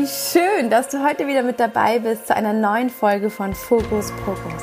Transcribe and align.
wie 0.00 0.06
schön, 0.06 0.70
dass 0.70 0.88
du 0.88 1.04
heute 1.04 1.26
wieder 1.26 1.42
mit 1.42 1.60
dabei 1.60 1.98
bist 1.98 2.28
zu 2.28 2.34
einer 2.34 2.54
neuen 2.54 2.88
Folge 2.88 3.28
von 3.28 3.52
Fokus 3.52 4.10
Pokus. 4.24 4.62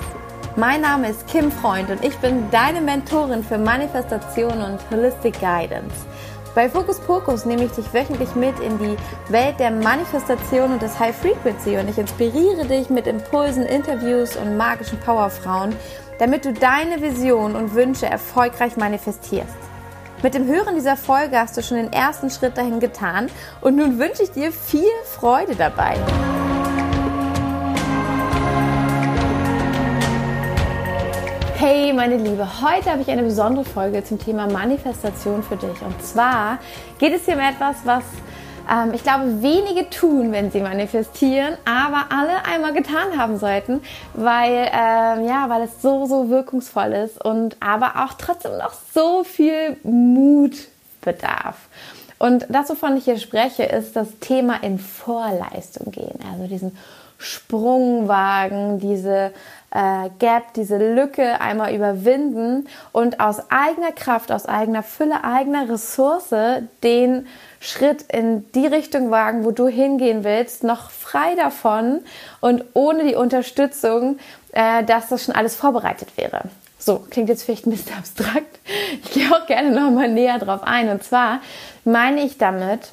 Mein 0.55 0.81
Name 0.81 1.09
ist 1.09 1.27
Kim 1.27 1.51
Freund 1.51 1.91
und 1.91 2.03
ich 2.03 2.17
bin 2.17 2.49
deine 2.49 2.81
Mentorin 2.81 3.43
für 3.43 3.59
Manifestation 3.59 4.63
und 4.63 4.79
Holistic 4.89 5.39
Guidance. 5.39 5.93
Bei 6.55 6.67
Fokus 6.67 6.99
Pokus 6.99 7.45
nehme 7.45 7.65
ich 7.65 7.71
dich 7.71 7.93
wöchentlich 7.93 8.33
mit 8.33 8.59
in 8.61 8.79
die 8.79 8.97
Welt 9.31 9.59
der 9.59 9.69
Manifestation 9.69 10.73
und 10.73 10.81
des 10.81 10.97
High 10.97 11.15
Frequency 11.15 11.77
und 11.77 11.87
ich 11.87 11.99
inspiriere 11.99 12.65
dich 12.65 12.89
mit 12.89 13.05
Impulsen, 13.05 13.63
Interviews 13.63 14.37
und 14.37 14.57
magischen 14.57 14.99
Powerfrauen, 15.01 15.75
damit 16.17 16.45
du 16.45 16.53
deine 16.53 16.99
Vision 16.99 17.55
und 17.55 17.75
Wünsche 17.75 18.07
erfolgreich 18.07 18.75
manifestierst. 18.75 19.66
Mit 20.23 20.33
dem 20.33 20.47
Hören 20.47 20.73
dieser 20.73 20.97
Folge 20.97 21.37
hast 21.37 21.55
du 21.57 21.61
schon 21.61 21.77
den 21.77 21.93
ersten 21.93 22.31
Schritt 22.31 22.57
dahin 22.57 22.79
getan 22.79 23.29
und 23.61 23.75
nun 23.75 23.99
wünsche 23.99 24.23
ich 24.23 24.31
dir 24.31 24.51
viel 24.51 24.89
Freude 25.05 25.55
dabei. 25.55 25.95
Hey 31.55 31.93
meine 31.93 32.17
Liebe, 32.17 32.47
heute 32.63 32.89
habe 32.89 33.03
ich 33.03 33.11
eine 33.11 33.21
besondere 33.21 33.63
Folge 33.63 34.03
zum 34.03 34.17
Thema 34.17 34.47
Manifestation 34.47 35.43
für 35.43 35.55
dich. 35.55 35.79
Und 35.83 36.03
zwar 36.03 36.57
geht 36.97 37.13
es 37.13 37.25
hier 37.25 37.35
um 37.35 37.39
etwas, 37.39 37.75
was 37.83 38.03
ähm, 38.69 38.93
ich 38.93 39.03
glaube, 39.03 39.41
wenige 39.41 39.89
tun, 39.89 40.31
wenn 40.31 40.51
sie 40.51 40.61
manifestieren, 40.61 41.57
aber 41.65 42.05
alle 42.09 42.45
einmal 42.45 42.73
getan 42.73 43.17
haben 43.17 43.37
sollten, 43.37 43.81
weil, 44.13 44.69
ähm, 44.71 45.27
ja, 45.27 45.45
weil 45.49 45.63
es 45.63 45.81
so, 45.81 46.05
so 46.05 46.29
wirkungsvoll 46.29 46.93
ist 46.93 47.23
und 47.23 47.57
aber 47.59 48.03
auch 48.05 48.13
trotzdem 48.13 48.57
noch 48.57 48.73
so 48.93 49.23
viel 49.23 49.77
Mut 49.83 50.55
bedarf. 51.01 51.55
Und 52.19 52.45
das, 52.49 52.69
wovon 52.69 52.97
ich 52.97 53.05
hier 53.05 53.19
spreche, 53.19 53.63
ist 53.63 53.95
das 53.95 54.19
Thema 54.19 54.63
in 54.63 54.79
Vorleistung 54.79 55.91
gehen. 55.91 56.19
Also 56.31 56.47
diesen 56.47 56.75
Sprungwagen, 57.19 58.79
diese 58.79 59.31
äh, 59.71 60.09
Gap, 60.19 60.53
diese 60.53 60.77
Lücke 60.77 61.41
einmal 61.41 61.73
überwinden 61.73 62.67
und 62.91 63.19
aus 63.19 63.49
eigener 63.49 63.91
Kraft, 63.91 64.31
aus 64.31 64.45
eigener 64.45 64.83
Fülle, 64.83 65.23
eigener 65.23 65.69
Ressource 65.69 66.33
den 66.83 67.27
Schritt 67.59 68.03
in 68.11 68.49
die 68.53 68.67
Richtung 68.67 69.11
wagen, 69.11 69.43
wo 69.43 69.51
du 69.51 69.67
hingehen 69.67 70.23
willst, 70.23 70.63
noch 70.63 70.89
frei 70.91 71.35
davon 71.35 72.01
und 72.39 72.63
ohne 72.73 73.03
die 73.05 73.15
Unterstützung, 73.15 74.19
äh, 74.51 74.83
dass 74.83 75.09
das 75.09 75.25
schon 75.25 75.35
alles 75.35 75.55
vorbereitet 75.55 76.15
wäre. 76.15 76.43
So, 76.79 77.03
klingt 77.09 77.29
jetzt 77.29 77.43
vielleicht 77.43 77.65
ein 77.67 77.71
bisschen 77.71 77.93
abstrakt. 77.97 78.59
Ich 79.03 79.11
gehe 79.11 79.29
auch 79.31 79.45
gerne 79.47 79.71
noch 79.71 79.91
mal 79.91 80.07
näher 80.07 80.39
drauf 80.39 80.63
ein. 80.63 80.89
Und 80.89 81.03
zwar 81.03 81.41
meine 81.83 82.21
ich 82.21 82.37
damit, 82.37 82.91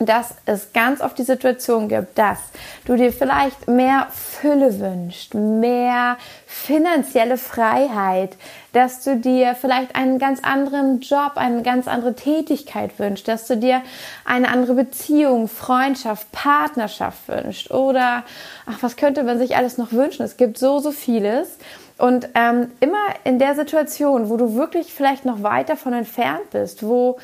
dass 0.00 0.34
es 0.46 0.72
ganz 0.72 1.02
oft 1.02 1.18
die 1.18 1.24
Situation 1.24 1.88
gibt, 1.88 2.16
dass 2.16 2.38
du 2.86 2.96
dir 2.96 3.12
vielleicht 3.12 3.68
mehr 3.68 4.06
Fülle 4.10 4.80
wünschst, 4.80 5.34
mehr 5.34 6.16
finanzielle 6.46 7.36
Freiheit, 7.36 8.38
dass 8.72 9.04
du 9.04 9.16
dir 9.16 9.54
vielleicht 9.54 9.94
einen 9.94 10.18
ganz 10.18 10.40
anderen 10.42 11.00
Job, 11.00 11.32
eine 11.34 11.62
ganz 11.62 11.86
andere 11.86 12.14
Tätigkeit 12.14 12.98
wünschst, 12.98 13.28
dass 13.28 13.46
du 13.46 13.58
dir 13.58 13.82
eine 14.24 14.48
andere 14.48 14.72
Beziehung, 14.72 15.48
Freundschaft, 15.48 16.32
Partnerschaft 16.32 17.28
wünschst 17.28 17.70
oder 17.70 18.24
ach, 18.64 18.78
was 18.80 18.96
könnte 18.96 19.22
man 19.22 19.38
sich 19.38 19.54
alles 19.54 19.76
noch 19.76 19.92
wünschen? 19.92 20.24
Es 20.24 20.38
gibt 20.38 20.56
so, 20.56 20.78
so 20.78 20.92
vieles. 20.92 21.58
Und 21.98 22.30
ähm, 22.34 22.70
immer 22.80 23.04
in 23.24 23.38
der 23.38 23.54
Situation, 23.54 24.30
wo 24.30 24.38
du 24.38 24.54
wirklich 24.54 24.94
vielleicht 24.94 25.26
noch 25.26 25.42
weit 25.42 25.68
davon 25.68 25.92
entfernt 25.92 26.48
bist, 26.50 26.82
wo 26.82 27.18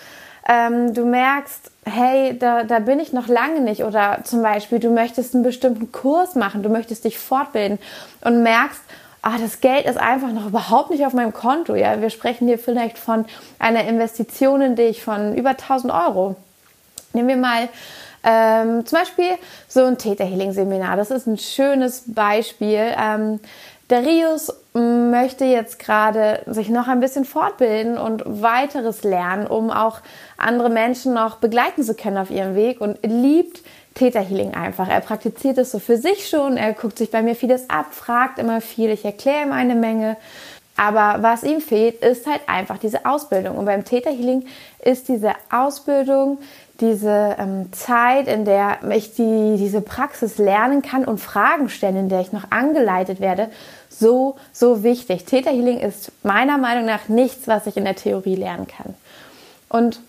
ähm, 0.49 0.95
du 0.95 1.05
merkst, 1.05 1.71
hey, 1.85 2.39
da, 2.39 2.65
da 2.65 2.79
bin 2.79 3.01
ich 3.01 3.13
noch 3.13 3.29
lange 3.29 3.61
nicht. 3.61 3.85
Oder 3.85 4.21
zum 4.25 4.43
Beispiel, 4.43 4.79
du 4.79 4.91
möchtest 4.91 5.35
einen 5.35 5.45
bestimmten 5.45 5.93
Kurs 5.93 6.35
machen, 6.35 6.63
du 6.63 6.69
möchtest 6.69 7.05
dich 7.05 7.19
fortbilden 7.19 7.79
und 8.23 8.43
merkst, 8.43 8.81
ah, 9.23 9.39
das 9.41 9.61
Geld 9.61 9.87
ist 9.87 9.99
einfach 9.99 10.31
noch 10.31 10.47
überhaupt 10.47 10.91
nicht 10.91 11.05
auf 11.05 11.13
meinem 11.13 11.33
Konto. 11.33 11.75
Ja, 11.75 12.01
wir 12.01 12.11
sprechen 12.11 12.47
hier 12.47 12.59
vielleicht 12.59 12.99
von 12.99 13.25
einer 13.59 13.85
Investition 13.85 14.61
in 14.63 14.77
dich 14.77 15.03
von 15.03 15.35
über 15.35 15.51
1000 15.51 15.93
Euro. 15.93 16.37
Nehmen 17.13 17.29
wir 17.29 17.37
mal 17.37 17.69
ähm, 18.23 18.87
zum 18.87 18.99
Beispiel 18.99 19.31
so 19.69 19.85
ein 19.85 19.99
Theta 19.99 20.25
Healing 20.25 20.53
Seminar. 20.53 20.97
Das 20.97 21.11
ist 21.11 21.27
ein 21.27 21.39
schönes 21.39 22.05
Beispiel. 22.07 22.93
Ähm, 23.01 23.41
Darius 23.89 24.53
möchte 24.75 25.45
jetzt 25.45 25.79
gerade 25.79 26.43
sich 26.47 26.69
noch 26.69 26.89
ein 26.89 27.01
bisschen 27.01 27.25
fortbilden 27.25 27.99
und 27.99 28.23
weiteres 28.27 29.05
lernen, 29.05 29.47
um 29.47 29.71
auch 29.71 30.01
andere 30.37 30.71
Menschen 30.71 31.15
noch 31.15 31.37
begleiten 31.37 31.85
zu 31.85 31.95
können 31.95 32.19
auf 32.19 32.31
ihrem 32.31 32.57
Weg 32.57 32.81
und 32.81 32.99
liebt 33.03 33.63
Theta 33.95 34.21
Healing 34.21 34.55
einfach. 34.55 34.89
Er 34.89 35.01
praktiziert 35.01 35.57
es 35.59 35.71
so 35.71 35.79
für 35.79 35.97
sich 35.97 36.29
schon, 36.29 36.57
er 36.57 36.73
guckt 36.73 36.99
sich 36.99 37.11
bei 37.11 37.23
mir 37.23 37.37
vieles 37.37 37.71
ab, 37.71 37.87
fragt 37.93 38.39
immer 38.39 38.61
viel, 38.61 38.91
ich 38.91 39.05
erkläre 39.05 39.45
ihm 39.45 39.53
eine 39.53 39.75
Menge. 39.75 40.17
Aber 40.77 41.23
was 41.23 41.43
ihm 41.43 41.63
fehlt, 41.63 42.03
ist 42.03 42.27
halt 42.27 42.43
einfach 42.47 42.77
diese 42.77 43.07
Ausbildung. 43.07 43.57
Und 43.57 43.65
beim 43.65 43.85
Theta 43.85 44.11
Healing 44.11 44.47
ist 44.85 45.09
diese 45.09 45.33
Ausbildung, 45.51 46.39
diese 46.81 47.37
ähm, 47.39 47.73
Zeit, 47.73 48.29
in 48.29 48.45
der 48.45 48.79
ich 48.91 49.15
die, 49.15 49.57
diese 49.59 49.81
Praxis 49.81 50.39
lernen 50.39 50.83
kann 50.83 51.05
und 51.05 51.19
Fragen 51.19 51.69
stellen, 51.69 51.97
in 51.97 52.09
der 52.09 52.21
ich 52.21 52.33
noch 52.33 52.51
angeleitet 52.51 53.21
werde, 53.21 53.49
so, 53.89 54.37
so 54.53 54.83
wichtig. 54.83 55.25
Theta 55.25 55.51
Healing 55.51 55.79
ist 55.79 56.13
meiner 56.23 56.59
Meinung 56.59 56.85
nach 56.85 57.09
nichts, 57.09 57.49
was 57.49 57.67
ich 57.67 57.77
in 57.77 57.85
der 57.85 57.97
Theorie 57.97 58.37
lernen 58.37 58.67
kann. 58.67 58.95
Und 59.69 60.01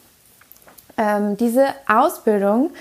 ähm, 0.98 1.38
diese 1.38 1.68
Ausbildung 1.88 2.72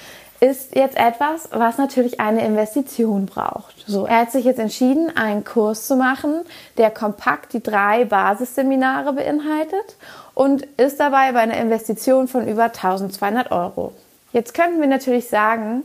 ist 0.40 0.74
jetzt 0.74 0.96
etwas, 0.96 1.48
was 1.52 1.78
natürlich 1.78 2.20
eine 2.20 2.44
Investition 2.44 3.26
braucht. 3.26 3.84
So, 3.86 4.04
er 4.06 4.20
hat 4.20 4.32
sich 4.32 4.44
jetzt 4.44 4.58
entschieden, 4.58 5.16
einen 5.16 5.44
Kurs 5.44 5.86
zu 5.86 5.96
machen, 5.96 6.42
der 6.76 6.90
kompakt 6.90 7.52
die 7.52 7.62
drei 7.62 8.04
Basisseminare 8.04 9.14
beinhaltet 9.14 9.96
und 10.36 10.64
ist 10.76 11.00
dabei 11.00 11.32
bei 11.32 11.40
einer 11.40 11.56
Investition 11.56 12.28
von 12.28 12.46
über 12.46 12.64
1200 12.64 13.50
Euro. 13.50 13.92
Jetzt 14.34 14.52
könnten 14.52 14.82
wir 14.82 14.86
natürlich 14.86 15.28
sagen, 15.30 15.82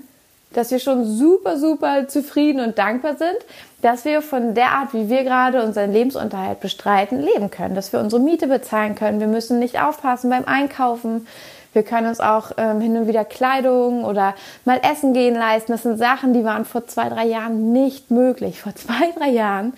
dass 0.51 0.72
wir 0.72 0.79
schon 0.79 1.06
super, 1.06 1.57
super 1.57 2.09
zufrieden 2.09 2.59
und 2.59 2.78
dankbar 2.78 3.16
sind, 3.16 3.38
dass 3.81 4.03
wir 4.03 4.22
von 4.22 4.53
der 4.53 4.72
Art, 4.72 4.94
wie 4.94 5.07
wir 5.07 5.23
gerade 5.23 5.63
unseren 5.63 5.94
Lebensunterhalt 5.94 6.59
bestreiten, 6.59 7.22
leben 7.22 7.50
können, 7.50 7.75
dass 7.75 7.94
wir 7.94 8.01
unsere 8.01 8.22
Miete 8.22 8.47
bezahlen 8.47 8.95
können. 8.95 9.22
Wir 9.22 9.28
müssen 9.28 9.57
nicht 9.57 9.81
aufpassen 9.81 10.29
beim 10.29 10.44
Einkaufen. 10.44 11.28
Wir 11.72 11.83
können 11.83 12.07
uns 12.07 12.19
auch 12.19 12.51
ähm, 12.57 12.81
hin 12.81 12.97
und 12.97 13.07
wieder 13.07 13.23
Kleidung 13.23 14.03
oder 14.03 14.35
mal 14.66 14.81
Essen 14.83 15.13
gehen 15.13 15.35
leisten. 15.35 15.72
Das 15.72 15.83
sind 15.83 15.97
Sachen, 15.97 16.33
die 16.33 16.44
waren 16.44 16.66
vor 16.66 16.85
zwei, 16.88 17.07
drei 17.07 17.25
Jahren 17.25 17.72
nicht 17.72 18.12
möglich. 18.12 18.62
Vor 18.62 18.75
zwei, 18.75 19.13
drei 19.18 19.29
Jahren 19.29 19.72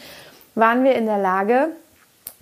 waren 0.56 0.84
wir 0.84 0.96
in 0.96 1.06
der 1.06 1.20
Lage, 1.20 1.70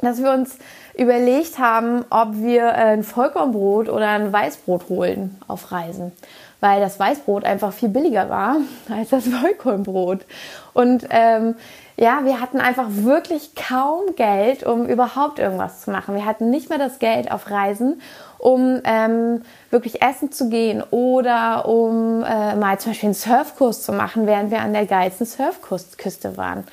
dass 0.01 0.21
wir 0.21 0.31
uns 0.31 0.57
überlegt 0.97 1.59
haben, 1.59 2.05
ob 2.09 2.35
wir 2.35 2.73
ein 2.73 3.03
Vollkornbrot 3.03 3.89
oder 3.89 4.09
ein 4.09 4.31
Weißbrot 4.31 4.89
holen 4.89 5.37
auf 5.47 5.71
Reisen, 5.71 6.11
weil 6.59 6.81
das 6.81 6.99
Weißbrot 6.99 7.43
einfach 7.45 7.73
viel 7.73 7.89
billiger 7.89 8.29
war 8.29 8.57
als 8.89 9.09
das 9.09 9.27
Vollkornbrot. 9.27 10.25
Und 10.73 11.07
ähm, 11.09 11.55
ja, 11.97 12.21
wir 12.23 12.41
hatten 12.41 12.59
einfach 12.59 12.87
wirklich 12.89 13.53
kaum 13.55 14.15
Geld, 14.15 14.63
um 14.63 14.87
überhaupt 14.87 15.39
irgendwas 15.39 15.81
zu 15.81 15.91
machen. 15.91 16.15
Wir 16.15 16.25
hatten 16.25 16.49
nicht 16.49 16.69
mehr 16.69 16.79
das 16.79 16.99
Geld 16.99 17.31
auf 17.31 17.51
Reisen, 17.51 18.01
um 18.39 18.81
ähm, 18.85 19.43
wirklich 19.69 20.01
essen 20.01 20.31
zu 20.31 20.49
gehen 20.49 20.81
oder 20.89 21.67
um 21.67 22.23
äh, 22.23 22.55
mal 22.55 22.79
zum 22.79 22.91
Beispiel 22.91 23.07
einen 23.07 23.13
Surfkurs 23.13 23.83
zu 23.83 23.91
machen, 23.91 24.25
während 24.25 24.49
wir 24.49 24.61
an 24.61 24.73
der 24.73 24.87
geilsten 24.87 25.27
Surfküste 25.27 26.37
waren. 26.37 26.63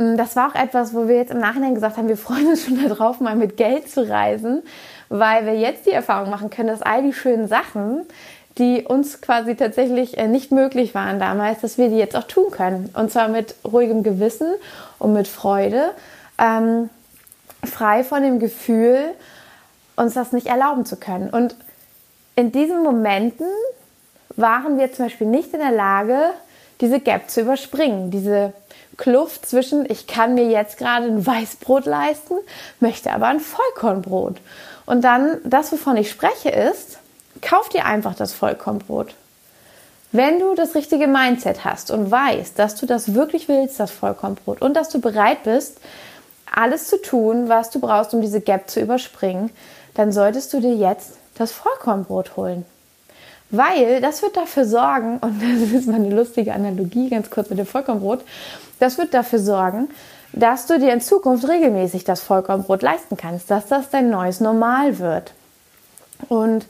Mm, 0.00 0.16
das 0.16 0.34
war 0.34 0.50
auch 0.50 0.54
etwas, 0.54 0.94
wo 0.94 1.06
wir 1.06 1.16
jetzt 1.16 1.30
im 1.30 1.38
Nachhinein 1.38 1.74
gesagt 1.74 1.98
haben, 1.98 2.08
wir 2.08 2.16
freuen 2.16 2.48
uns 2.48 2.64
schon 2.64 2.82
darauf, 2.88 3.20
mal 3.20 3.36
mit 3.36 3.56
Geld 3.56 3.88
zu 3.88 4.08
reisen, 4.08 4.62
weil 5.10 5.44
wir 5.46 5.54
jetzt 5.54 5.86
die 5.86 5.92
Erfahrung 5.92 6.30
machen 6.30 6.50
können, 6.50 6.68
dass 6.68 6.82
all 6.82 7.02
die 7.02 7.12
schönen 7.12 7.46
Sachen, 7.46 8.06
die 8.58 8.82
uns 8.82 9.20
quasi 9.20 9.54
tatsächlich 9.54 10.18
äh, 10.18 10.26
nicht 10.26 10.50
möglich 10.50 10.94
waren 10.94 11.20
damals, 11.20 11.60
dass 11.60 11.78
wir 11.78 11.88
die 11.88 11.98
jetzt 11.98 12.16
auch 12.16 12.24
tun 12.24 12.50
können. 12.50 12.90
Und 12.94 13.12
zwar 13.12 13.28
mit 13.28 13.54
ruhigem 13.64 14.02
Gewissen 14.02 14.48
und 14.98 15.12
mit 15.12 15.28
Freude, 15.28 15.90
ähm, 16.38 16.88
frei 17.62 18.02
von 18.02 18.22
dem 18.22 18.40
Gefühl, 18.40 18.98
uns 19.96 20.14
das 20.14 20.32
nicht 20.32 20.46
erlauben 20.46 20.86
zu 20.86 20.96
können. 20.96 21.28
Und 21.28 21.54
in 22.34 22.52
diesen 22.52 22.82
Momenten 22.82 23.46
waren 24.36 24.78
wir 24.78 24.92
zum 24.92 25.06
Beispiel 25.06 25.26
nicht 25.26 25.52
in 25.52 25.60
der 25.60 25.72
Lage, 25.72 26.18
diese 26.80 27.00
Gap 27.00 27.28
zu 27.28 27.42
überspringen, 27.42 28.10
diese 28.10 28.54
Kluft 29.00 29.46
zwischen, 29.46 29.90
ich 29.90 30.06
kann 30.06 30.34
mir 30.34 30.48
jetzt 30.48 30.78
gerade 30.78 31.06
ein 31.06 31.26
Weißbrot 31.26 31.86
leisten, 31.86 32.34
möchte 32.78 33.12
aber 33.12 33.26
ein 33.26 33.40
Vollkornbrot. 33.40 34.36
Und 34.86 35.02
dann, 35.02 35.38
das, 35.44 35.72
wovon 35.72 35.96
ich 35.96 36.10
spreche, 36.10 36.50
ist, 36.50 37.00
Kauf 37.40 37.68
dir 37.68 37.86
einfach 37.86 38.14
das 38.14 38.32
Vollkornbrot. 38.32 39.14
Wenn 40.12 40.40
du 40.40 40.54
das 40.54 40.74
richtige 40.74 41.06
Mindset 41.06 41.64
hast 41.64 41.90
und 41.90 42.10
weißt, 42.10 42.58
dass 42.58 42.74
du 42.74 42.86
das 42.86 43.14
wirklich 43.14 43.48
willst, 43.48 43.78
das 43.78 43.92
Vollkornbrot, 43.92 44.60
und 44.60 44.74
dass 44.74 44.88
du 44.88 45.00
bereit 45.00 45.44
bist, 45.44 45.78
alles 46.52 46.88
zu 46.88 47.00
tun, 47.00 47.48
was 47.48 47.70
du 47.70 47.78
brauchst, 47.78 48.12
um 48.12 48.20
diese 48.20 48.40
Gap 48.40 48.68
zu 48.68 48.80
überspringen, 48.80 49.50
dann 49.94 50.10
solltest 50.12 50.52
du 50.52 50.60
dir 50.60 50.74
jetzt 50.74 51.12
das 51.36 51.52
Vollkornbrot 51.52 52.36
holen. 52.36 52.66
Weil 53.50 54.00
das 54.00 54.22
wird 54.22 54.36
dafür 54.36 54.64
sorgen, 54.64 55.18
und 55.18 55.40
das 55.62 55.72
ist 55.72 55.86
mal 55.86 55.96
eine 55.96 56.14
lustige 56.14 56.54
Analogie, 56.54 57.10
ganz 57.10 57.30
kurz 57.30 57.50
mit 57.50 57.58
dem 57.58 57.66
Vollkornbrot, 57.66 58.24
das 58.78 58.98
wird 58.98 59.14
dafür 59.14 59.38
sorgen, 59.38 59.88
dass 60.32 60.66
du 60.66 60.78
dir 60.78 60.92
in 60.92 61.00
Zukunft 61.00 61.48
regelmäßig 61.48 62.04
das 62.04 62.20
Vollkornbrot 62.20 62.82
leisten 62.82 63.16
kannst, 63.16 63.50
dass 63.50 63.66
das 63.66 63.90
dein 63.90 64.10
neues 64.10 64.40
Normal 64.40 64.98
wird. 64.98 65.32
Und 66.28 66.66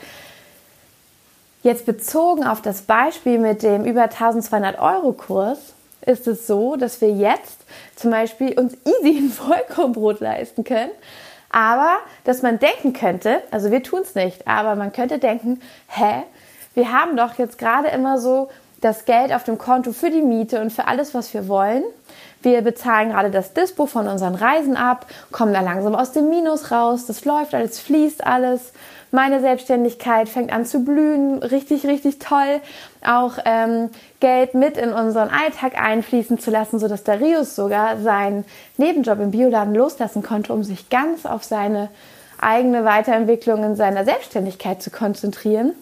jetzt 1.63 1.85
bezogen 1.85 2.45
auf 2.45 2.63
das 2.63 2.83
Beispiel 2.83 3.39
mit 3.39 3.63
dem 3.63 3.85
über 3.85 4.05
1200 4.05 4.79
Euro 4.79 5.13
Kurs, 5.13 5.59
ist 6.07 6.27
es 6.27 6.47
so, 6.47 6.77
dass 6.77 7.03
wir 7.03 7.11
jetzt 7.11 7.59
zum 7.95 8.11
Beispiel 8.11 8.59
uns 8.59 8.75
easy 8.87 9.19
ein 9.19 9.31
Vollkornbrot 9.31 10.21
leisten 10.21 10.65
können, 10.65 10.91
aber 11.51 11.99
dass 12.25 12.43
man 12.43 12.59
denken 12.59 12.95
könnte, 12.95 13.43
also 13.51 13.71
wir 13.71 13.83
tun 13.83 14.01
es 14.03 14.15
nicht, 14.15 14.47
aber 14.49 14.77
man 14.77 14.93
könnte 14.93 15.19
denken, 15.19 15.61
hä, 15.89 16.23
wir 16.75 16.93
haben 16.93 17.17
doch 17.17 17.39
jetzt 17.39 17.59
gerade 17.59 17.89
immer 17.89 18.19
so 18.19 18.49
das 18.81 19.05
Geld 19.05 19.33
auf 19.33 19.45
dem 19.45 19.59
Konto 19.59 19.93
für 19.93 20.11
die 20.11 20.23
Miete 20.23 20.61
und 20.61 20.73
für 20.73 20.87
alles, 20.87 21.15
was 21.15 21.35
wir 21.35 21.49
wollen. 21.49 21.83
Wir 22.43 22.63
bezahlen 22.63 23.11
gerade 23.11 23.31
das 23.31 23.53
Dispo 23.53 23.85
von 23.85 24.09
unseren 24.09 24.35
Reisen 24.35 24.77
ab, 24.77 25.05
kommen 25.31 25.53
da 25.53 25.61
langsam 25.61 25.95
aus 25.95 26.13
dem 26.13 26.31
Minus 26.31 26.71
raus, 26.71 27.05
das 27.07 27.25
läuft 27.27 27.55
alles, 27.55 27.79
fließt 27.81 28.27
alles. 28.27 28.73
Meine 29.13 29.41
Selbstständigkeit 29.41 30.29
fängt 30.29 30.53
an 30.53 30.65
zu 30.65 30.85
blühen, 30.85 31.43
richtig, 31.43 31.85
richtig 31.85 32.21
toll. 32.21 32.61
Auch 33.05 33.35
ähm, 33.45 33.91
Geld 34.21 34.55
mit 34.55 34.77
in 34.77 34.93
unseren 34.93 35.29
Alltag 35.29 35.77
einfließen 35.79 36.39
zu 36.39 36.51
lassen, 36.51 36.79
sodass 36.79 37.03
Darius 37.03 37.57
sogar 37.57 37.99
seinen 37.99 38.45
Nebenjob 38.79 39.19
im 39.19 39.33
Bioladen 39.33 39.75
loslassen 39.75 40.23
konnte, 40.23 40.53
um 40.53 40.63
sich 40.63 40.89
ganz 40.89 41.27
auf 41.27 41.43
seine 41.43 41.89
eigene 42.41 42.85
Weiterentwicklung 42.85 43.65
in 43.65 43.77
seiner 43.77 44.05
Selbstständigkeit 44.05 44.81
zu 44.81 44.91
konzentrieren 44.91 45.73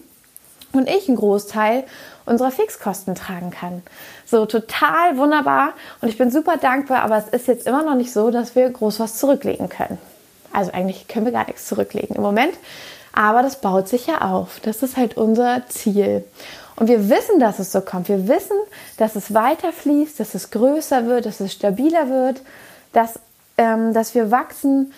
und 0.73 0.89
ich 0.89 1.07
einen 1.07 1.17
Großteil 1.17 1.83
unserer 2.25 2.51
Fixkosten 2.51 3.15
tragen 3.15 3.51
kann. 3.51 3.81
So 4.25 4.45
total 4.45 5.17
wunderbar 5.17 5.73
und 6.01 6.09
ich 6.09 6.17
bin 6.17 6.31
super 6.31 6.57
dankbar, 6.57 7.01
aber 7.01 7.17
es 7.17 7.27
ist 7.29 7.47
jetzt 7.47 7.67
immer 7.67 7.83
noch 7.83 7.95
nicht 7.95 8.13
so, 8.13 8.31
dass 8.31 8.55
wir 8.55 8.69
groß 8.69 8.99
was 8.99 9.17
zurücklegen 9.17 9.69
können. 9.69 9.97
Also 10.53 10.71
eigentlich 10.71 11.07
können 11.07 11.25
wir 11.25 11.31
gar 11.31 11.45
nichts 11.45 11.67
zurücklegen 11.67 12.15
im 12.15 12.21
Moment, 12.21 12.53
aber 13.13 13.41
das 13.41 13.61
baut 13.61 13.87
sich 13.87 14.07
ja 14.07 14.21
auf. 14.21 14.59
Das 14.61 14.83
ist 14.83 14.97
halt 14.97 15.17
unser 15.17 15.63
Ziel. 15.67 16.23
Und 16.75 16.87
wir 16.87 17.09
wissen, 17.09 17.39
dass 17.39 17.59
es 17.59 17.71
so 17.71 17.81
kommt. 17.81 18.07
Wir 18.07 18.27
wissen, 18.27 18.55
dass 18.97 19.15
es 19.15 19.33
weiter 19.33 19.73
fließt, 19.73 20.19
dass 20.19 20.33
es 20.33 20.49
größer 20.49 21.07
wird, 21.07 21.25
dass 21.25 21.41
es 21.41 21.51
stabiler 21.51 22.09
wird, 22.09 22.41
dass, 22.93 23.19
ähm, 23.57 23.93
dass 23.93 24.15
wir 24.15 24.31
wachsen, 24.31 24.93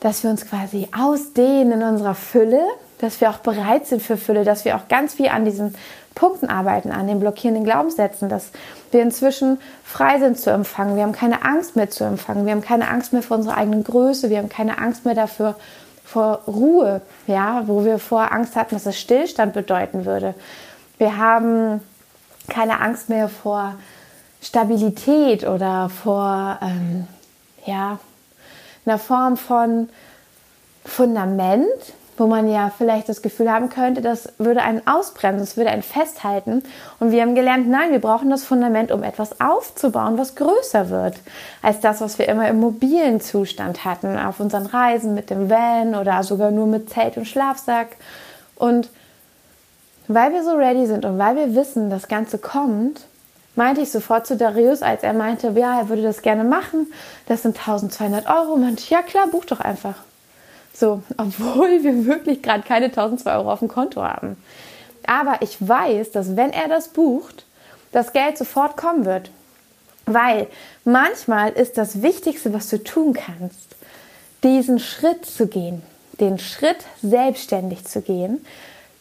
dass 0.00 0.22
wir 0.22 0.30
uns 0.30 0.46
quasi 0.46 0.88
ausdehnen 0.98 1.80
in 1.80 1.82
unserer 1.82 2.14
Fülle 2.14 2.62
dass 3.02 3.20
wir 3.20 3.30
auch 3.30 3.38
bereit 3.38 3.86
sind 3.86 4.00
für 4.00 4.16
Fülle, 4.16 4.44
dass 4.44 4.64
wir 4.64 4.76
auch 4.76 4.88
ganz 4.88 5.14
viel 5.14 5.28
an 5.28 5.44
diesen 5.44 5.74
Punkten 6.14 6.48
arbeiten, 6.48 6.92
an 6.92 7.08
den 7.08 7.20
blockierenden 7.20 7.64
Glaubenssätzen, 7.64 8.28
dass 8.28 8.50
wir 8.92 9.02
inzwischen 9.02 9.58
frei 9.84 10.18
sind 10.18 10.38
zu 10.38 10.50
empfangen. 10.50 10.96
Wir 10.96 11.02
haben 11.02 11.12
keine 11.12 11.44
Angst 11.44 11.74
mehr 11.74 11.90
zu 11.90 12.04
empfangen. 12.04 12.46
Wir 12.46 12.52
haben 12.52 12.62
keine 12.62 12.88
Angst 12.88 13.12
mehr 13.12 13.22
vor 13.22 13.38
unserer 13.38 13.56
eigenen 13.56 13.82
Größe. 13.82 14.30
Wir 14.30 14.38
haben 14.38 14.48
keine 14.48 14.78
Angst 14.78 15.04
mehr 15.04 15.14
dafür, 15.14 15.56
vor 16.04 16.40
Ruhe, 16.46 17.00
ja, 17.26 17.62
wo 17.66 17.84
wir 17.84 17.98
vorher 17.98 18.32
Angst 18.32 18.54
hatten, 18.54 18.74
dass 18.74 18.86
es 18.86 19.00
Stillstand 19.00 19.54
bedeuten 19.54 20.04
würde. 20.04 20.34
Wir 20.98 21.16
haben 21.16 21.80
keine 22.48 22.80
Angst 22.80 23.08
mehr 23.08 23.28
vor 23.28 23.76
Stabilität 24.42 25.46
oder 25.46 25.88
vor, 25.88 26.58
ähm, 26.60 27.08
ja, 27.64 27.98
einer 28.84 28.98
Form 28.98 29.36
von 29.36 29.88
Fundament, 30.84 31.94
wo 32.22 32.28
man 32.28 32.48
ja 32.48 32.70
vielleicht 32.78 33.08
das 33.08 33.20
Gefühl 33.20 33.50
haben 33.50 33.68
könnte, 33.68 34.00
das 34.00 34.32
würde 34.38 34.62
einen 34.62 34.86
ausbremsen, 34.86 35.42
es 35.42 35.56
würde 35.56 35.70
einen 35.70 35.82
festhalten. 35.82 36.62
Und 37.00 37.10
wir 37.10 37.20
haben 37.20 37.34
gelernt, 37.34 37.68
nein, 37.68 37.90
wir 37.90 37.98
brauchen 37.98 38.30
das 38.30 38.44
Fundament, 38.44 38.92
um 38.92 39.02
etwas 39.02 39.40
aufzubauen, 39.40 40.16
was 40.18 40.36
größer 40.36 40.88
wird 40.88 41.16
als 41.62 41.80
das, 41.80 42.00
was 42.00 42.20
wir 42.20 42.28
immer 42.28 42.48
im 42.48 42.60
mobilen 42.60 43.20
Zustand 43.20 43.84
hatten, 43.84 44.16
auf 44.16 44.38
unseren 44.38 44.66
Reisen 44.66 45.14
mit 45.14 45.30
dem 45.30 45.50
Van 45.50 45.96
oder 45.96 46.22
sogar 46.22 46.52
nur 46.52 46.68
mit 46.68 46.90
Zelt 46.90 47.16
und 47.16 47.26
Schlafsack. 47.26 47.88
Und 48.54 48.88
weil 50.06 50.32
wir 50.32 50.44
so 50.44 50.52
ready 50.52 50.86
sind 50.86 51.04
und 51.04 51.18
weil 51.18 51.34
wir 51.34 51.56
wissen, 51.56 51.90
das 51.90 52.06
Ganze 52.06 52.38
kommt, 52.38 53.00
meinte 53.56 53.80
ich 53.80 53.90
sofort 53.90 54.28
zu 54.28 54.36
Darius, 54.36 54.82
als 54.82 55.02
er 55.02 55.12
meinte, 55.12 55.52
ja, 55.56 55.80
er 55.80 55.88
würde 55.88 56.02
das 56.02 56.22
gerne 56.22 56.44
machen. 56.44 56.92
Das 57.26 57.42
sind 57.42 57.58
1200 57.58 58.28
Euro. 58.28 58.56
Meinte 58.56 58.80
ich, 58.80 58.90
ja 58.90 59.02
klar, 59.02 59.26
buch 59.26 59.44
doch 59.44 59.58
einfach. 59.58 59.96
So, 60.74 61.02
obwohl 61.16 61.82
wir 61.82 62.06
wirklich 62.06 62.42
gerade 62.42 62.62
keine 62.62 62.86
1002 62.86 63.36
Euro 63.36 63.52
auf 63.52 63.58
dem 63.58 63.68
Konto 63.68 64.02
haben. 64.02 64.36
Aber 65.06 65.42
ich 65.42 65.56
weiß, 65.60 66.12
dass 66.12 66.36
wenn 66.36 66.52
er 66.52 66.68
das 66.68 66.88
bucht, 66.88 67.44
das 67.92 68.12
Geld 68.12 68.38
sofort 68.38 68.76
kommen 68.76 69.04
wird. 69.04 69.30
Weil 70.06 70.48
manchmal 70.84 71.52
ist 71.52 71.78
das 71.78 72.02
Wichtigste, 72.02 72.52
was 72.52 72.68
du 72.68 72.82
tun 72.82 73.12
kannst, 73.12 73.76
diesen 74.42 74.80
Schritt 74.80 75.24
zu 75.24 75.46
gehen, 75.46 75.82
den 76.18 76.38
Schritt 76.38 76.78
selbstständig 77.02 77.84
zu 77.84 78.00
gehen, 78.00 78.44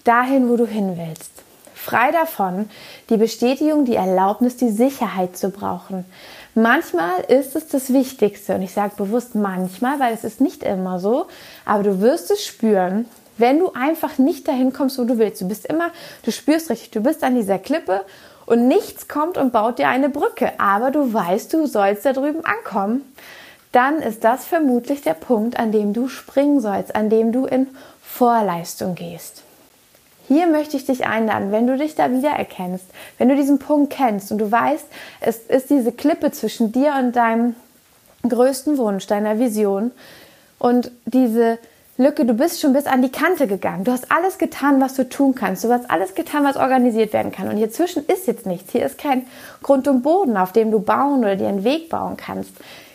dahin, 0.04 0.50
wo 0.50 0.58
du 0.58 0.68
hin 0.68 0.98
willst. 0.98 1.32
Frei 1.74 2.12
davon, 2.12 2.70
die 3.10 3.18
Bestätigung, 3.18 3.86
die 3.86 3.96
Erlaubnis, 3.96 4.56
die 4.56 4.70
Sicherheit 4.70 5.36
zu 5.36 5.50
brauchen. 5.50 6.06
Manchmal 6.54 7.22
ist 7.30 7.56
es 7.56 7.70
das 7.70 7.94
Wichtigste 7.94 8.56
und 8.56 8.62
ich 8.62 8.74
sage 8.74 8.94
bewusst 8.98 9.36
manchmal, 9.36 10.00
weil 10.02 10.14
es 10.14 10.26
ist 10.26 10.42
nicht 10.42 10.64
immer 10.64 11.00
so, 11.00 11.28
aber 11.64 11.84
du 11.84 12.02
wirst 12.02 12.30
es 12.30 12.44
spüren, 12.44 13.06
wenn 13.38 13.60
du 13.60 13.72
einfach 13.72 14.18
nicht 14.18 14.50
dahin 14.50 14.74
kommst, 14.74 15.00
wo 15.00 15.06
du 15.06 15.18
willst. 15.18 15.42
Du 15.42 15.48
bist 15.48 15.66
immer, 15.66 15.92
du 16.24 16.32
spürst 16.32 16.70
richtig, 16.70 16.92
du 16.92 17.02
bist 17.02 17.24
an 17.24 17.36
dieser 17.36 17.58
Klippe 17.58 18.02
und 18.46 18.68
nichts 18.68 19.08
kommt 19.08 19.38
und 19.38 19.54
baut 19.54 19.80
dir 19.80 19.88
eine 19.88 20.10
Brücke, 20.10 20.52
aber 20.60 20.92
du 20.92 21.14
weißt, 21.14 21.54
du 21.54 21.68
sollst 21.68 22.06
da 22.06 22.12
drüben 22.12 22.44
ankommen. 22.44 23.02
Dann 23.72 24.00
ist 24.00 24.26
das 24.26 24.46
vermutlich 24.46 25.02
der 25.02 25.14
Punkt, 25.14 25.58
an 25.58 25.72
dem 25.72 25.94
du 25.94 26.10
springen 26.10 26.60
sollst, 26.60 26.94
an 26.94 27.10
dem 27.10 27.32
du 27.32 27.46
in 27.46 27.68
Vorleistung 28.02 28.96
gehst. 28.96 29.44
Hier 30.28 30.48
möchte 30.48 30.78
ich 30.78 30.86
dich 30.86 31.06
einladen, 31.06 31.52
wenn 31.52 31.68
du 31.68 31.78
dich 31.78 31.96
da 31.96 32.12
wiedererkennst, 32.12 32.86
wenn 33.18 33.30
du 33.30 33.36
diesen 33.36 33.60
Punkt 33.60 33.94
kennst 33.94 34.32
und 34.32 34.38
du 34.38 34.52
weißt, 34.52 34.86
es 35.20 35.38
ist 35.38 35.70
diese 35.70 35.92
Klippe 35.92 36.32
zwischen 36.32 36.72
dir 36.72 36.94
und 37.00 37.16
deinem 37.16 37.56
größten 38.28 38.78
Wunsch, 38.78 39.08
deiner 39.08 39.40
Vision 39.40 39.92
und 40.60 40.92
diese 41.06 41.58
Lücke, 41.98 42.26
du 42.26 42.34
bist 42.34 42.62
schon 42.62 42.74
bis 42.74 42.88
an 42.88 43.02
die 43.02 43.12
Kante 43.12 43.48
gegangen. 43.48 43.84
Du 43.84 43.92
hast 43.92 44.12
alles 44.12 44.38
getan, 44.38 44.82
was 44.82 44.96
du 44.96 45.08
tun 45.08 45.36
kannst. 45.36 45.64
Du 45.64 45.72
hast 45.72 45.90
alles 45.90 46.16
getan, 46.16 46.44
was 46.44 46.56
organisiert 46.56 47.14
werden 47.14 47.32
kann. 47.32 47.48
Und 47.48 47.58
hier 47.58 47.72
zwischen 47.72 48.06
ist 48.06 48.28
jetzt 48.28 48.46
nichts. 48.46 48.72
Hier 48.72 48.86
ist 48.86 48.98
kein 48.98 49.28
Grund 49.62 49.88
und 49.88 50.02
Boden, 50.02 50.38
auf 50.38 50.52
dem 50.52 50.72
du 50.72 50.80
bauen 50.80 51.20
oder 51.20 51.36
dir 51.36 51.48
einen 51.48 51.64
Weg 51.64 51.90
bauen 51.90 52.18
kannst. 52.18 52.52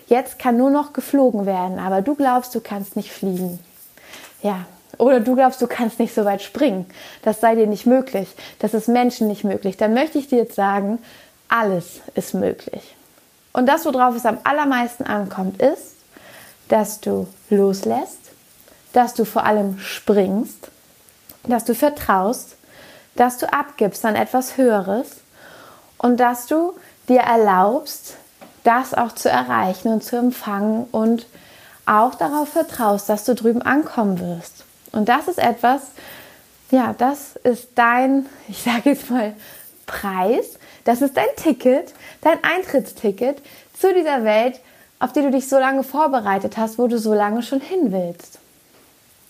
Jetzt 0.08 0.38
kann 0.38 0.56
nur 0.56 0.70
noch 0.70 0.92
geflogen 0.92 1.46
werden, 1.46 1.78
aber 1.78 2.02
du 2.02 2.14
glaubst, 2.14 2.54
du 2.54 2.60
kannst 2.60 2.96
nicht 2.96 3.12
fliegen. 3.12 3.58
Ja, 4.42 4.66
oder 4.98 5.20
du 5.20 5.34
glaubst, 5.34 5.60
du 5.62 5.66
kannst 5.66 5.98
nicht 5.98 6.14
so 6.14 6.24
weit 6.24 6.42
springen. 6.42 6.86
Das 7.22 7.40
sei 7.40 7.54
dir 7.54 7.66
nicht 7.66 7.86
möglich. 7.86 8.28
Das 8.58 8.74
ist 8.74 8.88
Menschen 8.88 9.28
nicht 9.28 9.44
möglich. 9.44 9.76
Dann 9.76 9.94
möchte 9.94 10.18
ich 10.18 10.28
dir 10.28 10.38
jetzt 10.38 10.54
sagen, 10.54 10.98
alles 11.48 12.00
ist 12.14 12.34
möglich. 12.34 12.96
Und 13.52 13.66
das, 13.66 13.84
worauf 13.86 14.14
es 14.14 14.26
am 14.26 14.38
allermeisten 14.44 15.04
ankommt, 15.04 15.62
ist, 15.62 15.94
dass 16.68 17.00
du 17.00 17.26
loslässt, 17.48 18.18
dass 18.92 19.14
du 19.14 19.24
vor 19.24 19.44
allem 19.44 19.78
springst, 19.78 20.68
dass 21.44 21.64
du 21.64 21.74
vertraust, 21.74 22.56
dass 23.14 23.38
du 23.38 23.50
abgibst 23.52 24.04
an 24.04 24.14
etwas 24.14 24.56
Höheres 24.56 25.08
und 25.98 26.18
dass 26.18 26.46
du 26.46 26.74
dir 27.08 27.20
erlaubst, 27.20 28.16
das 28.64 28.94
auch 28.94 29.12
zu 29.12 29.30
erreichen 29.30 29.88
und 29.88 30.02
zu 30.02 30.16
empfangen 30.16 30.84
und 30.90 31.26
auch 31.86 32.14
darauf 32.14 32.48
vertraust, 32.48 33.08
dass 33.08 33.24
du 33.24 33.34
drüben 33.34 33.62
ankommen 33.62 34.18
wirst. 34.20 34.65
Und 34.92 35.08
das 35.08 35.28
ist 35.28 35.38
etwas, 35.38 35.82
ja, 36.70 36.94
das 36.96 37.36
ist 37.36 37.68
dein, 37.74 38.26
ich 38.48 38.62
sage 38.62 38.90
jetzt 38.90 39.10
mal, 39.10 39.34
Preis. 39.86 40.58
Das 40.84 41.00
ist 41.00 41.16
dein 41.16 41.24
Ticket, 41.36 41.94
dein 42.20 42.38
Eintrittsticket 42.42 43.40
zu 43.78 43.92
dieser 43.94 44.24
Welt, 44.24 44.60
auf 44.98 45.12
die 45.12 45.22
du 45.22 45.30
dich 45.30 45.48
so 45.48 45.58
lange 45.58 45.84
vorbereitet 45.84 46.56
hast, 46.56 46.78
wo 46.78 46.86
du 46.86 46.98
so 46.98 47.14
lange 47.14 47.42
schon 47.42 47.60
hin 47.60 47.92
willst. 47.92 48.38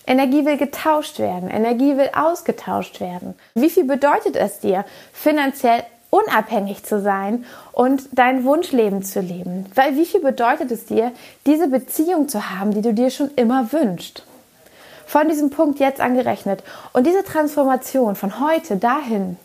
Energie 0.07 0.45
will 0.45 0.57
getauscht 0.57 1.19
werden, 1.19 1.51
Energie 1.51 1.97
will 1.97 2.11
ausgetauscht 2.15 3.01
werden. 3.01 3.35
Wie 3.55 3.71
viel 3.71 3.85
bedeutet 3.85 4.37
es 4.37 4.61
dir, 4.61 4.85
finanziell 5.13 5.83
unabhängig 6.11 6.85
zu 6.85 7.01
sein 7.01 7.45
und 7.73 8.05
dein 8.13 8.45
Wunschleben 8.45 9.03
zu 9.03 9.21
leben? 9.21 9.67
Weil 9.75 9.97
wie 9.97 10.07
viel 10.07 10.21
bedeutet 10.21 10.71
es 10.71 10.87
dir, 10.87 11.11
diese 11.45 11.69
Beziehung 11.69 12.29
zu 12.29 12.51
haben, 12.51 12.73
die 12.73 12.83
du 12.83 12.95
dir 12.95 13.11
schon 13.11 13.31
immer 13.35 13.73
wünschst? 13.73 14.25
Von 15.07 15.29
diesem 15.29 15.51
Punkt 15.51 15.79
jetzt 15.79 16.01
angerechnet. 16.01 16.63
Und 16.93 17.07
diese 17.07 17.25
Transformation 17.25 18.17
von 18.17 18.41
heute 18.41 18.77
dahin, 18.77 19.39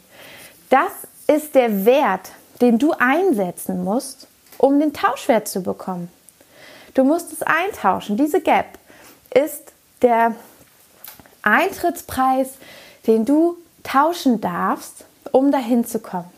das 0.69 0.91
ist 1.27 1.55
der 1.55 1.85
Wert, 1.85 2.31
den 2.59 2.77
du 2.77 2.91
einsetzen 2.91 3.83
musst, 3.83 4.27
um 4.57 4.79
den 4.79 4.93
Tauschwert 4.93 5.47
zu 5.47 5.63
bekommen. 5.63 6.11
Du 6.93 7.03
musst 7.03 7.31
es 7.31 7.41
eintauschen. 7.41 8.17
Diese 8.17 8.41
Gap 8.41 8.77
ist 9.33 9.71
der 10.01 10.35
Eintrittspreis, 11.41 12.55
den 13.07 13.25
du 13.25 13.57
tauschen 13.83 14.41
darfst, 14.41 15.05
um 15.31 15.51
dahin 15.51 15.85
zu 15.85 15.99
kommen. 15.99 16.29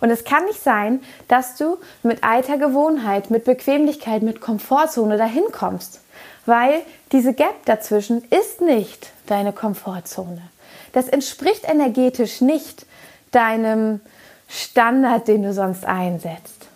Und 0.00 0.10
es 0.10 0.24
kann 0.24 0.44
nicht 0.44 0.62
sein, 0.62 1.00
dass 1.28 1.56
du 1.56 1.78
mit 2.02 2.24
alter 2.24 2.58
Gewohnheit, 2.58 3.30
mit 3.30 3.44
Bequemlichkeit, 3.44 4.22
mit 4.22 4.40
Komfortzone 4.40 5.16
dahin 5.16 5.44
kommst, 5.52 6.00
weil 6.46 6.82
diese 7.12 7.34
Gap 7.34 7.64
dazwischen 7.64 8.24
ist 8.30 8.60
nicht 8.60 9.10
deine 9.26 9.52
Komfortzone. 9.52 10.42
Das 10.92 11.08
entspricht 11.08 11.64
energetisch 11.68 12.40
nicht 12.40 12.86
deinem 13.30 14.00
Standard, 14.48 15.28
den 15.28 15.42
du 15.42 15.52
sonst 15.52 15.86
einsetzt. 15.86 16.66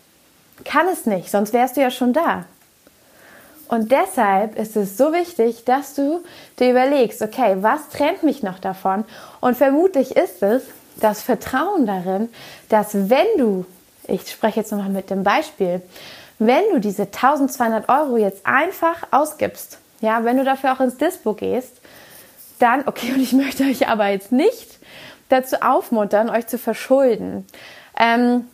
Kann 0.65 0.87
es 0.89 1.07
nicht, 1.07 1.31
sonst 1.31 1.53
wärst 1.53 1.77
du 1.77 1.83
ja 1.83 1.91
schon 1.91 2.13
da. 2.13 2.45
Und 3.69 3.91
deshalb 3.91 4.57
ist 4.57 4.77
es 4.77 4.97
so 4.97 5.13
wichtig, 5.13 5.65
dass 5.65 5.95
du 5.95 6.23
dir 6.59 6.71
überlegst, 6.71 7.21
okay, 7.21 7.57
was 7.61 7.89
trennt 7.89 8.23
mich 8.23 8.43
noch 8.43 8.59
davon? 8.59 9.05
Und 9.41 9.57
vermutlich 9.57 10.17
ist 10.17 10.43
es 10.43 10.63
das 11.01 11.21
Vertrauen 11.21 11.85
darin, 11.85 12.29
dass 12.69 12.95
wenn 12.95 13.27
du, 13.37 13.67
ich 14.07 14.31
spreche 14.31 14.61
jetzt 14.61 14.71
nochmal 14.71 14.89
mit 14.89 15.11
dem 15.11 15.25
Beispiel, 15.25 15.83
wenn 16.39 16.63
du 16.73 16.81
diese 16.81 17.03
1200 17.03 17.89
Euro 17.89 18.17
jetzt 18.17 18.47
einfach 18.47 19.03
ausgibst, 19.11 19.79
ja, 20.01 20.25
wenn 20.25 20.37
du 20.37 20.45
dafür 20.45 20.73
auch 20.73 20.81
ins 20.81 20.97
Dispo 20.97 21.35
gehst, 21.35 21.81
dann, 22.59 22.87
okay, 22.87 23.13
und 23.15 23.21
ich 23.21 23.33
möchte 23.33 23.65
euch 23.65 23.89
aber 23.89 24.09
jetzt 24.09 24.33
nicht 24.33 24.79
dazu 25.29 25.57
aufmuntern, 25.61 26.31
euch 26.31 26.47
zu 26.47 26.59
verschulden. 26.59 27.47
Ähm, 27.99 28.47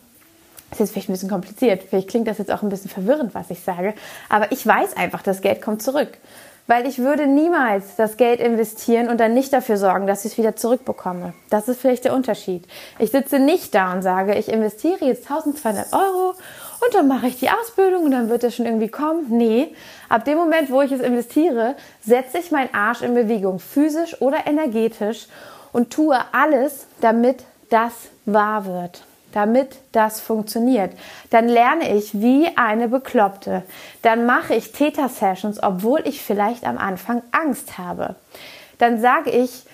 das 0.69 0.79
ist 0.79 0.79
jetzt 0.79 0.91
vielleicht 0.93 1.09
ein 1.09 1.13
bisschen 1.13 1.29
kompliziert, 1.29 1.83
vielleicht 1.87 2.09
klingt 2.09 2.27
das 2.27 2.39
jetzt 2.39 2.51
auch 2.51 2.63
ein 2.63 2.69
bisschen 2.69 2.89
verwirrend, 2.89 3.35
was 3.35 3.51
ich 3.51 3.61
sage, 3.61 3.93
aber 4.27 4.51
ich 4.51 4.65
weiß 4.65 4.97
einfach, 4.97 5.21
das 5.21 5.41
Geld 5.41 5.61
kommt 5.61 5.83
zurück. 5.83 6.17
Weil 6.65 6.87
ich 6.87 6.99
würde 6.99 7.27
niemals 7.27 7.97
das 7.97 8.15
Geld 8.15 8.39
investieren 8.39 9.09
und 9.09 9.19
dann 9.19 9.33
nicht 9.33 9.51
dafür 9.51 9.75
sorgen, 9.75 10.07
dass 10.07 10.23
ich 10.23 10.31
es 10.31 10.37
wieder 10.37 10.55
zurückbekomme. 10.55 11.33
Das 11.49 11.67
ist 11.67 11.81
vielleicht 11.81 12.05
der 12.05 12.13
Unterschied. 12.13 12.65
Ich 12.99 13.11
sitze 13.11 13.37
nicht 13.37 13.75
da 13.75 13.91
und 13.91 14.01
sage, 14.01 14.35
ich 14.35 14.47
investiere 14.47 15.03
jetzt 15.03 15.29
1200 15.29 15.91
Euro 15.91 16.35
und 16.85 16.93
dann 16.93 17.07
mache 17.07 17.27
ich 17.27 17.39
die 17.39 17.49
Ausbildung 17.49 18.05
und 18.05 18.11
dann 18.11 18.29
wird 18.29 18.43
es 18.43 18.55
schon 18.55 18.65
irgendwie 18.65 18.89
kommen. 18.89 19.25
Nee, 19.29 19.75
ab 20.09 20.25
dem 20.25 20.37
Moment, 20.37 20.71
wo 20.71 20.81
ich 20.81 20.91
es 20.91 21.01
investiere, 21.01 21.75
setze 22.01 22.39
ich 22.39 22.51
meinen 22.51 22.73
Arsch 22.73 23.01
in 23.01 23.13
Bewegung, 23.13 23.59
physisch 23.59 24.21
oder 24.21 24.47
energetisch 24.47 25.27
und 25.71 25.91
tue 25.91 26.17
alles, 26.31 26.87
damit 27.01 27.43
das 27.69 27.93
wahr 28.25 28.65
wird 28.65 29.03
damit 29.33 29.77
das 29.91 30.21
funktioniert. 30.21 30.93
Dann 31.31 31.49
lerne 31.49 31.95
ich 31.95 32.21
wie 32.21 32.47
eine 32.55 32.87
Bekloppte. 32.87 33.63
Dann 34.01 34.25
mache 34.25 34.53
ich 34.53 34.71
Theta-Sessions, 34.71 35.61
obwohl 35.61 36.07
ich 36.07 36.21
vielleicht 36.21 36.65
am 36.65 36.77
Anfang 36.77 37.23
Angst 37.31 37.77
habe. 37.77 38.15
Dann 38.77 39.01
sage 39.01 39.31
ich, 39.31 39.65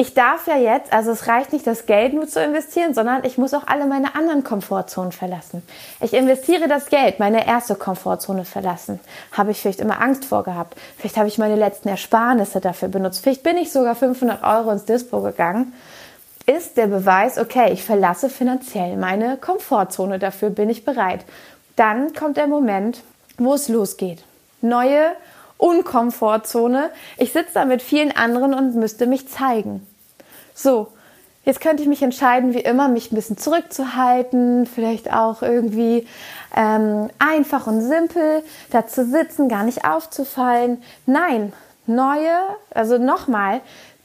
ich 0.00 0.14
darf 0.14 0.46
ja 0.46 0.56
jetzt, 0.56 0.92
also 0.92 1.10
es 1.10 1.26
reicht 1.26 1.52
nicht, 1.52 1.66
das 1.66 1.84
Geld 1.84 2.14
nur 2.14 2.28
zu 2.28 2.40
investieren, 2.40 2.94
sondern 2.94 3.24
ich 3.24 3.36
muss 3.36 3.52
auch 3.52 3.66
alle 3.66 3.84
meine 3.84 4.14
anderen 4.14 4.44
Komfortzonen 4.44 5.10
verlassen. 5.10 5.60
Ich 6.00 6.14
investiere 6.14 6.68
das 6.68 6.86
Geld, 6.86 7.18
meine 7.18 7.48
erste 7.48 7.74
Komfortzone 7.74 8.44
verlassen. 8.44 9.00
Habe 9.32 9.50
ich 9.50 9.60
vielleicht 9.60 9.80
immer 9.80 10.00
Angst 10.00 10.24
vor 10.24 10.44
gehabt. 10.44 10.78
Vielleicht 10.96 11.16
habe 11.16 11.26
ich 11.26 11.36
meine 11.36 11.56
letzten 11.56 11.88
Ersparnisse 11.88 12.60
dafür 12.60 12.86
benutzt. 12.86 13.24
Vielleicht 13.24 13.42
bin 13.42 13.56
ich 13.56 13.72
sogar 13.72 13.96
500 13.96 14.44
Euro 14.44 14.70
ins 14.70 14.84
Dispo 14.84 15.20
gegangen 15.20 15.72
ist 16.46 16.78
der 16.78 16.86
Beweis, 16.86 17.36
okay, 17.36 17.74
ich 17.74 17.84
verlasse 17.84 18.30
finanziell 18.30 18.96
meine 18.96 19.36
Komfortzone, 19.36 20.18
dafür 20.18 20.48
bin 20.48 20.70
ich 20.70 20.82
bereit. 20.82 21.26
Dann 21.76 22.14
kommt 22.14 22.38
der 22.38 22.46
Moment, 22.46 23.02
wo 23.36 23.52
es 23.52 23.68
losgeht. 23.68 24.24
Neue 24.62 25.12
Unkomfortzone. 25.58 26.90
Ich 27.18 27.32
sitze 27.32 27.54
da 27.54 27.64
mit 27.64 27.82
vielen 27.82 28.16
anderen 28.16 28.54
und 28.54 28.74
müsste 28.76 29.06
mich 29.06 29.28
zeigen. 29.28 29.86
So, 30.54 30.88
jetzt 31.44 31.60
könnte 31.60 31.82
ich 31.82 31.88
mich 31.88 32.02
entscheiden, 32.02 32.54
wie 32.54 32.60
immer, 32.60 32.88
mich 32.88 33.12
ein 33.12 33.16
bisschen 33.16 33.36
zurückzuhalten, 33.36 34.66
vielleicht 34.66 35.12
auch 35.12 35.42
irgendwie 35.42 36.06
ähm, 36.56 37.10
einfach 37.18 37.66
und 37.66 37.82
simpel 37.82 38.42
da 38.70 38.86
zu 38.86 39.04
sitzen, 39.04 39.48
gar 39.48 39.64
nicht 39.64 39.84
aufzufallen. 39.84 40.82
Nein, 41.06 41.52
neue, 41.86 42.38
also 42.72 42.98
nochmal, 42.98 43.60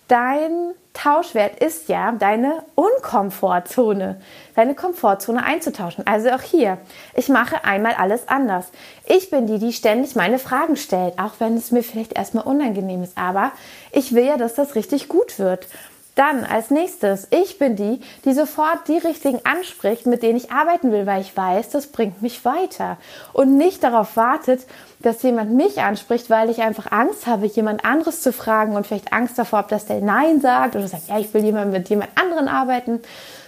dein 0.07 0.73
Tauschwert 0.93 1.59
ist 1.59 1.89
ja 1.89 2.11
deine 2.11 2.63
Unkomfortzone, 2.75 4.21
deine 4.55 4.75
Komfortzone 4.75 5.43
einzutauschen. 5.43 6.05
Also 6.05 6.29
auch 6.29 6.41
hier, 6.41 6.77
ich 7.15 7.29
mache 7.29 7.65
einmal 7.65 7.93
alles 7.93 8.27
anders. 8.27 8.67
Ich 9.05 9.31
bin 9.31 9.47
die, 9.47 9.57
die 9.57 9.73
ständig 9.73 10.15
meine 10.15 10.37
Fragen 10.37 10.77
stellt, 10.77 11.17
auch 11.17 11.33
wenn 11.39 11.57
es 11.57 11.71
mir 11.71 11.83
vielleicht 11.83 12.13
erstmal 12.13 12.45
unangenehm 12.45 13.01
ist. 13.01 13.17
Aber 13.17 13.51
ich 13.91 14.13
will 14.13 14.25
ja, 14.25 14.37
dass 14.37 14.53
das 14.53 14.75
richtig 14.75 15.07
gut 15.07 15.39
wird. 15.39 15.67
Dann 16.15 16.43
als 16.43 16.69
nächstes, 16.69 17.27
ich 17.31 17.57
bin 17.57 17.75
die, 17.75 17.99
die 18.23 18.33
sofort 18.33 18.87
die 18.87 18.99
richtigen 18.99 19.39
anspricht, 19.45 20.05
mit 20.05 20.21
denen 20.21 20.37
ich 20.37 20.51
arbeiten 20.51 20.91
will, 20.91 21.07
weil 21.07 21.21
ich 21.21 21.35
weiß, 21.35 21.69
das 21.69 21.87
bringt 21.87 22.21
mich 22.21 22.45
weiter. 22.45 22.97
Und 23.33 23.57
nicht 23.57 23.83
darauf 23.83 24.15
wartet, 24.15 24.61
dass 24.99 25.23
jemand 25.23 25.51
mich 25.51 25.81
anspricht, 25.81 26.29
weil 26.29 26.51
ich 26.51 26.61
einfach 26.61 26.91
Angst 26.91 27.25
habe, 27.25 27.47
jemand 27.47 27.83
anderes 27.83 28.21
zu 28.21 28.31
fragen 28.31 28.75
und 28.75 28.85
vielleicht 28.85 29.11
Angst 29.11 29.39
davor 29.39 29.59
habe, 29.59 29.69
dass 29.69 29.87
der 29.87 30.01
Nein 30.01 30.39
sagt 30.39 30.75
oder 30.75 30.87
sagt, 30.87 31.07
ja, 31.07 31.17
ich 31.17 31.33
will 31.33 31.43
jemand 31.43 31.71
mit 31.71 31.89
jemand 31.89 32.11
anderen 32.15 32.47
arbeiten, 32.47 33.01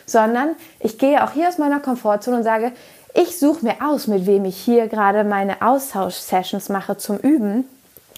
sondern 0.08 0.56
ich 0.80 0.98
gehe 0.98 1.24
auch 1.24 1.32
hier 1.32 1.48
aus 1.48 1.60
meiner 1.60 1.80
Komfortzone 1.80 2.38
und 2.38 2.44
sage, 2.44 2.72
ich 3.14 3.38
suche 3.38 3.64
mir 3.64 3.76
aus, 3.82 4.08
mit 4.08 4.26
wem 4.26 4.44
ich 4.44 4.58
hier 4.58 4.88
gerade 4.88 5.24
meine 5.24 5.62
Austausch-Sessions 5.62 6.70
mache 6.70 6.98
zum 6.98 7.18
Üben 7.18 7.66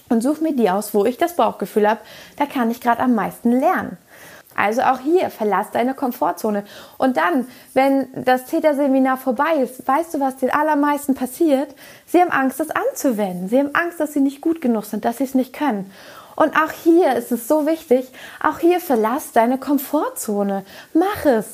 und 0.09 0.23
suche 0.23 0.41
mir 0.41 0.55
die 0.55 0.69
aus, 0.69 0.93
wo 0.93 1.05
ich 1.05 1.17
das 1.17 1.35
Bauchgefühl 1.35 1.87
habe, 1.87 1.99
da 2.37 2.45
kann 2.45 2.71
ich 2.71 2.81
gerade 2.81 3.01
am 3.01 3.13
meisten 3.13 3.51
lernen. 3.51 3.97
Also 4.57 4.81
auch 4.81 4.99
hier, 4.99 5.29
verlass 5.29 5.67
deine 5.71 5.93
Komfortzone. 5.93 6.65
Und 6.97 7.15
dann, 7.15 7.47
wenn 7.75 8.07
das 8.15 8.45
Täterseminar 8.45 9.17
vorbei 9.17 9.57
ist, 9.61 9.87
weißt 9.87 10.15
du, 10.15 10.19
was 10.19 10.37
den 10.37 10.51
allermeisten 10.51 11.13
passiert? 11.13 11.75
Sie 12.07 12.19
haben 12.19 12.31
Angst, 12.31 12.59
das 12.59 12.69
anzuwenden. 12.71 13.49
Sie 13.49 13.59
haben 13.59 13.75
Angst, 13.75 13.99
dass 13.99 14.13
sie 14.13 14.19
nicht 14.19 14.41
gut 14.41 14.59
genug 14.59 14.85
sind, 14.85 15.05
dass 15.05 15.17
sie 15.17 15.25
es 15.25 15.35
nicht 15.35 15.53
können. 15.53 15.91
Und 16.35 16.55
auch 16.55 16.71
hier 16.71 17.15
ist 17.15 17.31
es 17.31 17.47
so 17.47 17.67
wichtig, 17.67 18.11
auch 18.43 18.57
hier 18.57 18.79
verlass 18.79 19.31
deine 19.31 19.59
Komfortzone. 19.59 20.65
Mach 20.93 21.25
es. 21.25 21.45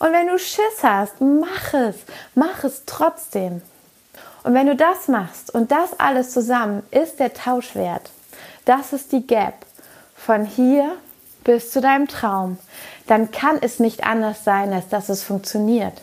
Und 0.00 0.12
wenn 0.12 0.26
du 0.26 0.36
Schiss 0.36 0.82
hast, 0.82 1.20
mach 1.20 1.74
es. 1.74 1.94
Mach 2.34 2.64
es 2.64 2.82
trotzdem. 2.86 3.62
Und 4.42 4.54
wenn 4.54 4.66
du 4.66 4.74
das 4.74 5.06
machst 5.06 5.54
und 5.54 5.70
das 5.70 6.00
alles 6.00 6.32
zusammen, 6.32 6.82
ist 6.90 7.20
der 7.20 7.32
Tauschwert. 7.34 8.10
Das 8.64 8.92
ist 8.92 9.12
die 9.12 9.24
Gap 9.24 9.54
von 10.16 10.44
hier 10.44 10.96
bis 11.48 11.70
zu 11.70 11.80
deinem 11.80 12.08
Traum, 12.08 12.58
dann 13.06 13.30
kann 13.30 13.56
es 13.62 13.80
nicht 13.80 14.04
anders 14.04 14.44
sein, 14.44 14.70
als 14.70 14.90
dass 14.90 15.08
es 15.08 15.22
funktioniert. 15.22 15.94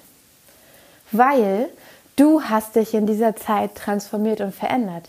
Weil 1.12 1.70
du 2.16 2.42
hast 2.42 2.76
dich 2.76 2.96
in 2.96 3.06
dieser 3.06 3.36
Zeit 3.36 3.76
transformiert 3.76 4.42
und 4.42 4.56
verändert. 4.56 5.08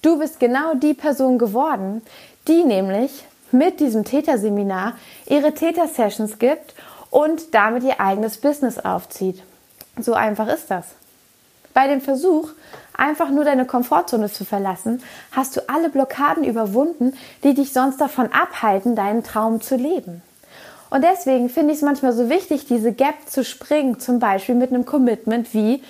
Du 0.00 0.18
bist 0.18 0.40
genau 0.40 0.72
die 0.72 0.94
Person 0.94 1.36
geworden, 1.36 2.00
die 2.48 2.64
nämlich 2.64 3.24
mit 3.52 3.78
diesem 3.78 4.04
Täterseminar 4.04 4.94
ihre 5.26 5.52
Täter-Sessions 5.52 6.38
gibt 6.38 6.74
und 7.10 7.54
damit 7.54 7.82
ihr 7.82 8.00
eigenes 8.00 8.38
Business 8.38 8.78
aufzieht. 8.78 9.42
So 9.98 10.14
einfach 10.14 10.48
ist 10.48 10.70
das. 10.70 10.86
Bei 11.74 11.88
dem 11.88 12.00
Versuch, 12.00 12.52
einfach 12.96 13.30
nur 13.30 13.44
deine 13.44 13.66
Komfortzone 13.66 14.30
zu 14.30 14.44
verlassen, 14.44 15.02
hast 15.32 15.56
du 15.56 15.68
alle 15.68 15.88
Blockaden 15.88 16.44
überwunden, 16.44 17.14
die 17.42 17.54
dich 17.54 17.72
sonst 17.72 18.00
davon 18.00 18.30
abhalten, 18.32 18.96
deinen 18.96 19.22
Traum 19.24 19.60
zu 19.60 19.76
leben. 19.76 20.22
Und 20.90 21.02
deswegen 21.02 21.48
finde 21.48 21.72
ich 21.72 21.78
es 21.78 21.84
manchmal 21.84 22.12
so 22.12 22.28
wichtig, 22.28 22.66
diese 22.66 22.92
Gap 22.92 23.14
zu 23.26 23.44
springen, 23.44 23.98
zum 23.98 24.20
Beispiel 24.20 24.54
mit 24.54 24.70
einem 24.70 24.84
Commitment 24.84 25.52
wie, 25.52 25.82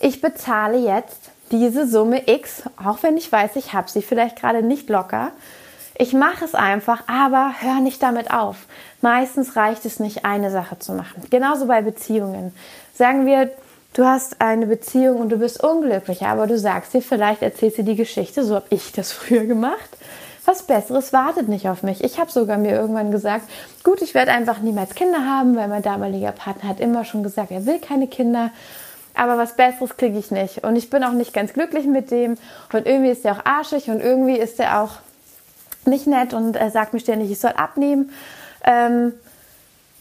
ich 0.00 0.20
bezahle 0.20 0.78
jetzt 0.78 1.30
diese 1.50 1.86
Summe 1.86 2.28
X, 2.28 2.62
auch 2.82 3.02
wenn 3.02 3.16
ich 3.16 3.30
weiß, 3.30 3.56
ich 3.56 3.72
habe 3.72 3.90
sie 3.90 4.02
vielleicht 4.02 4.36
gerade 4.36 4.62
nicht 4.62 4.88
locker. 4.88 5.32
Ich 5.98 6.12
mache 6.12 6.44
es 6.44 6.54
einfach, 6.54 7.04
aber 7.06 7.52
hör 7.60 7.80
nicht 7.80 8.02
damit 8.02 8.30
auf. 8.30 8.56
Meistens 9.00 9.56
reicht 9.56 9.84
es 9.86 10.00
nicht, 10.00 10.24
eine 10.24 10.50
Sache 10.50 10.78
zu 10.78 10.92
machen. 10.92 11.22
Genauso 11.30 11.66
bei 11.66 11.80
Beziehungen. 11.80 12.54
Sagen 12.94 13.24
wir, 13.26 13.50
du 13.96 14.04
hast 14.04 14.42
eine 14.42 14.66
Beziehung 14.66 15.20
und 15.20 15.30
du 15.30 15.38
bist 15.38 15.62
unglücklich, 15.62 16.22
aber 16.22 16.46
du 16.46 16.58
sagst 16.58 16.92
dir, 16.92 17.00
vielleicht 17.00 17.40
erzählst 17.40 17.78
du 17.78 17.82
die 17.82 17.96
Geschichte, 17.96 18.44
so 18.44 18.56
habe 18.56 18.66
ich 18.70 18.92
das 18.92 19.12
früher 19.12 19.46
gemacht. 19.46 19.96
Was 20.44 20.62
Besseres 20.62 21.12
wartet 21.12 21.48
nicht 21.48 21.68
auf 21.68 21.82
mich. 21.82 22.04
Ich 22.04 22.20
habe 22.20 22.30
sogar 22.30 22.56
mir 22.56 22.72
irgendwann 22.72 23.10
gesagt, 23.10 23.46
gut, 23.82 24.00
ich 24.00 24.14
werde 24.14 24.30
einfach 24.30 24.60
niemals 24.60 24.94
Kinder 24.94 25.26
haben, 25.26 25.56
weil 25.56 25.66
mein 25.66 25.82
damaliger 25.82 26.30
Partner 26.30 26.68
hat 26.68 26.78
immer 26.78 27.04
schon 27.04 27.24
gesagt, 27.24 27.50
er 27.50 27.66
will 27.66 27.80
keine 27.80 28.06
Kinder. 28.06 28.50
Aber 29.14 29.38
was 29.38 29.56
Besseres 29.56 29.96
kriege 29.96 30.16
ich 30.18 30.30
nicht. 30.30 30.62
Und 30.62 30.76
ich 30.76 30.88
bin 30.88 31.02
auch 31.02 31.12
nicht 31.12 31.32
ganz 31.32 31.52
glücklich 31.52 31.86
mit 31.86 32.12
dem. 32.12 32.36
Und 32.72 32.86
irgendwie 32.86 33.10
ist 33.10 33.24
er 33.24 33.32
auch 33.32 33.44
arschig 33.44 33.88
und 33.88 34.00
irgendwie 34.00 34.36
ist 34.36 34.60
er 34.60 34.82
auch 34.82 34.98
nicht 35.84 36.06
nett 36.06 36.32
und 36.32 36.54
er 36.54 36.70
sagt 36.70 36.92
mir 36.92 37.00
ständig, 37.00 37.30
ich 37.30 37.40
soll 37.40 37.52
abnehmen. 37.52 38.12
Ähm, 38.62 39.14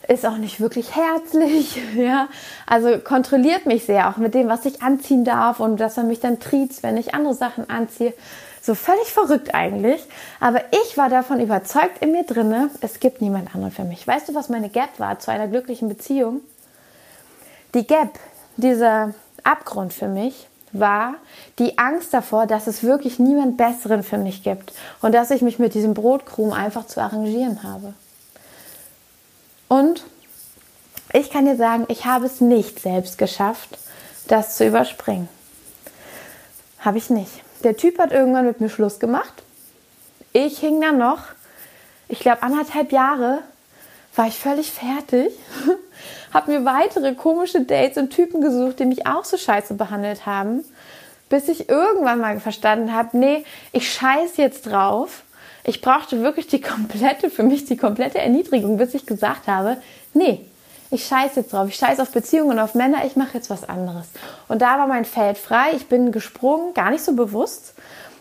ist 0.07 0.25
auch 0.25 0.38
nicht 0.38 0.59
wirklich 0.59 0.95
herzlich, 0.95 1.79
ja. 1.95 2.27
Also 2.65 2.97
kontrolliert 3.00 3.65
mich 3.65 3.85
sehr 3.85 4.09
auch 4.09 4.17
mit 4.17 4.33
dem, 4.33 4.47
was 4.47 4.65
ich 4.65 4.81
anziehen 4.81 5.25
darf 5.25 5.59
und 5.59 5.77
dass 5.77 5.97
er 5.97 6.03
mich 6.03 6.19
dann 6.19 6.39
triezt, 6.39 6.83
wenn 6.83 6.97
ich 6.97 7.13
andere 7.13 7.33
Sachen 7.33 7.69
anziehe. 7.69 8.13
So 8.62 8.74
völlig 8.74 9.12
verrückt 9.12 9.53
eigentlich. 9.53 10.03
Aber 10.39 10.62
ich 10.71 10.97
war 10.97 11.09
davon 11.09 11.39
überzeugt 11.39 12.01
in 12.01 12.12
mir 12.12 12.24
drinne, 12.24 12.71
es 12.81 13.00
gibt 13.00 13.21
niemand 13.21 13.53
anderen 13.53 13.71
für 13.71 13.83
mich. 13.83 14.07
Weißt 14.07 14.29
du, 14.29 14.33
was 14.33 14.50
meine 14.50 14.69
Gap 14.69 15.00
war 15.00 15.19
zu 15.19 15.31
einer 15.31 15.47
glücklichen 15.47 15.88
Beziehung? 15.88 16.41
Die 17.75 17.85
Gap, 17.85 18.17
dieser 18.57 19.13
Abgrund 19.43 19.93
für 19.93 20.07
mich, 20.07 20.47
war 20.71 21.15
die 21.59 21.77
Angst 21.77 22.13
davor, 22.13 22.47
dass 22.47 22.67
es 22.67 22.83
wirklich 22.83 23.19
niemand 23.19 23.57
Besseren 23.57 24.03
für 24.03 24.17
mich 24.17 24.43
gibt 24.43 24.74
und 25.01 25.13
dass 25.13 25.31
ich 25.31 25.41
mich 25.41 25.59
mit 25.59 25.74
diesem 25.74 25.93
Brotkrumen 25.93 26.53
einfach 26.53 26.88
zu 26.88 27.01
arrangieren 27.01 27.63
habe. 27.63 27.93
Und 29.67 30.03
ich 31.13 31.29
kann 31.29 31.45
dir 31.45 31.55
sagen, 31.55 31.86
ich 31.88 32.05
habe 32.05 32.25
es 32.25 32.41
nicht 32.41 32.79
selbst 32.79 33.17
geschafft, 33.17 33.77
das 34.27 34.57
zu 34.57 34.65
überspringen. 34.67 35.29
Habe 36.79 36.98
ich 36.98 37.10
nicht. 37.10 37.31
Der 37.63 37.77
Typ 37.77 38.00
hat 38.00 38.12
irgendwann 38.12 38.45
mit 38.45 38.62
mir 38.62 38.69
Schluss 38.69 39.00
gemacht. 39.00 39.43
Ich 40.34 40.60
hing 40.60 40.81
dann 40.81 40.98
noch, 40.98 41.19
ich 42.07 42.19
glaube, 42.19 42.43
anderthalb 42.43 42.91
Jahre 42.91 43.39
war 44.15 44.27
ich 44.27 44.38
völlig 44.38 44.72
fertig, 44.72 45.34
habe 46.34 46.51
mir 46.51 46.65
weitere 46.65 47.15
komische 47.15 47.62
Dates 47.62 47.98
und 47.98 48.10
Typen 48.12 48.41
gesucht, 48.41 48.79
die 48.79 48.86
mich 48.86 49.07
auch 49.07 49.25
so 49.25 49.38
scheiße 49.38 49.74
behandelt 49.75 50.25
haben, 50.25 50.63
bis 51.29 51.48
ich 51.48 51.69
irgendwann 51.69 52.19
mal 52.19 52.39
verstanden 52.39 52.93
habe, 52.93 53.17
nee, 53.17 53.45
ich 53.72 53.91
scheiß 53.91 54.38
jetzt 54.38 54.67
drauf. 54.67 55.24
Ich 55.67 55.81
brauchte 55.81 56.22
wirklich 56.22 56.48
die 56.48 56.62
komplette, 56.62 57.29
für 57.29 57.43
mich 57.43 57.65
die 57.65 57.77
komplette 57.77 58.19
Erniedrigung, 58.19 58.77
bis 58.77 58.93
ich 58.93 59.05
gesagt 59.05 59.48
habe, 59.48 59.77
nee, 60.13 60.41
ich 60.91 61.05
scheiß 61.07 61.36
jetzt 61.36 61.53
drauf, 61.53 61.67
ich 61.67 61.75
scheiß 61.75 62.00
auf 62.00 62.12
Beziehungen 62.12 62.51
und 62.51 62.60
auf 62.60 62.75
Männer, 62.75 63.03
ich 63.05 63.15
mache 63.15 63.34
jetzt 63.34 63.50
was 63.50 63.67
anderes. 63.67 64.05
Und 64.48 64.62
da 64.62 64.77
war 64.77 64.88
mein 64.88 65.05
Feld 65.05 65.38
frei, 65.38 65.72
ich 65.75 65.88
bin 65.88 66.12
gesprungen, 66.12 66.74
gar 66.75 66.91
nicht 66.91 67.03
so 67.03 67.13
bewusst 67.13 67.74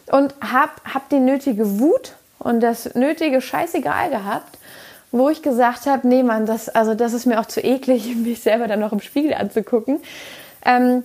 und 0.06 0.34
hab, 0.40 0.80
hab 0.92 1.08
die 1.10 1.20
nötige 1.20 1.78
Wut 1.78 2.12
und 2.38 2.60
das 2.60 2.94
nötige 2.94 3.42
Scheißegal 3.42 4.10
gehabt, 4.10 4.58
wo 5.12 5.28
ich 5.28 5.42
gesagt 5.42 5.86
habe, 5.86 6.08
nee 6.08 6.22
Mann, 6.22 6.46
das, 6.46 6.70
also 6.70 6.94
das 6.94 7.12
ist 7.12 7.26
mir 7.26 7.40
auch 7.40 7.46
zu 7.46 7.60
eklig, 7.60 8.16
mich 8.16 8.42
selber 8.42 8.68
dann 8.68 8.80
noch 8.80 8.92
im 8.92 9.00
Spiegel 9.00 9.34
anzugucken. 9.34 10.00
Ähm, 10.64 11.04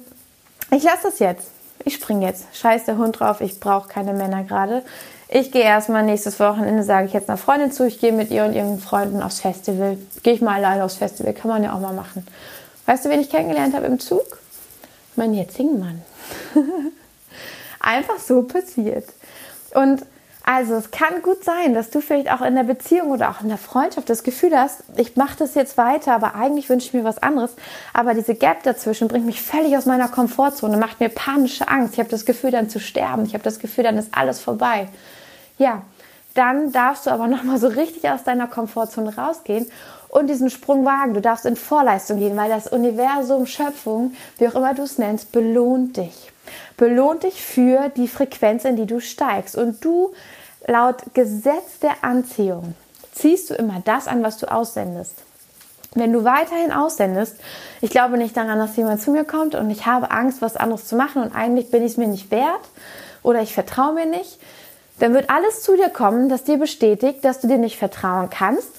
ich 0.72 0.84
lasse 0.84 1.04
das 1.04 1.20
jetzt. 1.20 1.52
Ich 1.86 1.96
spring 1.96 2.22
jetzt. 2.22 2.46
Scheiß 2.54 2.86
der 2.86 2.98
Hund 2.98 3.20
drauf, 3.20 3.42
ich 3.42 3.60
brauche 3.60 3.88
keine 3.88 4.14
Männer 4.14 4.44
gerade. 4.44 4.84
Ich 5.32 5.52
gehe 5.52 5.62
erstmal 5.62 6.04
nächstes 6.04 6.40
Wochenende, 6.40 6.82
sage 6.82 7.06
ich 7.06 7.14
jetzt 7.14 7.30
einer 7.30 7.38
Freundin 7.38 7.72
zu, 7.72 7.86
ich 7.86 8.00
gehe 8.00 8.12
mit 8.12 8.32
ihr 8.32 8.46
und 8.46 8.54
ihren 8.54 8.80
Freunden 8.80 9.22
aufs 9.22 9.42
Festival. 9.42 9.98
Gehe 10.24 10.34
ich 10.34 10.42
mal 10.42 10.56
alleine 10.56 10.84
aufs 10.84 10.96
Festival, 10.96 11.34
kann 11.34 11.52
man 11.52 11.64
ja 11.64 11.74
auch 11.74 11.80
mal 11.80 11.94
machen. 11.94 12.26
Weißt 12.88 13.06
du, 13.06 13.10
wen 13.10 13.22
ich 13.22 13.30
kennengelernt 13.30 13.76
habe 13.76 13.86
im 13.86 14.00
Zug? 14.00 14.40
Mein 15.16 15.36
jetzigen 15.36 15.80
Mann. 15.80 16.02
Einfach 17.80 18.18
so 18.18 18.42
passiert. 18.42 19.06
Und 19.76 20.04
also 20.42 20.74
es 20.74 20.90
kann 20.90 21.22
gut 21.22 21.44
sein, 21.44 21.76
dass 21.76 21.92
du 21.92 22.02
vielleicht 22.02 22.32
auch 22.32 22.42
in 22.42 22.56
der 22.56 22.64
Beziehung 22.64 23.12
oder 23.12 23.30
auch 23.30 23.42
in 23.42 23.50
der 23.50 23.60
Freundschaft 23.60 24.10
das 24.10 24.24
Gefühl 24.24 24.58
hast, 24.58 24.84
ich 24.98 25.16
mache 25.16 25.38
das 25.38 25.54
jetzt 25.54 25.78
weiter, 25.78 26.16
aber 26.16 26.34
eigentlich 26.34 26.70
wünsche 26.70 26.88
ich 26.88 26.94
mir 26.96 27.04
was 27.04 27.22
anderes. 27.22 27.56
Aber 27.94 28.16
diese 28.16 28.34
Gap 28.34 28.64
dazwischen 28.64 29.08
bringt 29.08 29.28
mich 29.28 29.44
völlig 29.44 29.78
aus 29.78 29.86
meiner 29.86 30.08
Komfortzone, 30.08 30.78
macht 30.78 31.00
mir 31.00 31.10
panische 31.10 31.68
Angst. 31.68 31.94
Ich 31.94 32.00
habe 32.00 32.10
das 32.10 32.26
Gefühl, 32.26 32.50
dann 32.50 32.68
zu 32.68 32.80
sterben. 32.80 33.26
Ich 33.26 33.36
habe 33.36 33.44
das 33.44 33.60
Gefühl, 33.60 33.84
dann 33.84 34.00
ist 34.00 34.10
alles 34.18 34.40
vorbei. 34.40 34.88
Ja, 35.60 35.84
dann 36.34 36.72
darfst 36.72 37.06
du 37.06 37.12
aber 37.12 37.28
nochmal 37.28 37.60
so 37.60 37.68
richtig 37.68 38.10
aus 38.10 38.24
deiner 38.24 38.48
Komfortzone 38.48 39.16
rausgehen 39.16 39.70
und 40.08 40.28
diesen 40.28 40.50
Sprung 40.50 40.86
wagen. 40.86 41.14
Du 41.14 41.22
darfst 41.22 41.46
in 41.46 41.56
Vorleistung 41.56 42.18
gehen, 42.18 42.38
weil 42.38 42.50
das 42.50 42.68
Universum, 42.68 43.46
Schöpfung, 43.46 44.14
wie 44.38 44.48
auch 44.48 44.56
immer 44.56 44.74
du 44.74 44.84
es 44.84 44.98
nennst, 44.98 45.32
belohnt 45.32 45.98
dich. 45.98 46.32
Belohnt 46.78 47.24
dich 47.24 47.44
für 47.44 47.90
die 47.90 48.08
Frequenz, 48.08 48.64
in 48.66 48.78
die 48.78 48.86
du 48.86 49.02
steigst. 49.02 49.56
Und 49.56 49.84
du, 49.84 50.14
laut 50.66 51.14
Gesetz 51.14 51.80
der 51.82 52.04
Anziehung, 52.04 52.74
ziehst 53.12 53.50
du 53.50 53.54
immer 53.54 53.82
das 53.84 54.08
an, 54.08 54.24
was 54.24 54.38
du 54.38 54.50
aussendest. 54.50 55.16
Wenn 55.96 56.14
du 56.14 56.24
weiterhin 56.24 56.72
aussendest, 56.72 57.36
ich 57.82 57.90
glaube 57.90 58.18
nicht 58.18 58.38
daran, 58.38 58.60
dass 58.60 58.78
jemand 58.78 59.02
zu 59.02 59.12
mir 59.12 59.26
kommt 59.26 59.56
und 59.56 59.70
ich 59.72 59.88
habe 59.88 60.12
Angst, 60.12 60.42
was 60.42 60.56
anderes 60.56 60.86
zu 60.86 60.96
machen 60.96 61.24
und 61.24 61.36
eigentlich 61.36 61.72
bin 61.72 61.84
ich 61.84 61.94
es 61.94 61.98
mir 61.98 62.08
nicht 62.08 62.30
wert 62.32 62.62
oder 63.24 63.42
ich 63.42 63.54
vertraue 63.54 63.94
mir 63.94 64.06
nicht, 64.06 64.40
dann 65.00 65.14
wird 65.14 65.30
alles 65.30 65.64
zu 65.64 65.76
dir 65.76 65.90
kommen, 65.90 66.30
das 66.30 66.44
dir 66.44 66.58
bestätigt, 66.58 67.24
dass 67.24 67.40
du 67.40 67.48
dir 67.48 67.58
nicht 67.58 67.78
vertrauen 67.78 68.30
kannst, 68.30 68.70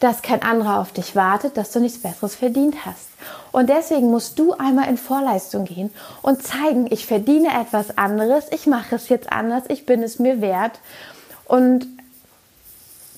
dass 0.00 0.22
kein 0.22 0.42
anderer 0.42 0.80
auf 0.80 0.92
dich 0.92 1.14
wartet, 1.16 1.56
dass 1.56 1.70
du 1.70 1.80
nichts 1.80 2.02
Besseres 2.02 2.34
verdient 2.34 2.84
hast. 2.84 3.08
Und 3.52 3.68
deswegen 3.70 4.10
musst 4.10 4.38
du 4.38 4.52
einmal 4.52 4.88
in 4.88 4.96
Vorleistung 4.96 5.64
gehen 5.64 5.90
und 6.22 6.42
zeigen, 6.42 6.88
ich 6.90 7.06
verdiene 7.06 7.48
etwas 7.60 7.96
anderes, 7.96 8.46
ich 8.50 8.66
mache 8.66 8.96
es 8.96 9.08
jetzt 9.08 9.30
anders, 9.32 9.64
ich 9.68 9.86
bin 9.86 10.02
es 10.02 10.18
mir 10.18 10.40
wert. 10.40 10.80
Und 11.44 11.86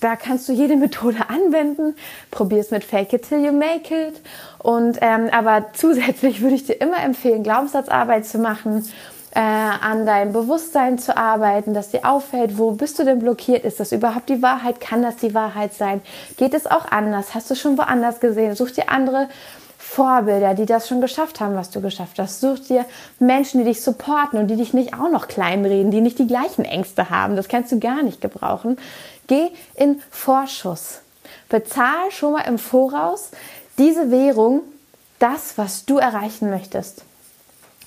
da 0.00 0.16
kannst 0.16 0.48
du 0.48 0.52
jede 0.52 0.76
Methode 0.84 1.28
anwenden. 1.28 1.96
Probier 2.30 2.60
es 2.60 2.70
mit 2.70 2.84
Fake 2.84 3.12
it 3.14 3.28
till 3.28 3.44
you 3.44 3.52
make 3.52 3.94
it. 3.94 4.20
Und 4.58 4.98
ähm, 5.00 5.30
aber 5.32 5.72
zusätzlich 5.72 6.40
würde 6.42 6.54
ich 6.56 6.66
dir 6.66 6.80
immer 6.80 7.02
empfehlen, 7.02 7.42
Glaubenssatzarbeit 7.42 8.26
zu 8.26 8.38
machen 8.38 8.86
äh, 9.35 9.40
an 9.40 10.07
deinem 10.07 10.33
Bewusstsein 10.33 10.99
zu 10.99 11.16
arbeiten, 11.16 11.75
dass 11.75 11.90
dir 11.90 12.09
auffällt, 12.09 12.57
wo 12.57 12.70
bist 12.73 12.99
du 12.99 13.05
denn 13.05 13.18
blockiert? 13.18 13.64
Ist 13.64 13.81
das 13.81 13.92
überhaupt 13.92 14.29
die 14.29 14.42
Wahrheit? 14.42 14.81
Kann 14.81 15.03
das 15.03 15.16
die 15.16 15.35
Wahrheit 15.35 15.75
sein? 15.75 16.01
Geht 16.37 16.55
es 16.55 16.66
auch 16.66 16.90
anders? 16.90 17.35
Hast 17.35 17.51
du 17.51 17.57
schon 17.57 17.77
woanders 17.77 18.20
gesehen? 18.20 18.55
Such 18.55 18.70
dir 18.70 18.88
andere 18.90 19.29
Vorbilder, 19.77 20.55
die 20.55 20.66
das 20.66 20.88
schon 20.88 21.01
geschafft 21.01 21.40
haben, 21.40 21.57
was 21.57 21.70
du 21.70 21.81
geschafft 21.81 22.18
hast. 22.18 22.40
Such 22.40 22.61
dir 22.61 22.85
Menschen, 23.18 23.59
die 23.59 23.64
dich 23.64 23.83
supporten 23.83 24.38
und 24.38 24.49
die 24.49 24.57
dich 24.57 24.73
nicht 24.73 24.94
auch 24.94 25.11
noch 25.11 25.29
kleinreden, 25.29 25.90
die 25.90 26.01
nicht 26.01 26.18
die 26.18 26.27
gleichen 26.27 26.64
Ängste 26.64 27.11
haben. 27.11 27.37
Das 27.37 27.49
kannst 27.49 27.70
du 27.73 27.79
gar 27.79 28.03
nicht 28.03 28.20
gebrauchen. 28.20 28.79
Geh 29.27 29.49
in 29.75 30.01
Vorschuss. 30.11 31.01
Bezahl 31.49 32.11
schon 32.11 32.33
mal 32.33 32.42
im 32.42 32.59
Voraus 32.59 33.31
diese 33.79 34.11
Währung, 34.11 34.62
das, 35.18 35.59
was 35.59 35.85
du 35.85 35.99
erreichen 35.99 36.51
möchtest. 36.51 37.03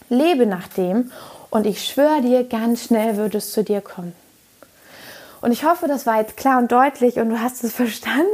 Lebe 0.09 0.45
nach 0.45 0.67
dem 0.67 1.11
und 1.49 1.65
ich 1.65 1.85
schwöre 1.85 2.21
dir, 2.21 2.43
ganz 2.43 2.85
schnell 2.85 3.17
wird 3.17 3.35
es 3.35 3.51
zu 3.51 3.63
dir 3.63 3.81
kommen. 3.81 4.13
Und 5.41 5.51
ich 5.51 5.63
hoffe, 5.63 5.87
das 5.87 6.05
war 6.05 6.19
jetzt 6.19 6.35
klar 6.35 6.57
und 6.57 6.71
deutlich 6.71 7.17
und 7.17 7.29
du 7.29 7.39
hast 7.39 7.63
es 7.63 7.73
verstanden. 7.75 8.27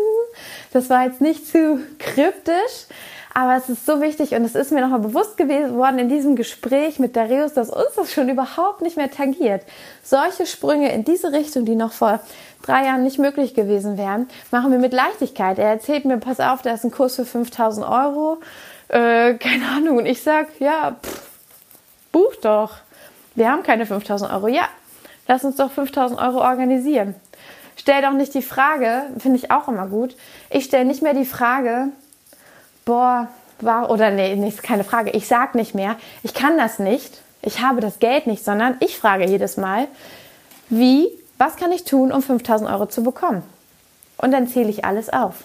Das 0.72 0.90
war 0.90 1.06
jetzt 1.06 1.22
nicht 1.22 1.48
zu 1.48 1.80
kryptisch, 2.00 2.88
aber 3.36 3.56
es 3.56 3.70
ist 3.70 3.86
so 3.86 4.02
wichtig 4.02 4.34
und 4.34 4.44
es 4.44 4.56
ist 4.56 4.72
mir 4.72 4.82
nochmal 4.82 5.00
bewusst 5.00 5.38
geworden 5.38 6.00
in 6.00 6.10
diesem 6.10 6.36
Gespräch 6.36 7.00
mit 7.00 7.16
Darius, 7.16 7.54
dass 7.54 7.70
uns 7.70 7.96
das 7.96 8.12
schon 8.12 8.30
überhaupt 8.30 8.82
nicht 8.82 8.98
mehr 8.98 9.12
tangiert. 9.12 9.64
Solche 10.04 10.46
Sprünge 10.46 10.92
in 10.92 11.04
diese 11.04 11.32
Richtung, 11.32 11.66
die 11.66 11.76
noch 11.76 11.92
vor 11.92 12.20
drei 12.64 12.86
Jahren 12.86 13.04
nicht 13.04 13.20
möglich 13.20 13.54
gewesen 13.54 13.98
wären, 13.98 14.28
machen 14.52 14.72
wir 14.72 14.80
mit 14.80 14.94
Leichtigkeit. 14.94 15.60
Er 15.60 15.70
erzählt 15.70 16.06
mir, 16.06 16.18
pass 16.18 16.40
auf, 16.40 16.62
da 16.62 16.74
ist 16.74 16.84
ein 16.84 16.92
Kurs 16.92 17.16
für 17.16 17.26
5000 17.26 17.88
Euro. 17.88 18.40
Äh, 18.88 19.36
keine 19.36 19.68
Ahnung. 19.76 19.98
Und 19.98 20.06
ich 20.06 20.22
sag, 20.22 20.48
ja, 20.60 20.96
pff, 21.04 21.22
buch 22.12 22.36
doch. 22.42 22.78
Wir 23.36 23.52
haben 23.52 23.64
keine 23.64 23.86
5000 23.86 24.32
Euro. 24.32 24.48
Ja, 24.48 24.68
lass 25.28 25.44
uns 25.44 25.56
doch 25.56 25.72
5000 25.72 26.20
Euro 26.20 26.40
organisieren. 26.40 27.16
Stell 27.76 28.02
doch 28.02 28.12
nicht 28.12 28.34
die 28.34 28.42
Frage, 28.42 29.04
finde 29.18 29.38
ich 29.38 29.52
auch 29.52 29.68
immer 29.68 29.88
gut. 29.88 30.16
Ich 30.50 30.66
stelle 30.66 30.86
nicht 30.86 31.02
mehr 31.02 31.14
die 31.14 31.26
Frage, 31.26 31.88
boah, 32.86 33.28
war, 33.60 33.90
oder 33.90 34.12
nee, 34.12 34.36
nee, 34.36 34.48
ist 34.48 34.64
keine 34.64 34.84
Frage. 34.84 35.12
Ich 35.12 35.28
sag 35.28 35.56
nicht 35.56 35.74
mehr, 35.74 35.96
ich 36.22 36.34
kann 36.34 36.58
das 36.58 36.80
nicht, 36.80 37.22
ich 37.42 37.62
habe 37.62 37.82
das 37.82 38.00
Geld 38.00 38.28
nicht, 38.28 38.44
sondern 38.44 38.78
ich 38.80 38.98
frage 38.98 39.26
jedes 39.26 39.58
Mal, 39.58 39.88
wie, 40.70 41.10
was 41.38 41.56
kann 41.56 41.72
ich 41.72 41.84
tun, 41.84 42.12
um 42.12 42.22
5000 42.22 42.70
Euro 42.70 42.86
zu 42.86 43.04
bekommen? 43.04 43.44
Und 44.18 44.32
dann 44.32 44.48
zähle 44.48 44.70
ich 44.70 44.86
alles 44.86 45.12
auf. 45.12 45.44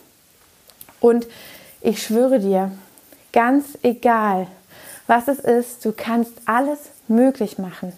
Und 1.01 1.27
ich 1.81 2.03
schwöre 2.03 2.40
dir, 2.40 2.72
ganz 3.33 3.79
egal, 3.83 4.46
was 5.07 5.29
es 5.29 5.38
ist. 5.38 5.85
Du 5.85 5.92
kannst 5.92 6.33
alles 6.46 6.90
möglich 7.09 7.59
machen. 7.59 7.92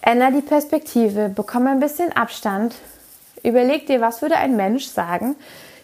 Änder 0.00 0.30
die 0.30 0.42
Perspektive, 0.42 1.28
bekomm 1.28 1.66
ein 1.66 1.80
bisschen 1.80 2.12
Abstand. 2.12 2.74
Überleg 3.42 3.86
dir, 3.86 4.00
was 4.00 4.22
würde 4.22 4.36
ein 4.36 4.56
Mensch 4.56 4.86
sagen, 4.86 5.36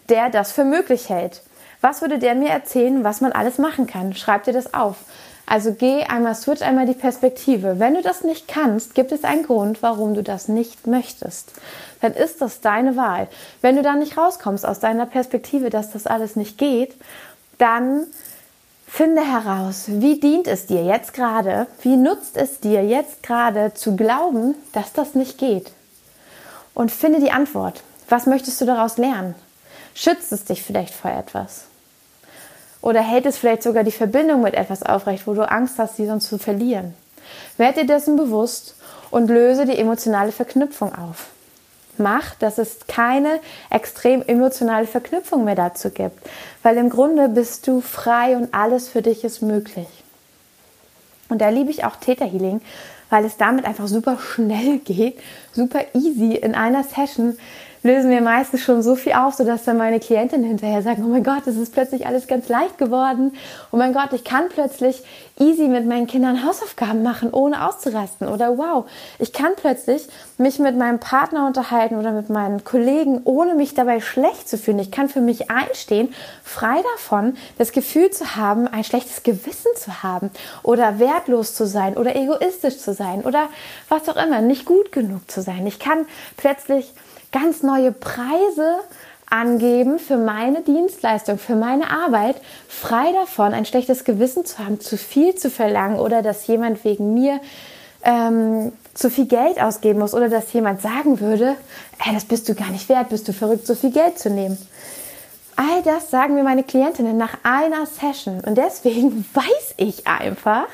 der 0.09 0.29
das 0.31 0.53
für 0.53 0.65
möglich 0.65 1.09
hält. 1.09 1.43
Was 1.81 2.03
würde 2.03 2.19
der 2.19 2.35
mir 2.35 2.51
erzählen, 2.51 3.05
was 3.05 3.21
man 3.21 3.33
alles 3.33 3.59
machen 3.59 3.87
kann? 3.87 4.15
Schreib 4.15 4.45
dir 4.45 4.53
das 4.53 4.75
auf. 4.75 4.97
Also 5.47 5.73
geh 5.73 6.05
einmal, 6.05 6.37
switch 6.37 6.63
einmal 6.63 6.87
die 6.87 6.95
Perspektive. 6.95 7.81
Wenn 7.81 7.95
du 7.95 8.03
das 8.03 8.23
nicht 8.23 8.47
kannst, 8.47 8.95
gibt 8.95 9.11
es 9.11 9.25
einen 9.25 9.43
Grund, 9.43 9.83
warum 9.83 10.15
du 10.15 10.23
das 10.23 10.47
nicht 10.47 10.87
möchtest. 10.87 11.53
Dann 12.01 12.13
ist 12.13 12.41
das 12.41 12.61
deine 12.61 12.97
Wahl. 12.97 13.27
Wenn 13.61 13.75
du 13.75 13.83
dann 13.83 13.99
nicht 13.99 14.17
rauskommst 14.17 14.65
aus 14.65 14.79
deiner 14.79 15.07
Perspektive, 15.07 15.71
dass 15.71 15.91
das 15.91 16.07
alles 16.07 16.37
nicht 16.37 16.57
geht, 16.57 16.95
dann 17.59 18.07
Finde 18.93 19.23
heraus, 19.23 19.85
wie 19.87 20.19
dient 20.19 20.49
es 20.49 20.67
dir 20.67 20.85
jetzt 20.85 21.15
gerade, 21.15 21.69
wie 21.83 21.97
nutzt 21.97 22.37
es 22.37 22.59
dir 22.59 22.85
jetzt 22.85 23.23
gerade 23.23 23.73
zu 23.73 23.95
glauben, 23.95 24.57
dass 24.73 24.93
das 24.93 25.15
nicht 25.15 25.39
geht. 25.39 25.71
Und 26.75 26.91
finde 26.91 27.21
die 27.21 27.31
Antwort. 27.31 27.83
Was 28.09 28.27
möchtest 28.27 28.61
du 28.61 28.67
daraus 28.67 28.99
lernen? 28.99 29.37
Schützt 29.95 30.33
es 30.33 30.45
dich 30.45 30.63
vielleicht 30.65 30.93
vor 30.93 31.13
etwas? 31.13 31.67
Oder 32.83 33.01
hält 33.01 33.27
es 33.27 33.39
vielleicht 33.39 33.63
sogar 33.63 33.85
die 33.85 33.93
Verbindung 33.93 34.43
mit 34.43 34.55
etwas 34.55 34.83
aufrecht, 34.83 35.27
wo 35.27 35.35
du 35.35 35.49
Angst 35.49 35.79
hast, 35.79 35.97
sie 35.97 36.07
sonst 36.07 36.29
zu 36.29 36.37
verlieren? 36.37 36.95
Werd 37.57 37.77
dir 37.77 37.87
dessen 37.87 38.17
bewusst 38.17 38.75
und 39.13 39.29
löse 39.29 39.67
die 39.67 39.79
emotionale 39.79 40.33
Verknüpfung 40.33 40.93
auf. 40.95 41.29
Mach, 42.01 42.35
dass 42.37 42.59
es 42.59 42.87
keine 42.89 43.41
extrem 43.69 44.23
emotionale 44.23 44.87
Verknüpfung 44.87 45.45
mehr 45.45 45.55
dazu 45.55 45.91
gibt, 45.91 46.19
weil 46.63 46.77
im 46.79 46.89
Grunde 46.89 47.29
bist 47.29 47.67
du 47.67 47.81
frei 47.81 48.37
und 48.37 48.55
alles 48.55 48.89
für 48.89 49.03
dich 49.03 49.23
ist 49.23 49.43
möglich. 49.43 49.87
Und 51.29 51.41
da 51.41 51.49
liebe 51.51 51.71
ich 51.71 51.85
auch 51.85 51.97
Täterhealing, 51.97 52.61
weil 53.11 53.25
es 53.25 53.37
damit 53.37 53.65
einfach 53.67 53.87
super 53.87 54.19
schnell 54.19 54.79
geht, 54.85 55.19
super 55.53 55.81
easy 55.95 56.35
in 56.35 56.55
einer 56.55 56.85
Session 56.85 57.39
lösen 57.83 58.11
wir 58.11 58.21
meistens 58.21 58.63
schon 58.63 58.83
so 58.83 58.95
viel 58.95 59.13
auf, 59.13 59.35
sodass 59.35 59.65
dann 59.65 59.79
meine 59.79 60.01
Klientinnen 60.01 60.47
hinterher 60.47 60.83
sagen, 60.83 61.05
oh 61.05 61.09
mein 61.09 61.25
Gott, 61.25 61.47
es 61.47 61.57
ist 61.57 61.73
plötzlich 61.73 62.07
alles 62.07 62.27
ganz 62.27 62.49
leicht 62.49 62.79
geworden. 62.79 63.33
Oh 63.73 63.77
mein 63.77 63.93
Gott, 63.93 64.13
ich 64.13 64.25
kann 64.25 64.49
plötzlich 64.49 65.03
easy 65.39 65.69
mit 65.69 65.87
meinen 65.87 66.07
Kindern 66.07 66.45
Hausaufgaben 66.45 67.03
machen, 67.03 67.33
ohne 67.33 67.67
auszurasten. 67.67 68.29
Oder 68.29 68.59
wow, 68.59 68.85
ich 69.19 69.33
kann 69.33 69.53
plötzlich 69.57 70.07
mich 70.37 70.59
mit 70.59 70.77
meinem 70.77 70.99
Partner 70.99 71.47
unterhalten 71.47 71.97
oder 71.97 72.13
mit 72.13 72.29
meinen 72.29 72.65
Kollegen, 72.65 73.23
ohne 73.25 73.55
mich 73.55 73.75
dabei 73.75 74.01
schlecht 74.01 74.49
zu 74.49 74.59
fühlen. 74.59 74.79
Ich 74.79 74.91
kann 74.91 75.09
für 75.09 75.23
mich 75.23 75.51
einstehen, 75.51 76.15
frei 76.45 76.83
davon, 76.95 77.37
das 77.57 77.73
Gefühl 77.73 78.11
zu 78.11 78.37
haben, 78.37 78.69
ein 78.69 78.85
schlechtes 78.85 79.23
Gewissen 79.23 79.71
zu 79.77 80.03
haben 80.03 80.31
oder 80.63 80.99
wertlos 80.99 81.55
zu 81.55 81.67
sein 81.67 81.97
oder 81.97 82.15
egoistisch 82.15 82.79
zu 82.79 82.93
sein 82.93 83.23
oder 83.23 83.49
was 83.89 84.09
auch 84.09 84.17
immer, 84.17 84.43
nicht 84.43 84.67
gut 84.67 84.93
genug 84.93 85.31
zu 85.31 85.41
sein. 85.41 85.67
Ich 85.67 85.79
kann 85.79 86.07
plötzlich 86.37 86.93
ganz 87.33 87.63
neue 87.63 87.93
Preise 87.93 88.77
angeben 89.31 89.99
für 89.99 90.17
meine 90.17 90.63
Dienstleistung, 90.63 91.39
für 91.39 91.55
meine 91.55 91.91
Arbeit, 91.91 92.37
frei 92.69 93.13
davon, 93.13 93.55
ein 93.55 93.65
schlechtes 93.65 94.05
Gewissen 94.05 94.45
zu 94.45 94.59
haben, 94.59 94.81
zu 94.81 94.97
viel 94.97 95.37
zu 95.37 95.51
verlangen 95.51 95.99
oder 95.99 96.23
dass 96.23 96.47
jemand 96.49 96.85
wegen 96.85 97.15
mir 97.15 97.41
ähm, 98.03 98.73
zu 98.95 99.09
viel 99.09 99.27
Geld 99.27 99.61
ausgeben 99.63 100.01
muss 100.01 100.15
oder 100.15 100.29
dass 100.29 100.53
jemand 100.53 100.83
sagen 100.83 101.21
würde, 101.21 101.55
ey, 102.05 102.15
das 102.15 102.25
bist 102.25 102.49
du 102.49 102.55
gar 102.55 102.71
nicht 102.71 102.89
wert, 102.89 103.11
bist 103.11 103.29
du 103.29 103.33
verrückt, 103.33 103.67
so 103.67 103.75
viel 103.75 103.93
Geld 103.93 104.19
zu 104.19 104.31
nehmen. 104.31 104.59
All 105.57 105.83
das 105.83 106.11
sagen 106.11 106.35
mir 106.35 106.43
meine 106.43 106.65
Klientinnen 106.65 107.17
nach 107.17 107.37
einer 107.43 107.87
Session 107.87 108.41
und 108.41 108.57
deswegen 108.57 109.25
weiß 109.35 109.75
ich 109.77 110.07
einfach, 110.07 110.67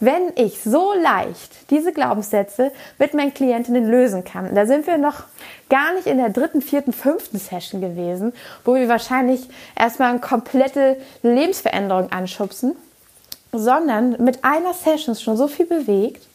wenn 0.00 0.32
ich 0.36 0.60
so 0.62 0.92
leicht 0.94 1.70
diese 1.70 1.92
Glaubenssätze 1.92 2.72
mit 2.98 3.14
meinen 3.14 3.34
Klientinnen 3.34 3.88
lösen 3.88 4.24
kann, 4.24 4.54
da 4.54 4.66
sind 4.66 4.86
wir 4.86 4.98
noch 4.98 5.24
gar 5.68 5.94
nicht 5.94 6.06
in 6.06 6.18
der 6.18 6.30
dritten, 6.30 6.62
vierten, 6.62 6.92
fünften 6.92 7.38
Session 7.38 7.80
gewesen, 7.80 8.32
wo 8.64 8.74
wir 8.74 8.88
wahrscheinlich 8.88 9.48
erstmal 9.78 10.10
eine 10.10 10.20
komplette 10.20 10.96
Lebensveränderung 11.22 12.12
anschubsen, 12.12 12.76
sondern 13.52 14.22
mit 14.22 14.44
einer 14.44 14.74
Session 14.74 15.14
schon 15.14 15.36
so 15.36 15.48
viel 15.48 15.66
bewegt, 15.66 16.26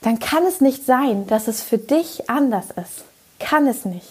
dann 0.00 0.18
kann 0.18 0.44
es 0.46 0.60
nicht 0.60 0.86
sein, 0.86 1.26
dass 1.26 1.48
es 1.48 1.62
für 1.62 1.78
dich 1.78 2.30
anders 2.30 2.66
ist. 2.70 3.04
Kann 3.38 3.66
es 3.66 3.84
nicht. 3.84 4.08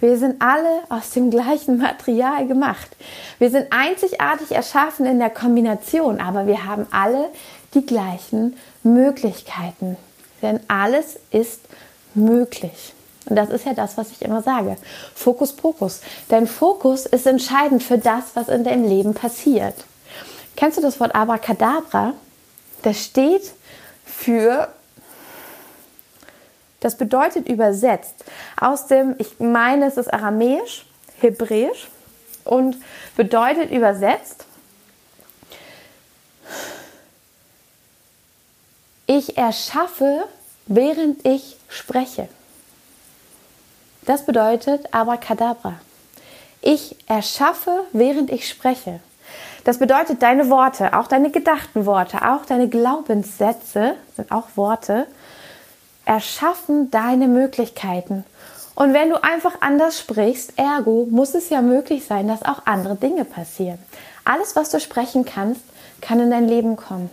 Wir 0.00 0.18
sind 0.18 0.42
alle 0.42 0.82
aus 0.90 1.10
dem 1.10 1.30
gleichen 1.30 1.78
Material 1.78 2.46
gemacht. 2.46 2.94
Wir 3.38 3.50
sind 3.50 3.68
einzigartig 3.70 4.52
erschaffen 4.52 5.06
in 5.06 5.18
der 5.18 5.30
Kombination, 5.30 6.20
aber 6.20 6.46
wir 6.46 6.66
haben 6.66 6.86
alle 6.90 7.30
die 7.74 7.86
gleichen 7.86 8.56
Möglichkeiten. 8.82 9.96
Denn 10.42 10.60
alles 10.68 11.18
ist 11.30 11.60
möglich. 12.14 12.94
Und 13.26 13.36
das 13.36 13.50
ist 13.50 13.64
ja 13.64 13.72
das, 13.72 13.96
was 13.96 14.10
ich 14.10 14.22
immer 14.22 14.42
sage. 14.42 14.76
Fokus, 15.14 15.52
Fokus. 15.52 16.00
Dein 16.28 16.46
Fokus 16.46 17.06
ist 17.06 17.26
entscheidend 17.26 17.82
für 17.82 17.98
das, 17.98 18.24
was 18.34 18.48
in 18.48 18.64
deinem 18.64 18.86
Leben 18.86 19.14
passiert. 19.14 19.74
Kennst 20.56 20.78
du 20.78 20.82
das 20.82 21.00
Wort 21.00 21.14
Abracadabra? 21.14 22.12
Das 22.82 23.02
steht 23.02 23.52
für, 24.04 24.68
das 26.80 26.96
bedeutet 26.96 27.48
übersetzt 27.48 28.24
aus 28.60 28.86
dem, 28.86 29.14
ich 29.18 29.40
meine, 29.40 29.86
es 29.86 29.96
ist 29.96 30.12
aramäisch, 30.12 30.84
hebräisch 31.20 31.88
und 32.44 32.76
bedeutet 33.16 33.70
übersetzt, 33.70 34.44
ich 39.06 39.36
erschaffe, 39.36 40.24
während 40.66 41.26
ich 41.26 41.56
spreche. 41.68 42.28
Das 44.02 44.26
bedeutet 44.26 44.92
Abracadabra. 44.92 45.74
Ich 46.60 46.96
erschaffe, 47.08 47.84
während 47.92 48.30
ich 48.30 48.48
spreche. 48.48 49.00
Das 49.64 49.78
bedeutet, 49.78 50.22
deine 50.22 50.50
Worte, 50.50 50.96
auch 50.96 51.06
deine 51.06 51.30
gedachten 51.30 51.86
Worte, 51.86 52.28
auch 52.28 52.44
deine 52.44 52.68
Glaubenssätze, 52.68 53.94
sind 54.14 54.30
auch 54.30 54.48
Worte, 54.56 55.06
erschaffen 56.04 56.90
deine 56.90 57.28
Möglichkeiten. 57.28 58.24
Und 58.74 58.92
wenn 58.92 59.08
du 59.08 59.22
einfach 59.22 59.60
anders 59.60 59.98
sprichst, 59.98 60.58
ergo 60.58 61.06
muss 61.10 61.34
es 61.34 61.48
ja 61.48 61.62
möglich 61.62 62.04
sein, 62.04 62.28
dass 62.28 62.42
auch 62.42 62.66
andere 62.66 62.96
Dinge 62.96 63.24
passieren. 63.24 63.78
Alles, 64.24 64.56
was 64.56 64.70
du 64.70 64.80
sprechen 64.80 65.24
kannst, 65.24 65.62
kann 66.00 66.20
in 66.20 66.30
dein 66.30 66.48
Leben 66.48 66.76
kommen. 66.76 67.08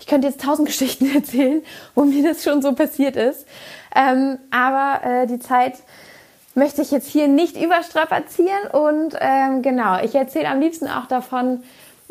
Ich 0.00 0.06
könnte 0.06 0.28
jetzt 0.28 0.40
tausend 0.40 0.66
Geschichten 0.68 1.14
erzählen, 1.14 1.62
wo 1.94 2.04
mir 2.04 2.22
das 2.22 2.42
schon 2.42 2.62
so 2.62 2.72
passiert 2.72 3.16
ist. 3.16 3.46
Ähm, 3.94 4.38
aber 4.50 5.04
äh, 5.04 5.26
die 5.26 5.38
Zeit 5.38 5.74
möchte 6.54 6.82
ich 6.82 6.90
jetzt 6.90 7.08
hier 7.08 7.28
nicht 7.28 7.56
überstrapazieren 7.56 8.66
und 8.72 9.16
ähm, 9.20 9.62
genau, 9.62 10.02
ich 10.02 10.14
erzähle 10.14 10.48
am 10.48 10.60
liebsten 10.60 10.88
auch 10.88 11.06
davon, 11.06 11.62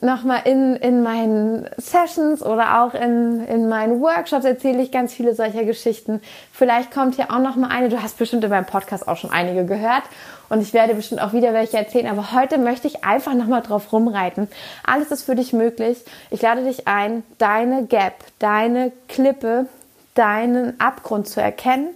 nochmal 0.02 0.42
in, 0.46 0.76
in 0.76 1.02
meinen 1.02 1.68
Sessions 1.78 2.44
oder 2.44 2.82
auch 2.82 2.94
in, 2.94 3.46
in 3.48 3.68
meinen 3.68 4.00
Workshops 4.02 4.46
erzähle 4.46 4.82
ich 4.82 4.92
ganz 4.92 5.14
viele 5.14 5.34
solcher 5.34 5.64
Geschichten. 5.64 6.22
Vielleicht 6.52 6.92
kommt 6.92 7.16
hier 7.16 7.32
auch 7.32 7.40
nochmal 7.40 7.72
eine. 7.72 7.90
Du 7.90 8.02
hast 8.02 8.18
bestimmt 8.18 8.44
in 8.44 8.50
meinem 8.50 8.66
Podcast 8.66 9.08
auch 9.08 9.18
schon 9.18 9.32
einige 9.32 9.66
gehört 9.66 10.04
und 10.50 10.62
ich 10.62 10.74
werde 10.74 10.94
bestimmt 10.94 11.22
auch 11.22 11.34
wieder 11.34 11.54
welche 11.54 11.78
erzählen. 11.78 12.08
Aber 12.08 12.32
heute 12.32 12.60
möchte 12.60 12.88
ich 12.88 13.04
einfach 13.04 13.34
nochmal 13.34 13.64
drauf 13.64 13.92
rumreiten. 13.92 14.48
Alles 14.86 15.12
ist 15.12 15.24
für 15.24 15.36
dich 15.36 15.52
möglich. 15.52 15.98
Ich 16.30 16.42
lade 16.42 16.64
dich 16.64 16.88
ein, 16.88 17.24
deine 17.40 17.86
Gap, 17.86 18.14
deine 18.38 18.92
Klippe, 19.08 19.66
deinen 20.14 20.80
Abgrund 20.80 21.28
zu 21.28 21.42
erkennen 21.42 21.90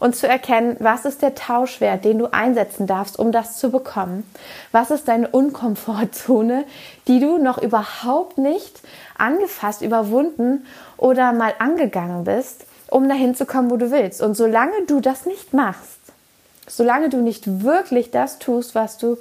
und 0.00 0.16
zu 0.16 0.26
erkennen, 0.26 0.76
was 0.80 1.04
ist 1.04 1.22
der 1.22 1.34
Tauschwert, 1.34 2.04
den 2.04 2.18
du 2.18 2.32
einsetzen 2.32 2.86
darfst, 2.86 3.18
um 3.18 3.32
das 3.32 3.58
zu 3.58 3.70
bekommen. 3.70 4.28
Was 4.72 4.90
ist 4.90 5.06
deine 5.06 5.28
Unkomfortzone, 5.28 6.64
die 7.06 7.20
du 7.20 7.38
noch 7.38 7.58
überhaupt 7.58 8.38
nicht 8.38 8.80
angefasst, 9.16 9.82
überwunden 9.82 10.66
oder 10.96 11.32
mal 11.32 11.54
angegangen 11.58 12.24
bist, 12.24 12.64
um 12.88 13.08
dahin 13.08 13.34
zu 13.34 13.44
kommen, 13.44 13.70
wo 13.70 13.76
du 13.76 13.90
willst. 13.90 14.22
Und 14.22 14.34
solange 14.34 14.86
du 14.86 15.00
das 15.00 15.26
nicht 15.26 15.52
machst, 15.52 15.98
solange 16.66 17.10
du 17.10 17.18
nicht 17.18 17.62
wirklich 17.62 18.10
das 18.10 18.38
tust, 18.38 18.74
was 18.74 18.96
du 18.96 19.18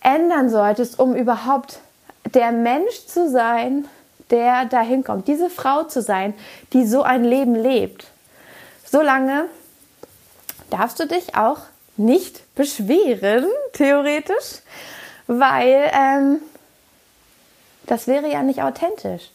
ändern 0.00 0.50
solltest, 0.50 0.98
um 0.98 1.14
überhaupt 1.14 1.78
der 2.34 2.50
Mensch 2.50 3.06
zu 3.06 3.30
sein, 3.30 3.86
der 4.30 4.64
dahin 4.64 5.04
kommt, 5.04 5.28
diese 5.28 5.48
Frau 5.48 5.84
zu 5.84 6.02
sein, 6.02 6.34
die 6.72 6.86
so 6.86 7.02
ein 7.02 7.22
Leben 7.22 7.54
lebt, 7.54 8.06
solange 8.84 9.44
darfst 10.70 11.00
du 11.00 11.06
dich 11.06 11.34
auch 11.34 11.58
nicht 11.96 12.54
beschweren, 12.54 13.46
theoretisch, 13.72 14.60
weil 15.26 15.90
ähm, 15.92 16.38
das 17.86 18.06
wäre 18.06 18.30
ja 18.30 18.42
nicht 18.42 18.62
authentisch. 18.62 19.30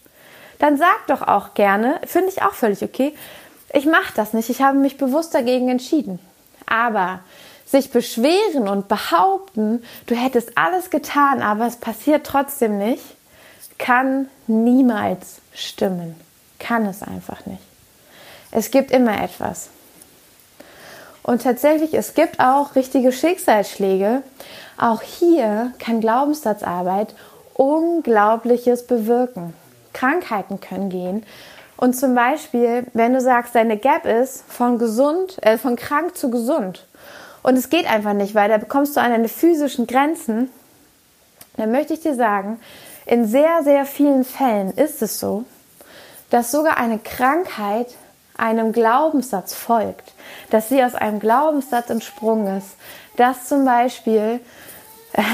Dann 0.58 0.76
sag 0.76 1.06
doch 1.08 1.22
auch 1.22 1.54
gerne, 1.54 2.00
finde 2.06 2.28
ich 2.28 2.42
auch 2.42 2.54
völlig 2.54 2.82
okay, 2.82 3.14
ich 3.72 3.86
mache 3.86 4.12
das 4.14 4.32
nicht, 4.32 4.50
ich 4.50 4.62
habe 4.62 4.78
mich 4.78 4.98
bewusst 4.98 5.34
dagegen 5.34 5.68
entschieden. 5.68 6.18
Aber 6.66 7.20
sich 7.64 7.90
beschweren 7.90 8.68
und 8.68 8.86
behaupten, 8.86 9.82
du 10.06 10.14
hättest 10.14 10.56
alles 10.58 10.90
getan, 10.90 11.42
aber 11.42 11.66
es 11.66 11.76
passiert 11.76 12.26
trotzdem 12.26 12.78
nicht, 12.78 13.02
kann 13.78 14.28
niemals 14.46 15.40
stimmen. 15.54 16.14
Kann 16.58 16.86
es 16.86 17.02
einfach 17.02 17.44
nicht. 17.46 17.62
Es 18.52 18.70
gibt 18.70 18.90
immer 18.90 19.20
etwas. 19.20 19.70
Und 21.22 21.42
tatsächlich, 21.42 21.94
es 21.94 22.14
gibt 22.14 22.40
auch 22.40 22.74
richtige 22.74 23.12
Schicksalsschläge. 23.12 24.22
Auch 24.76 25.02
hier 25.02 25.72
kann 25.78 26.00
Glaubenssatzarbeit 26.00 27.14
Unglaubliches 27.54 28.86
bewirken. 28.86 29.54
Krankheiten 29.92 30.60
können 30.60 30.88
gehen. 30.88 31.24
Und 31.76 31.94
zum 31.94 32.14
Beispiel, 32.14 32.86
wenn 32.94 33.12
du 33.12 33.20
sagst, 33.20 33.54
deine 33.54 33.76
Gap 33.76 34.06
ist 34.06 34.44
von 34.48 34.78
gesund, 34.78 35.36
äh, 35.42 35.58
von 35.58 35.76
krank 35.76 36.16
zu 36.16 36.30
gesund. 36.30 36.86
Und 37.42 37.56
es 37.56 37.70
geht 37.70 37.90
einfach 37.90 38.12
nicht, 38.12 38.34
weil 38.34 38.48
da 38.48 38.58
bekommst 38.58 38.96
du 38.96 39.00
an 39.00 39.10
deine 39.10 39.28
physischen 39.28 39.86
Grenzen. 39.86 40.50
Dann 41.56 41.72
möchte 41.72 41.94
ich 41.94 42.00
dir 42.00 42.14
sagen, 42.14 42.60
in 43.04 43.26
sehr, 43.26 43.62
sehr 43.64 43.84
vielen 43.84 44.24
Fällen 44.24 44.72
ist 44.72 45.02
es 45.02 45.18
so, 45.18 45.44
dass 46.30 46.52
sogar 46.52 46.78
eine 46.78 46.98
Krankheit 46.98 47.88
einem 48.36 48.72
Glaubenssatz 48.72 49.54
folgt, 49.54 50.12
dass 50.50 50.68
sie 50.68 50.82
aus 50.82 50.94
einem 50.94 51.20
Glaubenssatz 51.20 51.90
entsprungen 51.90 52.58
ist, 52.58 52.76
dass 53.16 53.46
zum 53.46 53.64
Beispiel 53.64 54.40
ähm, 55.14 55.24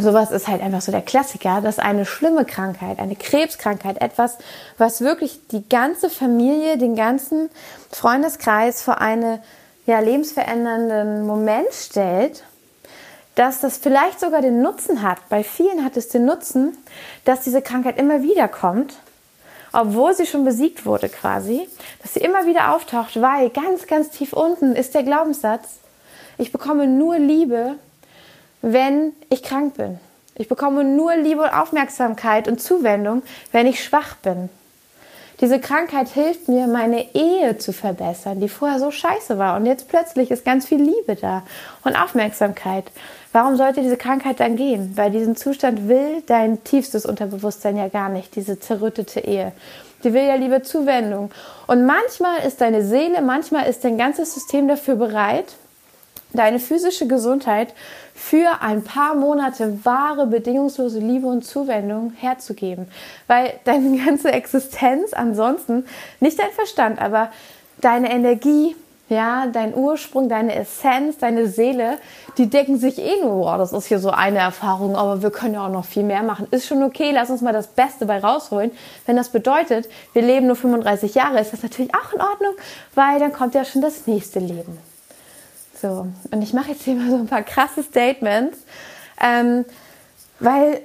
sowas 0.00 0.30
ist 0.30 0.48
halt 0.48 0.62
einfach 0.62 0.80
so 0.80 0.90
der 0.90 1.02
Klassiker, 1.02 1.60
dass 1.60 1.78
eine 1.78 2.06
schlimme 2.06 2.44
Krankheit, 2.44 2.98
eine 2.98 3.16
Krebskrankheit, 3.16 4.00
etwas, 4.00 4.38
was 4.78 5.02
wirklich 5.02 5.46
die 5.48 5.68
ganze 5.68 6.08
Familie, 6.08 6.78
den 6.78 6.96
ganzen 6.96 7.50
Freundeskreis 7.90 8.82
vor 8.82 9.00
einen 9.00 9.40
ja, 9.84 10.00
lebensverändernden 10.00 11.26
Moment 11.26 11.72
stellt, 11.72 12.44
dass 13.34 13.60
das 13.60 13.76
vielleicht 13.76 14.18
sogar 14.18 14.40
den 14.40 14.62
Nutzen 14.62 15.02
hat, 15.02 15.18
bei 15.28 15.44
vielen 15.44 15.84
hat 15.84 15.98
es 15.98 16.08
den 16.08 16.24
Nutzen, 16.24 16.76
dass 17.26 17.42
diese 17.42 17.60
Krankheit 17.60 17.98
immer 17.98 18.22
wieder 18.22 18.48
kommt, 18.48 18.94
obwohl 19.76 20.14
sie 20.14 20.24
schon 20.24 20.44
besiegt 20.44 20.86
wurde 20.86 21.10
quasi, 21.10 21.68
dass 22.02 22.14
sie 22.14 22.20
immer 22.20 22.46
wieder 22.46 22.74
auftaucht, 22.74 23.20
weil 23.20 23.50
ganz, 23.50 23.86
ganz 23.86 24.08
tief 24.08 24.32
unten 24.32 24.74
ist 24.74 24.94
der 24.94 25.02
Glaubenssatz, 25.02 25.80
ich 26.38 26.50
bekomme 26.50 26.86
nur 26.86 27.18
Liebe, 27.18 27.74
wenn 28.62 29.12
ich 29.28 29.42
krank 29.42 29.74
bin. 29.74 29.98
Ich 30.34 30.48
bekomme 30.48 30.82
nur 30.82 31.14
Liebe 31.16 31.42
und 31.42 31.50
Aufmerksamkeit 31.50 32.48
und 32.48 32.60
Zuwendung, 32.60 33.22
wenn 33.52 33.66
ich 33.66 33.84
schwach 33.84 34.16
bin. 34.16 34.48
Diese 35.40 35.60
Krankheit 35.60 36.08
hilft 36.08 36.48
mir, 36.48 36.66
meine 36.66 37.14
Ehe 37.14 37.58
zu 37.58 37.74
verbessern, 37.74 38.40
die 38.40 38.48
vorher 38.48 38.78
so 38.78 38.90
scheiße 38.90 39.36
war. 39.36 39.56
Und 39.56 39.66
jetzt 39.66 39.88
plötzlich 39.88 40.30
ist 40.30 40.46
ganz 40.46 40.66
viel 40.66 40.80
Liebe 40.80 41.16
da 41.16 41.42
und 41.84 41.96
Aufmerksamkeit. 41.96 42.84
Warum 43.36 43.56
sollte 43.56 43.82
diese 43.82 43.98
Krankheit 43.98 44.40
dann 44.40 44.56
gehen? 44.56 44.92
Weil 44.94 45.10
diesen 45.10 45.36
Zustand 45.36 45.88
will 45.88 46.22
dein 46.24 46.64
tiefstes 46.64 47.04
Unterbewusstsein 47.04 47.76
ja 47.76 47.88
gar 47.88 48.08
nicht, 48.08 48.34
diese 48.34 48.58
zerrüttete 48.58 49.20
Ehe. 49.20 49.52
Die 50.02 50.14
will 50.14 50.22
ja 50.22 50.36
Liebe 50.36 50.62
Zuwendung. 50.62 51.30
Und 51.66 51.84
manchmal 51.84 52.38
ist 52.46 52.62
deine 52.62 52.82
Seele, 52.82 53.20
manchmal 53.20 53.68
ist 53.68 53.84
dein 53.84 53.98
ganzes 53.98 54.32
System 54.32 54.68
dafür 54.68 54.94
bereit, 54.94 55.52
deine 56.32 56.58
physische 56.58 57.06
Gesundheit 57.06 57.74
für 58.14 58.62
ein 58.62 58.82
paar 58.82 59.14
Monate 59.14 59.84
wahre, 59.84 60.26
bedingungslose 60.26 61.00
Liebe 61.00 61.26
und 61.26 61.44
Zuwendung 61.44 62.14
herzugeben. 62.16 62.88
Weil 63.26 63.52
deine 63.64 63.98
ganze 64.06 64.32
Existenz 64.32 65.12
ansonsten, 65.12 65.84
nicht 66.20 66.38
dein 66.38 66.52
Verstand, 66.52 67.02
aber 67.02 67.30
deine 67.82 68.10
Energie, 68.10 68.76
ja, 69.08 69.46
dein 69.46 69.74
Ursprung, 69.74 70.28
deine 70.28 70.54
Essenz, 70.54 71.18
deine 71.18 71.46
Seele, 71.46 71.98
die 72.38 72.50
decken 72.50 72.76
sich 72.76 72.98
eh 72.98 73.20
nur, 73.22 73.38
wow, 73.38 73.56
das 73.56 73.72
ist 73.72 73.86
hier 73.86 74.00
so 74.00 74.10
eine 74.10 74.38
Erfahrung, 74.38 74.96
aber 74.96 75.22
wir 75.22 75.30
können 75.30 75.54
ja 75.54 75.66
auch 75.66 75.70
noch 75.70 75.84
viel 75.84 76.02
mehr 76.02 76.24
machen. 76.24 76.48
Ist 76.50 76.66
schon 76.66 76.82
okay, 76.82 77.12
lass 77.12 77.30
uns 77.30 77.40
mal 77.40 77.52
das 77.52 77.68
Beste 77.68 78.06
bei 78.06 78.18
rausholen. 78.18 78.72
Wenn 79.06 79.16
das 79.16 79.28
bedeutet, 79.28 79.88
wir 80.12 80.22
leben 80.22 80.48
nur 80.48 80.56
35 80.56 81.14
Jahre, 81.14 81.40
ist 81.40 81.52
das 81.52 81.62
natürlich 81.62 81.94
auch 81.94 82.12
in 82.12 82.20
Ordnung, 82.20 82.54
weil 82.94 83.20
dann 83.20 83.32
kommt 83.32 83.54
ja 83.54 83.64
schon 83.64 83.80
das 83.80 84.06
nächste 84.08 84.40
Leben. 84.40 84.76
So, 85.80 86.08
und 86.30 86.42
ich 86.42 86.52
mache 86.52 86.72
jetzt 86.72 86.82
hier 86.82 86.94
mal 86.94 87.10
so 87.10 87.16
ein 87.16 87.26
paar 87.26 87.42
krasse 87.42 87.82
Statements, 87.82 88.58
ähm, 89.22 89.64
weil, 90.40 90.80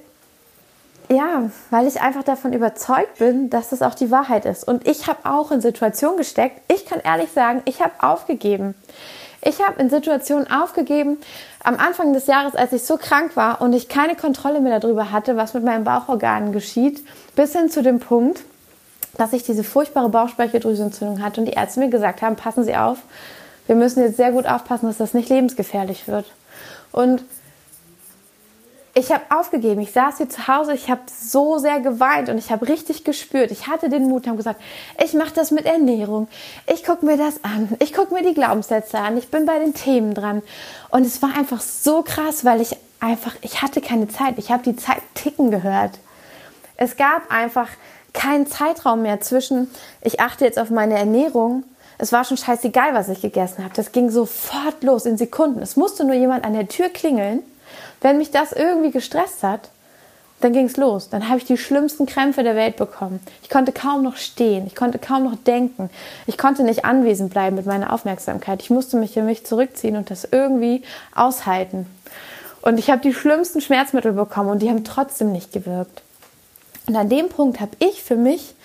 ja, 1.11 1.49
weil 1.69 1.87
ich 1.87 2.01
einfach 2.01 2.23
davon 2.23 2.53
überzeugt 2.53 3.19
bin, 3.19 3.49
dass 3.49 3.69
das 3.69 3.81
auch 3.81 3.95
die 3.95 4.11
Wahrheit 4.11 4.45
ist. 4.45 4.65
Und 4.65 4.87
ich 4.87 5.07
habe 5.07 5.19
auch 5.29 5.51
in 5.51 5.59
Situationen 5.59 6.17
gesteckt, 6.17 6.61
ich 6.73 6.85
kann 6.85 7.01
ehrlich 7.01 7.31
sagen, 7.31 7.61
ich 7.65 7.81
habe 7.81 7.91
aufgegeben. 7.99 8.75
Ich 9.43 9.61
habe 9.61 9.81
in 9.81 9.89
Situationen 9.89 10.49
aufgegeben, 10.49 11.17
am 11.63 11.77
Anfang 11.77 12.13
des 12.13 12.27
Jahres, 12.27 12.55
als 12.55 12.73
ich 12.73 12.83
so 12.83 12.97
krank 12.97 13.35
war 13.35 13.59
und 13.59 13.73
ich 13.73 13.89
keine 13.89 14.15
Kontrolle 14.15 14.61
mehr 14.61 14.79
darüber 14.79 15.11
hatte, 15.11 15.35
was 15.35 15.53
mit 15.53 15.63
meinen 15.63 15.83
Bauchorganen 15.83 16.53
geschieht, 16.53 17.03
bis 17.35 17.53
hin 17.53 17.69
zu 17.69 17.81
dem 17.81 17.99
Punkt, 17.99 18.43
dass 19.17 19.33
ich 19.33 19.43
diese 19.43 19.63
furchtbare 19.63 20.09
Bauchspeicheldrüsenentzündung 20.09 21.21
hatte 21.21 21.41
und 21.41 21.47
die 21.47 21.53
Ärzte 21.53 21.79
mir 21.79 21.89
gesagt 21.89 22.21
haben, 22.21 22.35
passen 22.35 22.63
Sie 22.63 22.75
auf, 22.75 22.99
wir 23.67 23.75
müssen 23.75 24.01
jetzt 24.01 24.17
sehr 24.17 24.31
gut 24.31 24.45
aufpassen, 24.45 24.87
dass 24.87 24.97
das 24.97 25.13
nicht 25.13 25.29
lebensgefährlich 25.29 26.07
wird. 26.07 26.25
Und 26.91 27.23
ich 28.93 29.11
habe 29.11 29.23
aufgegeben. 29.29 29.81
Ich 29.81 29.91
saß 29.91 30.17
hier 30.17 30.29
zu 30.29 30.47
Hause, 30.47 30.73
ich 30.73 30.89
habe 30.89 31.01
so 31.07 31.57
sehr 31.57 31.79
geweint 31.79 32.29
und 32.29 32.37
ich 32.37 32.51
habe 32.51 32.67
richtig 32.67 33.03
gespürt. 33.03 33.51
Ich 33.51 33.67
hatte 33.67 33.89
den 33.89 34.07
Mut, 34.07 34.27
habe 34.27 34.37
gesagt, 34.37 34.61
ich 35.03 35.13
mache 35.13 35.33
das 35.33 35.51
mit 35.51 35.65
Ernährung. 35.65 36.27
Ich 36.67 36.83
gucke 36.83 37.05
mir 37.05 37.17
das 37.17 37.43
an. 37.43 37.69
Ich 37.79 37.93
gucke 37.93 38.13
mir 38.13 38.23
die 38.23 38.33
Glaubenssätze 38.33 38.97
an. 38.97 39.17
Ich 39.17 39.29
bin 39.29 39.45
bei 39.45 39.59
den 39.59 39.73
Themen 39.73 40.13
dran. 40.13 40.41
Und 40.89 41.05
es 41.05 41.21
war 41.21 41.35
einfach 41.35 41.61
so 41.61 42.01
krass, 42.01 42.43
weil 42.43 42.59
ich 42.61 42.75
einfach, 42.99 43.35
ich 43.41 43.61
hatte 43.61 43.81
keine 43.81 44.07
Zeit. 44.07 44.37
Ich 44.37 44.51
habe 44.51 44.63
die 44.63 44.75
Zeit 44.75 45.01
ticken 45.15 45.51
gehört. 45.51 45.99
Es 46.75 46.97
gab 46.97 47.31
einfach 47.31 47.69
keinen 48.13 48.45
Zeitraum 48.47 49.03
mehr 49.03 49.21
zwischen, 49.21 49.69
ich 50.01 50.19
achte 50.19 50.43
jetzt 50.43 50.59
auf 50.59 50.69
meine 50.69 50.97
Ernährung 50.97 51.63
es 52.01 52.11
war 52.11 52.25
schon 52.25 52.37
scheißegal, 52.37 52.95
was 52.95 53.09
ich 53.09 53.21
gegessen 53.21 53.63
habe. 53.63 53.75
Das 53.75 53.91
ging 53.91 54.09
sofort 54.09 54.81
los 54.81 55.05
in 55.05 55.17
Sekunden. 55.17 55.61
Es 55.61 55.75
musste 55.75 56.03
nur 56.03 56.15
jemand 56.15 56.43
an 56.45 56.53
der 56.53 56.67
Tür 56.67 56.89
klingeln. 56.89 57.43
Wenn 58.01 58.17
mich 58.17 58.31
das 58.31 58.51
irgendwie 58.51 58.91
gestresst 58.91 59.43
hat, 59.43 59.69
dann 60.41 60.53
ging 60.53 60.65
es 60.65 60.77
los. 60.77 61.09
Dann 61.09 61.29
habe 61.29 61.37
ich 61.37 61.45
die 61.45 61.57
schlimmsten 61.57 62.05
Krämpfe 62.05 62.43
der 62.43 62.55
Welt 62.55 62.75
bekommen. 62.75 63.19
Ich 63.43 63.49
konnte 63.49 63.71
kaum 63.71 64.01
noch 64.01 64.17
stehen. 64.17 64.65
Ich 64.65 64.75
konnte 64.75 64.99
kaum 64.99 65.23
noch 65.23 65.35
denken. 65.35 65.89
Ich 66.25 66.37
konnte 66.37 66.63
nicht 66.63 66.83
anwesend 66.83 67.31
bleiben 67.31 67.55
mit 67.55 67.65
meiner 67.65 67.93
Aufmerksamkeit. 67.93 68.61
Ich 68.61 68.69
musste 68.69 68.97
mich 68.97 69.15
in 69.15 69.25
mich 69.25 69.45
zurückziehen 69.45 69.95
und 69.95 70.09
das 70.09 70.27
irgendwie 70.29 70.81
aushalten. 71.15 71.85
Und 72.61 72.79
ich 72.79 72.89
habe 72.89 73.01
die 73.01 73.13
schlimmsten 73.13 73.61
Schmerzmittel 73.61 74.13
bekommen 74.13 74.49
und 74.49 74.61
die 74.61 74.69
haben 74.69 74.83
trotzdem 74.83 75.31
nicht 75.31 75.51
gewirkt. 75.51 76.01
Und 76.87 76.95
an 76.95 77.09
dem 77.09 77.29
Punkt 77.29 77.59
habe 77.59 77.71
ich 77.79 78.01
für 78.03 78.15
mich 78.15 78.55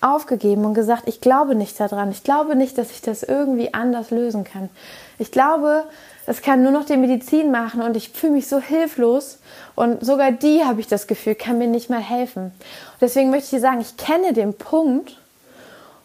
aufgegeben 0.00 0.64
und 0.64 0.74
gesagt, 0.74 1.02
ich 1.06 1.20
glaube 1.20 1.54
nicht 1.54 1.78
daran. 1.78 2.10
Ich 2.10 2.22
glaube 2.22 2.56
nicht, 2.56 2.78
dass 2.78 2.90
ich 2.90 3.02
das 3.02 3.22
irgendwie 3.22 3.74
anders 3.74 4.10
lösen 4.10 4.44
kann. 4.44 4.70
Ich 5.18 5.30
glaube, 5.30 5.84
das 6.26 6.42
kann 6.42 6.62
nur 6.62 6.72
noch 6.72 6.84
die 6.84 6.96
Medizin 6.96 7.50
machen 7.50 7.82
und 7.82 7.96
ich 7.96 8.10
fühle 8.10 8.34
mich 8.34 8.48
so 8.48 8.60
hilflos 8.60 9.38
und 9.74 10.04
sogar 10.04 10.32
die, 10.32 10.64
habe 10.64 10.80
ich 10.80 10.86
das 10.86 11.06
Gefühl, 11.06 11.34
kann 11.34 11.58
mir 11.58 11.66
nicht 11.66 11.90
mal 11.90 12.00
helfen. 12.00 12.44
Und 12.44 13.00
deswegen 13.00 13.30
möchte 13.30 13.46
ich 13.46 13.50
dir 13.50 13.60
sagen, 13.60 13.80
ich 13.80 13.96
kenne 13.96 14.32
den 14.32 14.54
Punkt, 14.54 15.18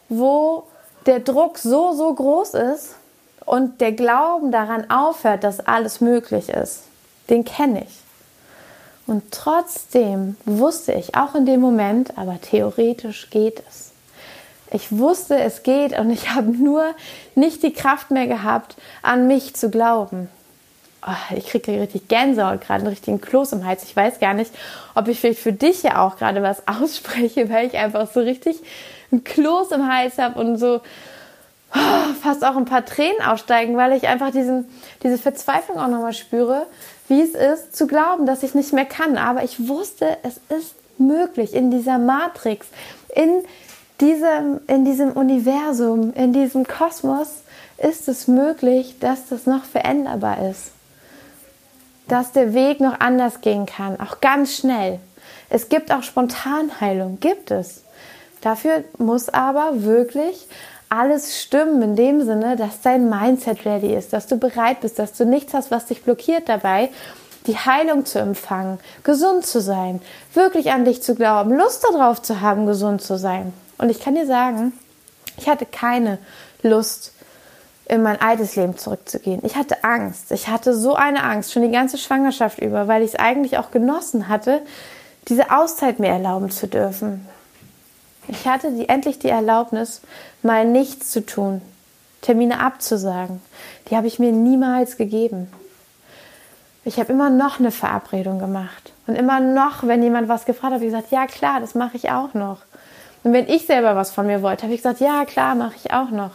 wo 0.10 0.64
der 1.06 1.20
Druck 1.20 1.58
so, 1.58 1.94
so 1.94 2.14
groß 2.14 2.56
ist 2.56 2.96
und 3.46 3.80
der 3.82 3.92
Glauben 3.92 4.52
daran 4.52 4.90
aufhört, 4.90 5.44
dass 5.44 5.60
alles 5.60 6.02
möglich 6.02 6.50
ist. 6.50 6.84
Den 7.30 7.46
kenne 7.46 7.84
ich. 7.84 8.05
Und 9.08 9.32
trotzdem 9.32 10.36
wusste 10.46 10.94
ich 10.94 11.16
auch 11.16 11.36
in 11.36 11.46
dem 11.46 11.62
Moment, 11.62 12.18
aber 12.18 12.40
theoretisch 12.42 13.30
geht 13.30 13.62
es. 13.70 13.92
Ich 14.72 14.92
wusste, 14.98 15.38
es 15.38 15.64
geht 15.64 15.98
und 15.98 16.10
ich 16.10 16.30
habe 16.36 16.52
nur 16.52 16.96
nicht 17.36 17.64
die 17.64 17.74
Kraft 17.74 18.12
mehr 18.12 18.28
gehabt, 18.28 18.76
an 19.02 19.28
mich 19.28 19.56
zu 19.56 19.70
glauben. 19.70 20.30
Oh, 21.08 21.36
ich 21.36 21.46
kriege 21.46 21.80
richtig 21.80 22.08
Gänsehaut, 22.08 22.62
gerade 22.62 22.80
einen 22.80 22.88
richtigen 22.88 23.22
Kloß 23.22 23.54
im 23.54 23.66
Hals. 23.66 23.84
Ich 23.84 23.96
weiß 23.96 24.20
gar 24.20 24.34
nicht, 24.34 24.52
ob 24.96 25.08
ich 25.08 25.20
vielleicht 25.20 25.40
für 25.40 25.54
dich 25.54 25.84
ja 25.84 26.04
auch 26.04 26.18
gerade 26.18 26.42
was 26.42 26.68
ausspreche, 26.68 27.50
weil 27.50 27.68
ich 27.68 27.78
einfach 27.78 28.12
so 28.12 28.22
richtig 28.22 28.58
einen 29.12 29.24
Kloß 29.24 29.72
im 29.72 29.88
Hals 29.88 30.18
habe 30.18 30.40
und 30.40 30.58
so 30.58 30.82
oh, 31.76 32.14
fast 32.24 32.44
auch 32.44 32.58
ein 32.58 32.66
paar 32.66 32.86
Tränen 32.86 33.22
aussteigen, 33.22 33.78
weil 33.78 33.94
ich 33.94 34.08
einfach 34.08 34.32
diesen, 34.32 34.68
diese 35.04 35.20
Verzweiflung 35.20 35.78
auch 35.78 35.90
nochmal 35.90 36.14
spüre, 36.14 36.66
wie 37.08 37.22
es 37.22 37.36
ist, 37.36 37.76
zu 37.76 37.88
glauben, 37.88 38.26
dass 38.26 38.44
ich 38.44 38.56
nicht 38.56 38.74
mehr 38.74 38.86
kann. 38.86 39.18
Aber 39.18 39.44
ich 39.44 39.68
wusste, 39.68 40.18
es 40.24 40.40
ist 40.50 40.76
möglich 40.98 41.54
in 41.54 41.72
dieser 41.72 41.98
Matrix, 41.98 42.68
in 43.14 43.44
diesem, 44.02 44.60
in 44.68 44.86
diesem 44.86 45.12
Universum, 45.12 46.14
in 46.14 46.34
diesem 46.34 46.66
Kosmos 46.68 47.30
ist 47.78 48.08
es 48.08 48.28
möglich, 48.28 48.96
dass 49.00 49.28
das 49.28 49.46
noch 49.46 49.64
veränderbar 49.64 50.50
ist. 50.50 50.72
Dass 52.08 52.32
der 52.32 52.54
Weg 52.54 52.80
noch 52.80 53.00
anders 53.00 53.42
gehen 53.42 53.66
kann, 53.66 54.00
auch 54.00 54.22
ganz 54.22 54.56
schnell. 54.56 55.00
Es 55.50 55.70
gibt 55.70 55.92
auch 55.92 56.04
Spontanheilung, 56.04 57.20
gibt 57.20 57.52
es. 57.52 57.84
Dafür 58.42 58.84
muss 58.98 59.30
aber 59.30 59.84
wirklich 59.84 60.48
alles 60.90 61.42
stimmen 61.42 61.82
in 61.82 61.96
dem 61.96 62.24
Sinne, 62.24 62.56
dass 62.56 62.82
dein 62.82 63.10
Mindset 63.10 63.66
ready 63.66 63.94
ist, 63.94 64.14
dass 64.14 64.28
du 64.28 64.38
bereit 64.38 64.82
bist, 64.82 65.00
dass 65.00 65.14
du 65.14 65.26
nichts 65.26 65.54
hast, 65.54 65.72
was 65.72 65.86
dich 65.86 66.04
blockiert 66.04 66.48
dabei, 66.48 66.90
die 67.48 67.58
Heilung 67.58 68.06
zu 68.06 68.20
empfangen, 68.20 68.80
gesund 69.04 69.46
zu 69.46 69.62
sein, 69.62 70.02
wirklich 70.34 70.72
an 70.72 70.86
dich 70.86 71.04
zu 71.04 71.16
glauben, 71.16 71.56
Lust 71.56 71.84
darauf 71.84 72.22
zu 72.22 72.42
haben, 72.42 72.66
gesund 72.66 73.02
zu 73.02 73.18
sein. 73.18 73.54
Und 73.78 73.90
ich 73.90 74.00
kann 74.00 74.16
dir 74.16 74.26
sagen, 74.26 74.74
ich 75.38 75.48
hatte 75.48 75.66
keine 75.66 76.18
Lust, 76.64 77.12
in 77.88 78.02
mein 78.02 78.20
altes 78.20 78.56
Leben 78.56 78.78
zurückzugehen. 78.78 79.42
Ich 79.44 79.56
hatte 79.56 79.84
Angst. 79.84 80.32
Ich 80.32 80.48
hatte 80.48 80.76
so 80.76 80.96
eine 80.96 81.24
Angst, 81.24 81.54
schon 81.54 81.62
die 81.62 81.72
ganze 81.72 81.98
Schwangerschaft 81.98 82.60
über, 82.60 82.88
weil 82.88 83.04
ich 83.04 83.14
es 83.14 83.20
eigentlich 83.20 83.58
auch 83.58 83.72
genossen 83.72 84.28
hatte, 84.28 84.62
diese 85.28 85.52
Auszeit 85.52 86.00
mir 86.00 86.10
erlauben 86.10 86.50
zu 86.50 86.68
dürfen. 86.68 87.28
Ich 88.28 88.48
hatte 88.48 88.72
die, 88.72 88.90
endlich 88.90 89.20
die 89.20 89.30
Erlaubnis, 89.30 90.02
mal 90.42 90.66
nichts 90.66 91.12
zu 91.12 91.26
tun, 91.26 91.62
Termine 92.22 92.60
abzusagen. 92.60 93.42
Die 93.90 93.96
habe 93.96 94.08
ich 94.08 94.20
mir 94.20 94.32
niemals 94.32 94.98
gegeben. 94.98 95.52
Ich 96.84 97.00
habe 97.00 97.12
immer 97.12 97.30
noch 97.30 97.60
eine 97.60 97.72
Verabredung 97.72 98.40
gemacht. 98.40 98.94
Und 99.08 99.16
immer 99.16 99.40
noch, 99.40 99.86
wenn 99.86 100.02
jemand 100.02 100.30
was 100.30 100.46
gefragt 100.46 100.74
hat, 100.74 100.74
habe 100.74 100.86
ich 100.86 100.92
gesagt, 100.92 101.12
ja 101.12 101.28
klar, 101.28 101.60
das 101.60 101.76
mache 101.76 101.98
ich 101.98 102.12
auch 102.12 102.34
noch. 102.34 102.60
Und 103.24 103.34
wenn 103.34 103.48
ich 103.48 103.66
selber 103.66 103.96
was 103.96 104.12
von 104.12 104.28
mir 104.28 104.42
wollte, 104.42 104.64
habe 104.64 104.74
ich 104.74 104.82
gesagt, 104.82 105.00
ja 105.00 105.26
klar, 105.26 105.56
mache 105.56 105.76
ich 105.84 105.94
auch 105.94 106.12
noch. 106.12 106.32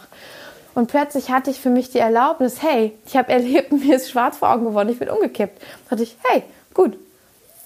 Und 0.73 0.87
plötzlich 0.87 1.31
hatte 1.31 1.49
ich 1.49 1.59
für 1.59 1.69
mich 1.69 1.89
die 1.89 1.99
Erlaubnis, 1.99 2.61
hey, 2.61 2.97
ich 3.05 3.15
habe 3.15 3.31
erlebt, 3.33 3.71
mir 3.71 3.95
ist 3.95 4.09
schwarz 4.09 4.37
vor 4.37 4.51
Augen 4.51 4.65
geworden, 4.65 4.89
ich 4.89 4.99
bin 4.99 5.09
umgekippt. 5.09 5.61
Da 5.61 5.95
dachte 5.95 6.03
ich, 6.03 6.17
hey, 6.23 6.43
gut, 6.73 6.97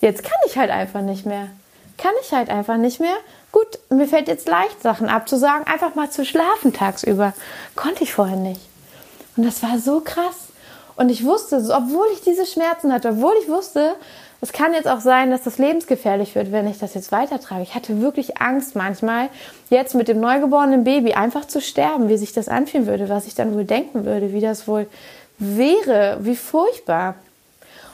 jetzt 0.01 0.23
kann 0.23 0.39
ich 0.47 0.57
halt 0.57 0.71
einfach 0.71 1.01
nicht 1.01 1.25
mehr. 1.25 1.47
Kann 1.97 2.13
ich 2.21 2.33
halt 2.33 2.49
einfach 2.49 2.77
nicht 2.77 2.99
mehr. 2.99 3.15
Gut, 3.55 3.79
mir 3.89 4.05
fällt 4.05 4.27
jetzt 4.27 4.49
leicht, 4.49 4.81
Sachen 4.81 5.07
abzusagen, 5.07 5.65
einfach 5.65 5.95
mal 5.95 6.09
zu 6.09 6.25
schlafen 6.25 6.73
tagsüber. 6.73 7.31
Konnte 7.77 8.03
ich 8.03 8.13
vorher 8.13 8.35
nicht. 8.35 8.59
Und 9.37 9.45
das 9.45 9.63
war 9.63 9.79
so 9.79 10.01
krass. 10.01 10.49
Und 10.97 11.07
ich 11.07 11.23
wusste, 11.23 11.55
obwohl 11.73 12.05
ich 12.11 12.19
diese 12.19 12.45
Schmerzen 12.45 12.91
hatte, 12.91 13.11
obwohl 13.11 13.31
ich 13.41 13.47
wusste, 13.47 13.95
es 14.41 14.51
kann 14.51 14.73
jetzt 14.73 14.89
auch 14.89 14.99
sein, 14.99 15.31
dass 15.31 15.43
das 15.43 15.57
lebensgefährlich 15.57 16.35
wird, 16.35 16.51
wenn 16.51 16.67
ich 16.67 16.79
das 16.79 16.95
jetzt 16.95 17.13
weitertrage. 17.13 17.63
Ich 17.63 17.75
hatte 17.75 18.01
wirklich 18.01 18.41
Angst 18.41 18.75
manchmal, 18.75 19.29
jetzt 19.69 19.95
mit 19.95 20.09
dem 20.09 20.19
neugeborenen 20.19 20.83
Baby 20.83 21.13
einfach 21.13 21.45
zu 21.45 21.61
sterben, 21.61 22.09
wie 22.09 22.17
sich 22.17 22.33
das 22.33 22.49
anfühlen 22.49 22.87
würde, 22.87 23.07
was 23.07 23.25
ich 23.25 23.35
dann 23.35 23.53
wohl 23.53 23.63
denken 23.63 24.03
würde, 24.03 24.33
wie 24.33 24.41
das 24.41 24.67
wohl 24.67 24.85
wäre, 25.37 26.17
wie 26.19 26.35
furchtbar. 26.35 27.15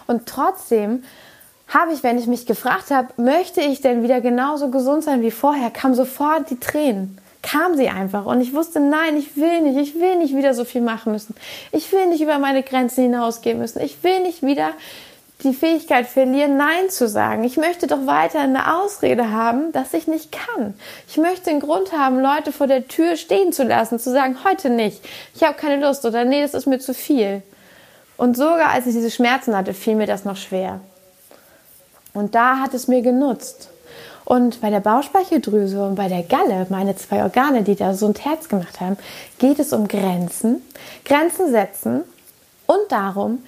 Und 0.07 0.25
trotzdem 0.25 1.03
habe 1.71 1.93
ich, 1.93 2.03
wenn 2.03 2.19
ich 2.19 2.27
mich 2.27 2.45
gefragt 2.45 2.91
habe, 2.91 3.09
möchte 3.17 3.61
ich 3.61 3.81
denn 3.81 4.03
wieder 4.03 4.21
genauso 4.21 4.69
gesund 4.69 5.03
sein 5.03 5.21
wie 5.21 5.31
vorher, 5.31 5.71
kam 5.71 5.95
sofort 5.95 6.49
die 6.49 6.59
Tränen 6.59 7.17
kam 7.41 7.75
sie 7.75 7.89
einfach 7.89 8.25
und 8.25 8.41
ich 8.41 8.53
wusste, 8.53 8.79
nein, 8.79 9.17
ich 9.17 9.35
will 9.35 9.61
nicht, 9.61 9.77
ich 9.77 9.99
will 9.99 10.17
nicht 10.17 10.35
wieder 10.35 10.53
so 10.53 10.65
viel 10.65 10.81
machen 10.81 11.11
müssen. 11.11 11.35
Ich 11.71 11.91
will 11.91 12.07
nicht 12.07 12.21
über 12.21 12.39
meine 12.39 12.63
Grenzen 12.63 13.03
hinausgehen 13.03 13.57
müssen. 13.57 13.81
Ich 13.81 14.03
will 14.03 14.21
nicht 14.21 14.43
wieder 14.43 14.71
die 15.43 15.53
Fähigkeit 15.53 16.05
verlieren, 16.05 16.55
Nein 16.57 16.89
zu 16.89 17.07
sagen. 17.07 17.43
Ich 17.43 17.57
möchte 17.57 17.87
doch 17.87 18.05
weiter 18.05 18.39
eine 18.39 18.77
Ausrede 18.77 19.31
haben, 19.31 19.71
dass 19.71 19.93
ich 19.95 20.07
nicht 20.07 20.31
kann. 20.31 20.75
Ich 21.07 21.17
möchte 21.17 21.49
einen 21.49 21.61
Grund 21.61 21.93
haben, 21.93 22.21
Leute 22.21 22.51
vor 22.51 22.67
der 22.67 22.87
Tür 22.87 23.15
stehen 23.15 23.51
zu 23.51 23.63
lassen, 23.63 23.97
zu 23.97 24.11
sagen, 24.11 24.37
heute 24.43 24.69
nicht, 24.69 25.01
ich 25.33 25.43
habe 25.43 25.55
keine 25.55 25.83
Lust 25.83 26.05
oder 26.05 26.25
nee, 26.25 26.43
das 26.43 26.53
ist 26.53 26.67
mir 26.67 26.79
zu 26.79 26.93
viel. 26.93 27.41
Und 28.17 28.37
sogar 28.37 28.69
als 28.69 28.85
ich 28.85 28.93
diese 28.93 29.09
Schmerzen 29.09 29.57
hatte, 29.57 29.73
fiel 29.73 29.95
mir 29.95 30.05
das 30.05 30.25
noch 30.25 30.37
schwer. 30.37 30.79
Und 32.13 32.35
da 32.35 32.59
hat 32.59 32.73
es 32.73 32.87
mir 32.87 33.01
genutzt. 33.01 33.69
Und 34.25 34.61
bei 34.61 34.69
der 34.69 34.79
Bauchspeicheldrüse 34.79 35.83
und 35.85 35.95
bei 35.95 36.07
der 36.07 36.23
Galle, 36.23 36.67
meine 36.69 36.95
zwei 36.95 37.23
Organe, 37.23 37.63
die 37.63 37.75
da 37.75 37.93
so 37.93 38.07
ein 38.07 38.15
Herz 38.15 38.47
gemacht 38.47 38.79
haben, 38.79 38.97
geht 39.39 39.59
es 39.59 39.73
um 39.73 39.87
Grenzen, 39.87 40.61
Grenzen 41.03 41.51
setzen 41.51 42.03
und 42.67 42.91
darum, 42.91 43.43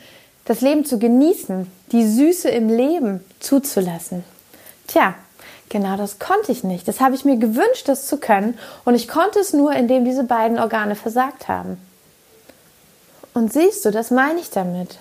das 0.46 0.62
Leben 0.62 0.84
zu 0.84 1.00
genießen, 1.00 1.72
die 1.92 2.06
Süße 2.06 2.50
im 2.50 2.68
Leben 2.68 3.24
zuzulassen. 3.40 4.24
Tja, 4.88 5.14
genau 5.70 5.96
das 5.96 6.20
konnte 6.20 6.52
ich 6.52 6.64
nicht. 6.64 6.88
Das 6.88 7.00
habe 7.00 7.16
ich 7.16 7.24
mir 7.24 7.38
gewünscht, 7.38 7.88
das 7.88 8.08
zu 8.08 8.18
können. 8.18 8.58
Und 8.84 8.96
ich 8.96 9.08
konnte 9.08 9.40
es 9.40 9.54
nur, 9.54 9.72
indem 9.74 10.04
diese 10.04 10.26
beiden 10.26 10.60
Organe 10.60 10.96
versagt 10.96 11.48
haben. 11.48 11.78
Und 13.34 13.54
siehst 13.54 13.86
du, 13.86 13.92
das 13.92 14.12
meine 14.12 14.40
ich 14.40 14.50
damit. 14.50 14.98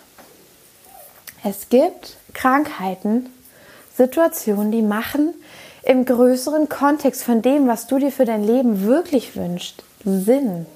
Es 1.43 1.69
gibt 1.69 2.17
Krankheiten, 2.35 3.32
Situationen, 3.97 4.73
die 4.73 4.83
machen 4.83 5.35
im 5.83 6.05
größeren 6.05 6.69
Kontext 6.69 7.25
von 7.25 7.43
dem, 7.43 7.67
was 7.67 7.87
du 7.87 7.99
dir 7.99 8.13
für 8.13 8.25
dein 8.25 8.45
Leben 8.45 8.83
wirklich 8.83 9.37
wünschst, 9.37 9.83
Sinn. 10.05 10.67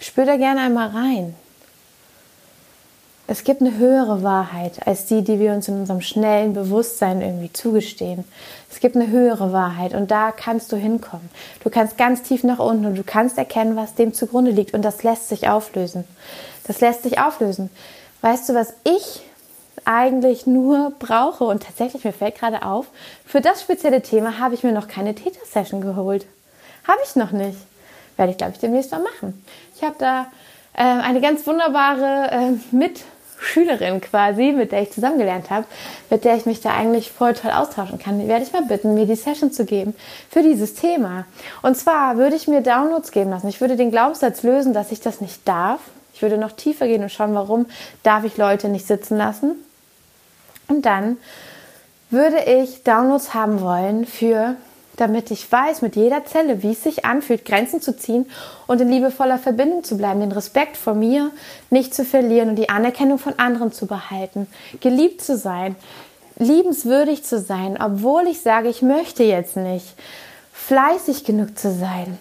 Spür 0.00 0.24
da 0.24 0.36
gerne 0.36 0.60
einmal 0.60 0.88
rein. 0.88 1.34
Es 3.28 3.42
gibt 3.42 3.60
eine 3.60 3.76
höhere 3.76 4.22
Wahrheit 4.22 4.86
als 4.86 5.06
die, 5.06 5.22
die 5.22 5.40
wir 5.40 5.52
uns 5.52 5.66
in 5.66 5.80
unserem 5.80 6.00
schnellen 6.00 6.52
Bewusstsein 6.52 7.20
irgendwie 7.22 7.52
zugestehen. 7.52 8.24
Es 8.70 8.78
gibt 8.78 8.94
eine 8.94 9.08
höhere 9.08 9.52
Wahrheit 9.52 9.94
und 9.94 10.12
da 10.12 10.30
kannst 10.30 10.70
du 10.70 10.76
hinkommen. 10.76 11.28
Du 11.64 11.70
kannst 11.70 11.98
ganz 11.98 12.22
tief 12.22 12.44
nach 12.44 12.60
unten 12.60 12.86
und 12.86 12.96
du 12.96 13.02
kannst 13.02 13.36
erkennen, 13.36 13.74
was 13.74 13.96
dem 13.96 14.14
zugrunde 14.14 14.52
liegt 14.52 14.74
und 14.74 14.82
das 14.82 15.02
lässt 15.02 15.28
sich 15.28 15.48
auflösen. 15.48 16.04
Das 16.68 16.80
lässt 16.80 17.02
sich 17.02 17.18
auflösen. 17.18 17.70
Weißt 18.20 18.48
du, 18.48 18.54
was 18.54 18.74
ich 18.84 19.22
eigentlich 19.86 20.46
nur 20.46 20.92
brauche 20.98 21.44
und 21.44 21.62
tatsächlich 21.62 22.04
mir 22.04 22.12
fällt 22.12 22.38
gerade 22.38 22.62
auf, 22.62 22.86
für 23.24 23.40
das 23.40 23.62
spezielle 23.62 24.02
Thema 24.02 24.38
habe 24.38 24.54
ich 24.54 24.64
mir 24.64 24.72
noch 24.72 24.88
keine 24.88 25.14
Theta-Session 25.14 25.80
geholt. 25.80 26.26
Habe 26.86 26.98
ich 27.04 27.16
noch 27.16 27.30
nicht. 27.30 27.58
Werde 28.16 28.32
ich, 28.32 28.38
glaube 28.38 28.52
ich, 28.54 28.58
demnächst 28.58 28.90
mal 28.90 29.00
machen. 29.00 29.44
Ich 29.76 29.82
habe 29.82 29.96
da 29.98 30.26
äh, 30.74 30.82
eine 30.82 31.20
ganz 31.20 31.46
wunderbare 31.46 32.30
äh, 32.30 32.74
mit 32.74 33.00
Schülerin 33.38 34.00
quasi, 34.00 34.52
mit 34.52 34.72
der 34.72 34.82
ich 34.82 34.92
zusammengelernt 34.92 35.50
habe, 35.50 35.66
mit 36.10 36.24
der 36.24 36.36
ich 36.36 36.46
mich 36.46 36.60
da 36.60 36.70
eigentlich 36.74 37.12
voll 37.12 37.34
toll 37.34 37.50
austauschen 37.50 37.98
kann, 37.98 38.18
die 38.18 38.28
werde 38.28 38.44
ich 38.44 38.52
mal 38.52 38.62
bitten, 38.62 38.94
mir 38.94 39.06
die 39.06 39.14
Session 39.14 39.52
zu 39.52 39.64
geben 39.64 39.94
für 40.30 40.42
dieses 40.42 40.74
Thema. 40.74 41.26
Und 41.62 41.76
zwar 41.76 42.16
würde 42.16 42.36
ich 42.36 42.48
mir 42.48 42.62
Downloads 42.62 43.12
geben 43.12 43.30
lassen. 43.30 43.48
Ich 43.48 43.60
würde 43.60 43.76
den 43.76 43.90
Glaubenssatz 43.90 44.42
lösen, 44.42 44.72
dass 44.72 44.90
ich 44.90 45.00
das 45.00 45.20
nicht 45.20 45.46
darf. 45.46 45.80
Ich 46.14 46.22
würde 46.22 46.38
noch 46.38 46.52
tiefer 46.52 46.86
gehen 46.86 47.02
und 47.02 47.12
schauen, 47.12 47.34
warum 47.34 47.66
darf 48.02 48.24
ich 48.24 48.38
Leute 48.38 48.68
nicht 48.68 48.86
sitzen 48.86 49.18
lassen. 49.18 49.56
Und 50.68 50.86
dann 50.86 51.16
würde 52.10 52.38
ich 52.44 52.82
Downloads 52.82 53.34
haben 53.34 53.60
wollen 53.60 54.06
für 54.06 54.56
damit 54.96 55.30
ich 55.30 55.50
weiß 55.50 55.82
mit 55.82 55.96
jeder 55.96 56.24
Zelle, 56.24 56.62
wie 56.62 56.72
es 56.72 56.82
sich 56.82 57.04
anfühlt, 57.04 57.44
Grenzen 57.44 57.80
zu 57.80 57.96
ziehen 57.96 58.26
und 58.66 58.80
in 58.80 58.88
liebevoller 58.88 59.38
Verbindung 59.38 59.84
zu 59.84 59.96
bleiben, 59.96 60.20
den 60.20 60.32
Respekt 60.32 60.76
vor 60.76 60.94
mir 60.94 61.30
nicht 61.70 61.94
zu 61.94 62.04
verlieren 62.04 62.50
und 62.50 62.56
die 62.56 62.68
Anerkennung 62.68 63.18
von 63.18 63.38
anderen 63.38 63.72
zu 63.72 63.86
behalten, 63.86 64.46
geliebt 64.80 65.20
zu 65.20 65.36
sein, 65.36 65.76
liebenswürdig 66.38 67.24
zu 67.24 67.38
sein, 67.38 67.78
obwohl 67.80 68.26
ich 68.26 68.40
sage, 68.40 68.68
ich 68.68 68.82
möchte 68.82 69.22
jetzt 69.22 69.56
nicht, 69.56 69.94
fleißig 70.52 71.24
genug 71.24 71.58
zu 71.58 71.70
sein, 71.72 72.18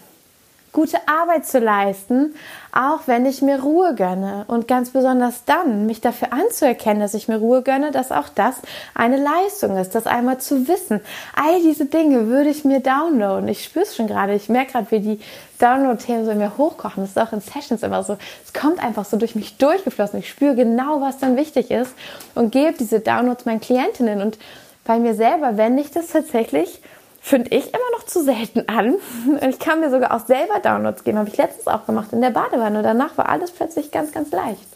gute 0.75 0.97
Arbeit 1.07 1.47
zu 1.47 1.59
leisten, 1.59 2.35
auch 2.73 3.07
wenn 3.07 3.25
ich 3.25 3.41
mir 3.41 3.61
Ruhe 3.61 3.95
gönne. 3.95 4.43
Und 4.47 4.67
ganz 4.67 4.89
besonders 4.89 5.45
dann, 5.45 5.85
mich 5.85 6.01
dafür 6.01 6.33
anzuerkennen, 6.33 6.99
dass 6.99 7.13
ich 7.13 7.29
mir 7.29 7.37
Ruhe 7.37 7.61
gönne, 7.61 7.91
dass 7.91 8.11
auch 8.11 8.27
das 8.27 8.57
eine 8.93 9.17
Leistung 9.17 9.77
ist, 9.77 9.95
das 9.95 10.05
einmal 10.05 10.37
zu 10.39 10.67
wissen. 10.67 10.99
All 11.33 11.61
diese 11.61 11.85
Dinge 11.85 12.27
würde 12.27 12.49
ich 12.49 12.65
mir 12.65 12.81
downloaden. 12.81 13.47
Ich 13.47 13.63
spüre 13.63 13.85
es 13.85 13.95
schon 13.95 14.07
gerade. 14.07 14.33
Ich 14.33 14.49
merke 14.49 14.73
gerade, 14.73 14.91
wie 14.91 14.99
die 14.99 15.19
Download-Themen 15.59 16.25
so 16.25 16.31
in 16.31 16.39
mir 16.39 16.57
hochkochen. 16.57 17.03
Das 17.03 17.11
ist 17.11 17.19
auch 17.19 17.31
in 17.31 17.39
Sessions 17.39 17.81
immer 17.81 18.03
so. 18.03 18.17
Es 18.43 18.53
kommt 18.53 18.83
einfach 18.83 19.05
so 19.05 19.15
durch 19.15 19.35
mich 19.35 19.57
durchgeflossen. 19.57 20.19
Ich 20.19 20.29
spüre 20.29 20.55
genau, 20.55 20.99
was 20.99 21.19
dann 21.19 21.37
wichtig 21.37 21.71
ist 21.71 21.93
und 22.35 22.51
gebe 22.51 22.73
diese 22.77 22.99
Downloads 22.99 23.45
meinen 23.45 23.61
Klientinnen. 23.61 24.21
Und 24.21 24.37
bei 24.83 24.99
mir 24.99 25.15
selber 25.15 25.55
wende 25.55 25.81
ich 25.81 25.91
das 25.91 26.07
tatsächlich 26.07 26.81
finde 27.25 27.55
ich 27.55 27.69
immer 27.69 27.91
noch 27.97 28.05
zu 28.05 28.23
selten 28.23 28.69
an. 28.69 28.97
Ich 29.49 29.57
kann 29.57 29.79
mir 29.79 29.89
sogar 29.89 30.13
auch 30.13 30.27
selber 30.27 30.59
Downloads 30.59 31.03
geben, 31.03 31.17
habe 31.17 31.29
ich 31.29 31.37
letztens 31.37 31.65
auch 31.65 31.87
gemacht 31.87 32.13
in 32.13 32.21
der 32.21 32.29
Badewanne. 32.29 32.83
Danach 32.83 33.17
war 33.17 33.29
alles 33.29 33.49
plötzlich 33.49 33.89
ganz, 33.89 34.11
ganz 34.11 34.31
leicht. 34.31 34.67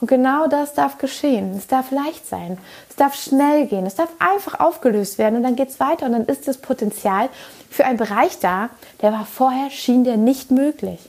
Und 0.00 0.06
genau 0.06 0.46
das 0.46 0.74
darf 0.74 0.98
geschehen. 0.98 1.56
Es 1.58 1.66
darf 1.66 1.90
leicht 1.90 2.28
sein. 2.28 2.58
Es 2.88 2.94
darf 2.94 3.16
schnell 3.16 3.66
gehen. 3.66 3.84
Es 3.84 3.96
darf 3.96 4.10
einfach 4.20 4.60
aufgelöst 4.60 5.18
werden 5.18 5.34
und 5.34 5.42
dann 5.42 5.56
geht 5.56 5.70
es 5.70 5.80
weiter 5.80 6.06
und 6.06 6.12
dann 6.12 6.26
ist 6.26 6.46
das 6.46 6.58
Potenzial 6.58 7.28
für 7.68 7.84
einen 7.84 7.98
Bereich 7.98 8.38
da, 8.38 8.70
der 9.00 9.10
war 9.10 9.26
vorher, 9.26 9.70
schien 9.70 10.04
der 10.04 10.16
nicht 10.16 10.52
möglich. 10.52 11.00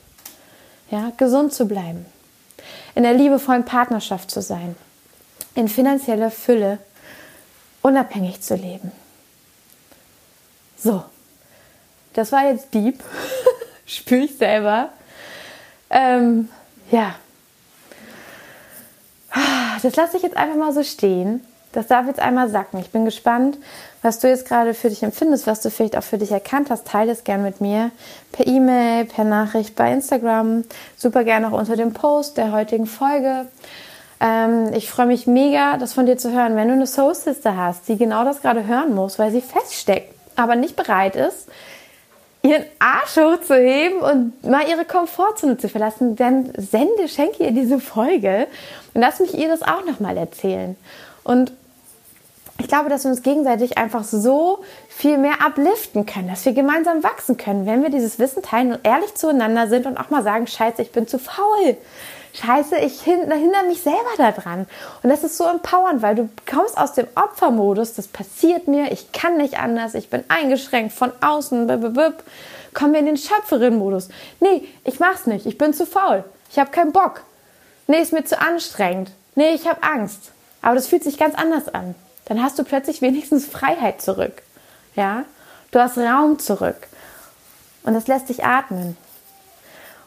Ja, 0.89 1.11
gesund 1.17 1.53
zu 1.53 1.67
bleiben. 1.67 2.07
In 2.95 3.03
der 3.03 3.13
liebevollen 3.13 3.65
Partnerschaft 3.65 4.31
zu 4.31 4.41
sein. 4.41 4.75
In 5.53 5.67
finanzieller 5.67 6.31
Fülle 6.31 6.79
unabhängig 7.83 8.41
zu 8.41 8.55
leben. 8.55 8.91
So, 10.83 11.03
das 12.13 12.31
war 12.31 12.49
jetzt 12.49 12.73
deep. 12.73 13.01
Spüre 13.85 14.25
ich 14.25 14.37
selber. 14.37 14.89
Ähm, 15.89 16.49
ja. 16.91 17.15
Das 19.81 19.95
lasse 19.95 20.17
ich 20.17 20.23
jetzt 20.23 20.37
einfach 20.37 20.57
mal 20.57 20.73
so 20.73 20.83
stehen. 20.83 21.45
Das 21.71 21.87
darf 21.87 22.05
jetzt 22.05 22.19
einmal 22.19 22.49
sacken. 22.49 22.79
Ich 22.79 22.91
bin 22.91 23.03
gespannt, 23.03 23.57
was 24.03 24.19
du 24.19 24.27
jetzt 24.27 24.47
gerade 24.47 24.73
für 24.73 24.89
dich 24.89 25.01
empfindest, 25.01 25.47
was 25.47 25.61
du 25.61 25.71
vielleicht 25.71 25.97
auch 25.97 26.03
für 26.03 26.19
dich 26.19 26.31
erkannt 26.31 26.69
hast. 26.69 26.85
Teile 26.85 27.11
es 27.11 27.23
gern 27.23 27.43
mit 27.43 27.61
mir 27.61 27.91
per 28.31 28.45
E-Mail, 28.45 29.05
per 29.05 29.23
Nachricht 29.23 29.75
bei 29.75 29.91
Instagram. 29.91 30.65
Super 30.97 31.23
gerne 31.23 31.47
auch 31.47 31.57
unter 31.57 31.75
dem 31.75 31.93
Post 31.93 32.37
der 32.37 32.51
heutigen 32.51 32.85
Folge. 32.85 33.47
Ähm, 34.19 34.71
ich 34.73 34.89
freue 34.89 35.07
mich 35.07 35.25
mega, 35.25 35.77
das 35.77 35.93
von 35.93 36.05
dir 36.05 36.17
zu 36.17 36.31
hören. 36.31 36.55
Wenn 36.55 36.67
du 36.67 36.75
eine 36.75 36.87
Soul 36.87 37.15
Sister 37.15 37.57
hast, 37.57 37.87
die 37.87 37.97
genau 37.97 38.23
das 38.23 38.41
gerade 38.41 38.67
hören 38.67 38.93
muss, 38.93 39.17
weil 39.17 39.31
sie 39.31 39.41
feststeckt 39.41 40.12
aber 40.35 40.55
nicht 40.55 40.75
bereit 40.75 41.15
ist, 41.15 41.47
ihren 42.43 42.65
Arsch 42.79 43.15
hochzuheben 43.17 43.99
und 43.99 44.43
mal 44.43 44.67
ihre 44.67 44.85
Komfortzone 44.85 45.57
zu 45.57 45.69
verlassen, 45.69 46.15
dann 46.15 46.51
sende, 46.57 47.07
schenke 47.07 47.43
ihr 47.43 47.51
diese 47.51 47.79
Folge 47.79 48.47
und 48.93 49.01
lass 49.01 49.19
mich 49.19 49.37
ihr 49.37 49.47
das 49.47 49.61
auch 49.61 49.85
nochmal 49.85 50.17
erzählen. 50.17 50.75
Und 51.23 51.53
ich 52.59 52.67
glaube, 52.67 52.89
dass 52.89 53.05
wir 53.05 53.11
uns 53.11 53.23
gegenseitig 53.23 53.77
einfach 53.77 54.03
so 54.03 54.59
viel 54.89 55.17
mehr 55.17 55.35
upliften 55.45 56.05
können, 56.05 56.27
dass 56.27 56.45
wir 56.45 56.53
gemeinsam 56.53 57.03
wachsen 57.03 57.37
können, 57.37 57.65
wenn 57.65 57.81
wir 57.81 57.89
dieses 57.89 58.19
Wissen 58.19 58.43
teilen 58.43 58.73
und 58.73 58.85
ehrlich 58.85 59.15
zueinander 59.15 59.67
sind 59.67 59.85
und 59.85 59.97
auch 59.97 60.09
mal 60.09 60.23
sagen, 60.23 60.45
scheiße, 60.45 60.81
ich 60.81 60.91
bin 60.91 61.07
zu 61.07 61.19
faul 61.19 61.77
scheiße, 62.33 62.77
ich 62.77 63.01
hindere 63.01 63.63
mich 63.67 63.81
selber 63.81 63.99
daran. 64.17 64.67
Und 65.01 65.09
das 65.09 65.23
ist 65.23 65.37
so 65.37 65.45
empowernd, 65.45 66.01
weil 66.01 66.15
du 66.15 66.29
kommst 66.49 66.77
aus 66.77 66.93
dem 66.93 67.07
Opfermodus, 67.15 67.93
das 67.93 68.07
passiert 68.07 68.67
mir, 68.67 68.91
ich 68.91 69.11
kann 69.11 69.37
nicht 69.37 69.59
anders, 69.59 69.95
ich 69.95 70.09
bin 70.09 70.23
eingeschränkt 70.27 70.93
von 70.93 71.11
außen, 71.21 71.67
bip, 71.67 72.23
kommen 72.73 72.93
wir 72.93 72.99
in 72.99 73.05
den 73.05 73.17
Schöpferin-Modus. 73.17 74.09
Nee, 74.39 74.67
ich 74.83 74.99
mach's 74.99 75.27
nicht, 75.27 75.45
ich 75.45 75.57
bin 75.57 75.73
zu 75.73 75.85
faul, 75.85 76.23
ich 76.49 76.59
habe 76.59 76.71
keinen 76.71 76.91
Bock. 76.91 77.21
Nee, 77.87 78.01
ist 78.01 78.13
mir 78.13 78.23
zu 78.23 78.39
anstrengend. 78.39 79.11
Nee, 79.35 79.53
ich 79.53 79.67
habe 79.67 79.83
Angst. 79.83 80.31
Aber 80.61 80.75
das 80.75 80.87
fühlt 80.87 81.03
sich 81.03 81.17
ganz 81.17 81.35
anders 81.35 81.67
an. 81.67 81.95
Dann 82.25 82.41
hast 82.41 82.57
du 82.57 82.63
plötzlich 82.63 83.01
wenigstens 83.01 83.45
Freiheit 83.45 84.01
zurück. 84.01 84.41
Ja? 84.95 85.25
Du 85.71 85.79
hast 85.79 85.97
Raum 85.97 86.39
zurück. 86.39 86.87
Und 87.83 87.93
das 87.93 88.07
lässt 88.07 88.29
dich 88.29 88.45
atmen. 88.45 88.95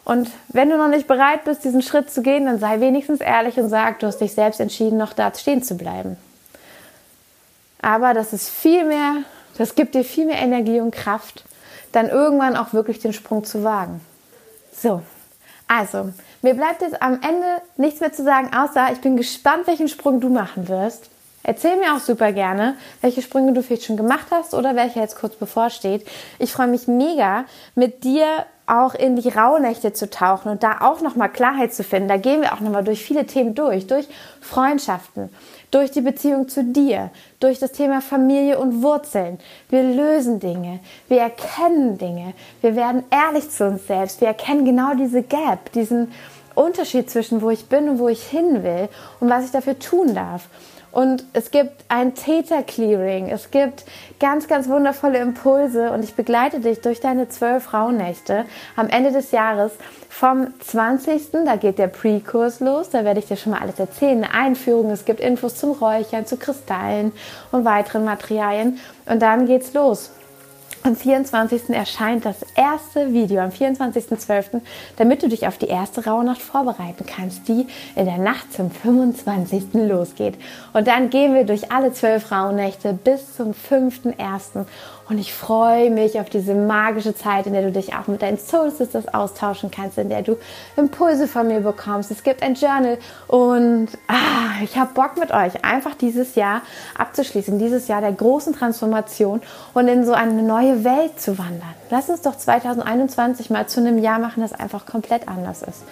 Und 0.06 0.30
wenn 0.46 0.70
du 0.70 0.76
noch 0.76 0.86
nicht 0.86 1.08
bereit 1.08 1.42
bist, 1.44 1.64
diesen 1.64 1.82
Schritt 1.82 2.12
zu 2.12 2.22
gehen, 2.22 2.46
dann 2.46 2.60
sei 2.60 2.78
wenigstens 2.78 3.20
ehrlich 3.20 3.58
und 3.58 3.68
sag, 3.68 3.98
du 3.98 4.06
hast 4.06 4.20
dich 4.20 4.34
selbst 4.34 4.60
entschieden, 4.60 4.98
noch 4.98 5.12
da 5.12 5.34
stehen 5.34 5.64
zu 5.64 5.76
bleiben. 5.76 6.16
Aber 7.82 8.14
das 8.14 8.32
ist 8.32 8.48
viel 8.48 8.84
mehr, 8.84 9.16
das 9.58 9.74
gibt 9.74 9.96
dir 9.96 10.04
viel 10.04 10.26
mehr 10.26 10.38
Energie 10.38 10.78
und 10.78 10.92
Kraft, 10.92 11.42
dann 11.90 12.08
irgendwann 12.08 12.56
auch 12.56 12.72
wirklich 12.72 13.00
den 13.00 13.12
Sprung 13.12 13.42
zu 13.42 13.64
wagen. 13.64 14.00
So, 14.72 15.02
also, 15.66 16.12
mir 16.40 16.54
bleibt 16.54 16.82
jetzt 16.82 17.02
am 17.02 17.14
Ende 17.14 17.60
nichts 17.76 17.98
mehr 17.98 18.12
zu 18.12 18.22
sagen, 18.22 18.54
außer 18.54 18.92
ich 18.92 19.00
bin 19.00 19.16
gespannt, 19.16 19.66
welchen 19.66 19.88
Sprung 19.88 20.20
du 20.20 20.28
machen 20.28 20.68
wirst. 20.68 21.10
Erzähl 21.48 21.76
mir 21.76 21.94
auch 21.94 22.00
super 22.00 22.32
gerne, 22.32 22.74
welche 23.02 23.22
Sprünge 23.22 23.52
du 23.52 23.62
vielleicht 23.62 23.84
schon 23.84 23.96
gemacht 23.96 24.26
hast 24.32 24.52
oder 24.52 24.74
welcher 24.74 25.00
jetzt 25.00 25.16
kurz 25.16 25.36
bevorsteht. 25.36 26.04
Ich 26.40 26.50
freue 26.50 26.66
mich 26.66 26.88
mega, 26.88 27.44
mit 27.76 28.02
dir 28.02 28.26
auch 28.66 28.96
in 28.96 29.14
die 29.14 29.28
Rauhnächte 29.28 29.92
zu 29.92 30.10
tauchen 30.10 30.50
und 30.50 30.64
da 30.64 30.78
auch 30.80 31.02
nochmal 31.02 31.28
Klarheit 31.28 31.72
zu 31.72 31.84
finden. 31.84 32.08
Da 32.08 32.16
gehen 32.16 32.40
wir 32.40 32.52
auch 32.52 32.58
nochmal 32.58 32.82
durch 32.82 33.04
viele 33.04 33.26
Themen 33.26 33.54
durch, 33.54 33.86
durch 33.86 34.08
Freundschaften, 34.40 35.30
durch 35.70 35.92
die 35.92 36.00
Beziehung 36.00 36.48
zu 36.48 36.64
dir, 36.64 37.10
durch 37.38 37.60
das 37.60 37.70
Thema 37.70 38.00
Familie 38.00 38.58
und 38.58 38.82
Wurzeln. 38.82 39.38
Wir 39.68 39.84
lösen 39.84 40.40
Dinge, 40.40 40.80
wir 41.06 41.20
erkennen 41.20 41.96
Dinge, 41.96 42.32
wir 42.60 42.74
werden 42.74 43.04
ehrlich 43.10 43.50
zu 43.50 43.68
uns 43.68 43.86
selbst, 43.86 44.20
wir 44.20 44.26
erkennen 44.26 44.64
genau 44.64 44.94
diese 44.94 45.22
Gap, 45.22 45.70
diesen 45.74 46.10
Unterschied 46.56 47.08
zwischen 47.08 47.40
wo 47.40 47.50
ich 47.50 47.66
bin 47.66 47.88
und 47.88 48.00
wo 48.00 48.08
ich 48.08 48.24
hin 48.24 48.64
will 48.64 48.88
und 49.20 49.30
was 49.30 49.44
ich 49.44 49.52
dafür 49.52 49.78
tun 49.78 50.12
darf. 50.12 50.48
Und 50.96 51.26
es 51.34 51.50
gibt 51.50 51.84
ein 51.88 52.14
Theta-Clearing. 52.14 53.28
Es 53.28 53.50
gibt 53.50 53.84
ganz, 54.18 54.48
ganz 54.48 54.66
wundervolle 54.66 55.18
Impulse 55.18 55.90
und 55.90 56.02
ich 56.02 56.14
begleite 56.14 56.60
dich 56.60 56.80
durch 56.80 57.00
deine 57.00 57.28
zwölf 57.28 57.64
Frauennächte 57.64 58.46
am 58.76 58.88
Ende 58.88 59.12
des 59.12 59.30
Jahres 59.30 59.72
vom 60.08 60.58
20. 60.58 61.32
Da 61.44 61.56
geht 61.56 61.78
der 61.78 61.88
Pre-Kurs 61.88 62.60
los. 62.60 62.88
Da 62.88 63.04
werde 63.04 63.20
ich 63.20 63.26
dir 63.26 63.36
schon 63.36 63.52
mal 63.52 63.60
alles 63.60 63.78
erzählen. 63.78 64.24
Eine 64.24 64.32
Einführung. 64.32 64.90
Es 64.90 65.04
gibt 65.04 65.20
Infos 65.20 65.56
zum 65.56 65.72
Räuchern, 65.72 66.24
zu 66.24 66.38
Kristallen 66.38 67.12
und 67.52 67.66
weiteren 67.66 68.06
Materialien. 68.06 68.78
Und 69.04 69.20
dann 69.20 69.44
geht's 69.44 69.74
los. 69.74 70.12
Am 70.86 70.94
24. 70.94 71.70
erscheint 71.70 72.24
das 72.24 72.36
erste 72.54 73.12
Video, 73.12 73.40
am 73.40 73.50
24.12., 73.50 74.60
damit 74.96 75.20
du 75.20 75.28
dich 75.28 75.48
auf 75.48 75.58
die 75.58 75.66
erste 75.66 76.04
Rauhnacht 76.04 76.40
vorbereiten 76.40 77.04
kannst, 77.04 77.48
die 77.48 77.66
in 77.96 78.04
der 78.04 78.18
Nacht 78.18 78.52
zum 78.52 78.70
25. 78.70 79.74
losgeht. 79.74 80.34
Und 80.74 80.86
dann 80.86 81.10
gehen 81.10 81.34
wir 81.34 81.42
durch 81.42 81.72
alle 81.72 81.92
zwölf 81.92 82.30
Rauhnächte 82.30 82.92
bis 82.92 83.34
zum 83.34 83.50
5.1. 83.50 84.64
Und 85.08 85.18
ich 85.18 85.32
freue 85.32 85.90
mich 85.90 86.18
auf 86.18 86.28
diese 86.28 86.54
magische 86.54 87.14
Zeit, 87.14 87.46
in 87.46 87.52
der 87.52 87.62
du 87.62 87.70
dich 87.70 87.94
auch 87.94 88.08
mit 88.08 88.22
deinen 88.22 88.38
Soul 88.38 88.72
Sisters 88.72 89.06
austauschen 89.12 89.70
kannst, 89.70 89.98
in 89.98 90.08
der 90.08 90.22
du 90.22 90.36
Impulse 90.76 91.28
von 91.28 91.46
mir 91.46 91.60
bekommst. 91.60 92.10
Es 92.10 92.24
gibt 92.24 92.42
ein 92.42 92.54
Journal 92.54 92.98
und 93.28 93.88
ah, 94.08 94.62
ich 94.64 94.76
habe 94.76 94.94
Bock 94.94 95.16
mit 95.16 95.30
euch, 95.30 95.64
einfach 95.64 95.94
dieses 95.94 96.34
Jahr 96.34 96.62
abzuschließen, 96.98 97.56
dieses 97.58 97.86
Jahr 97.86 98.00
der 98.00 98.12
großen 98.12 98.52
Transformation 98.52 99.42
und 99.74 99.86
in 99.86 100.04
so 100.04 100.12
eine 100.12 100.42
neue 100.42 100.82
Welt 100.82 101.20
zu 101.20 101.38
wandern. 101.38 101.74
Lass 101.88 102.08
uns 102.08 102.22
doch 102.22 102.36
2021 102.36 103.48
mal 103.50 103.68
zu 103.68 103.80
einem 103.80 103.98
Jahr 103.98 104.18
machen, 104.18 104.40
das 104.40 104.52
einfach 104.52 104.86
komplett 104.86 105.28
anders 105.28 105.62
ist. 105.62 105.84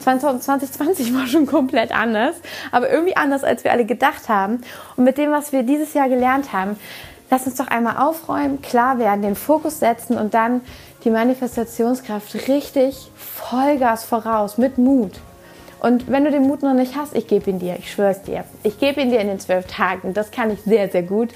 2020 0.00 1.14
war 1.14 1.26
schon 1.26 1.46
komplett 1.46 1.92
anders, 1.92 2.36
aber 2.72 2.90
irgendwie 2.90 3.16
anders, 3.16 3.44
als 3.44 3.64
wir 3.64 3.72
alle 3.72 3.84
gedacht 3.84 4.28
haben. 4.28 4.62
Und 4.96 5.04
mit 5.04 5.18
dem, 5.18 5.30
was 5.30 5.52
wir 5.52 5.62
dieses 5.62 5.94
Jahr 5.94 6.08
gelernt 6.08 6.52
haben, 6.52 6.76
Lass 7.30 7.46
uns 7.46 7.56
doch 7.56 7.68
einmal 7.68 7.96
aufräumen, 7.96 8.60
klar 8.60 8.98
werden, 8.98 9.22
den 9.22 9.36
Fokus 9.36 9.78
setzen 9.78 10.18
und 10.18 10.34
dann 10.34 10.62
die 11.04 11.10
Manifestationskraft 11.10 12.48
richtig 12.48 13.10
Vollgas 13.14 14.04
voraus 14.04 14.58
mit 14.58 14.78
Mut. 14.78 15.12
Und 15.80 16.10
wenn 16.10 16.24
du 16.24 16.30
den 16.30 16.42
Mut 16.42 16.62
noch 16.62 16.74
nicht 16.74 16.96
hast, 16.96 17.14
ich 17.14 17.26
gebe 17.26 17.48
ihn 17.48 17.58
dir, 17.58 17.76
ich 17.78 17.90
schwöre 17.90 18.10
es 18.10 18.22
dir. 18.22 18.44
Ich 18.64 18.78
gebe 18.78 19.00
ihn 19.00 19.10
dir 19.10 19.20
in 19.20 19.28
den 19.28 19.40
zwölf 19.40 19.66
Tagen. 19.66 20.12
Das 20.12 20.30
kann 20.30 20.50
ich 20.50 20.60
sehr, 20.62 20.90
sehr 20.90 21.04
gut. 21.04 21.30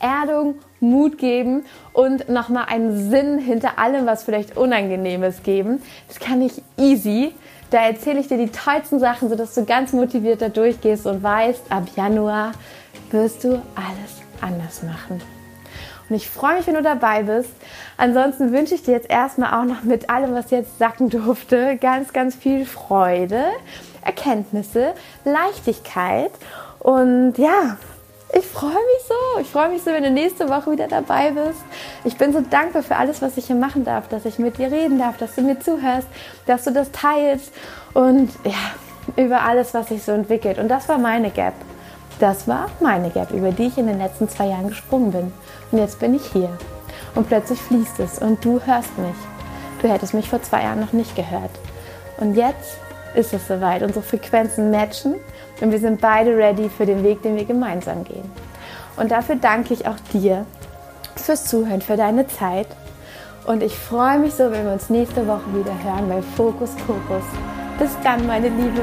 Erdung, 0.00 0.56
Mut 0.80 1.16
geben 1.16 1.64
und 1.94 2.28
nochmal 2.28 2.66
einen 2.68 3.10
Sinn 3.10 3.38
hinter 3.38 3.78
allem, 3.78 4.04
was 4.04 4.24
vielleicht 4.24 4.56
Unangenehmes 4.56 5.42
geben. 5.42 5.80
Das 6.08 6.18
kann 6.18 6.42
ich 6.42 6.60
easy. 6.76 7.32
Da 7.70 7.78
erzähle 7.78 8.20
ich 8.20 8.28
dir 8.28 8.36
die 8.36 8.50
tollsten 8.50 8.98
Sachen, 8.98 9.28
sodass 9.28 9.54
du 9.54 9.64
ganz 9.64 9.92
motiviert 9.92 10.42
da 10.42 10.50
durchgehst 10.50 11.06
und 11.06 11.22
weißt, 11.22 11.62
ab 11.70 11.84
Januar 11.96 12.52
wirst 13.10 13.44
du 13.44 13.62
alles 13.74 14.20
anders 14.40 14.82
machen. 14.82 15.35
Und 16.08 16.16
ich 16.16 16.30
freue 16.30 16.56
mich, 16.56 16.66
wenn 16.66 16.74
du 16.74 16.82
dabei 16.82 17.24
bist. 17.24 17.50
Ansonsten 17.96 18.52
wünsche 18.52 18.74
ich 18.74 18.82
dir 18.82 18.92
jetzt 18.92 19.10
erstmal 19.10 19.60
auch 19.60 19.64
noch 19.64 19.82
mit 19.82 20.08
allem, 20.08 20.34
was 20.34 20.50
jetzt 20.50 20.78
sacken 20.78 21.10
durfte, 21.10 21.76
ganz, 21.76 22.12
ganz 22.12 22.34
viel 22.34 22.64
Freude, 22.64 23.44
Erkenntnisse, 24.02 24.94
Leichtigkeit. 25.24 26.30
Und 26.78 27.34
ja, 27.38 27.76
ich 28.32 28.46
freue 28.46 28.70
mich 28.70 29.02
so. 29.08 29.40
Ich 29.40 29.48
freue 29.48 29.68
mich 29.68 29.82
so, 29.82 29.92
wenn 29.92 30.02
du 30.02 30.10
nächste 30.10 30.48
Woche 30.48 30.72
wieder 30.72 30.88
dabei 30.88 31.30
bist. 31.30 31.60
Ich 32.04 32.16
bin 32.16 32.32
so 32.32 32.40
dankbar 32.40 32.82
für 32.82 32.96
alles, 32.96 33.22
was 33.22 33.36
ich 33.36 33.46
hier 33.46 33.56
machen 33.56 33.84
darf, 33.84 34.08
dass 34.08 34.24
ich 34.24 34.38
mit 34.38 34.58
dir 34.58 34.70
reden 34.70 34.98
darf, 34.98 35.16
dass 35.16 35.34
du 35.34 35.42
mir 35.42 35.58
zuhörst, 35.58 36.08
dass 36.46 36.64
du 36.64 36.72
das 36.72 36.90
teilst 36.92 37.52
und 37.94 38.30
ja, 38.44 39.22
über 39.22 39.42
alles, 39.42 39.74
was 39.74 39.88
sich 39.88 40.02
so 40.02 40.12
entwickelt. 40.12 40.58
Und 40.58 40.68
das 40.68 40.88
war 40.88 40.98
meine 40.98 41.30
Gap. 41.30 41.54
Das 42.18 42.48
war 42.48 42.70
meine 42.80 43.10
Gap, 43.10 43.30
über 43.30 43.52
die 43.52 43.66
ich 43.66 43.78
in 43.78 43.86
den 43.86 43.98
letzten 43.98 44.28
zwei 44.28 44.46
Jahren 44.46 44.68
gesprungen 44.68 45.12
bin. 45.12 45.32
Und 45.70 45.78
jetzt 45.78 45.98
bin 45.98 46.14
ich 46.14 46.26
hier. 46.26 46.50
Und 47.14 47.28
plötzlich 47.28 47.60
fließt 47.60 48.00
es 48.00 48.18
und 48.18 48.44
du 48.44 48.60
hörst 48.60 48.96
mich. 48.98 49.16
Du 49.80 49.88
hättest 49.88 50.14
mich 50.14 50.28
vor 50.28 50.42
zwei 50.42 50.62
Jahren 50.62 50.80
noch 50.80 50.92
nicht 50.92 51.16
gehört. 51.16 51.50
Und 52.18 52.34
jetzt 52.34 52.78
ist 53.14 53.32
es 53.32 53.46
soweit. 53.48 53.82
Unsere 53.82 54.02
Frequenzen 54.02 54.70
matchen 54.70 55.16
und 55.60 55.72
wir 55.72 55.78
sind 55.78 56.00
beide 56.00 56.36
ready 56.36 56.68
für 56.68 56.86
den 56.86 57.02
Weg, 57.02 57.22
den 57.22 57.36
wir 57.36 57.44
gemeinsam 57.44 58.04
gehen. 58.04 58.30
Und 58.96 59.10
dafür 59.10 59.36
danke 59.36 59.74
ich 59.74 59.86
auch 59.86 59.96
dir 60.12 60.46
fürs 61.16 61.44
Zuhören, 61.44 61.82
für 61.82 61.96
deine 61.96 62.26
Zeit. 62.26 62.68
Und 63.46 63.62
ich 63.62 63.76
freue 63.76 64.18
mich 64.18 64.34
so, 64.34 64.50
wenn 64.50 64.64
wir 64.64 64.72
uns 64.72 64.90
nächste 64.90 65.26
Woche 65.26 65.54
wieder 65.54 65.72
hören 65.84 66.08
bei 66.08 66.20
Fokus 66.36 66.70
Kokos. 66.86 67.24
Bis 67.78 67.90
dann, 68.02 68.26
meine 68.26 68.48
Liebe. 68.48 68.82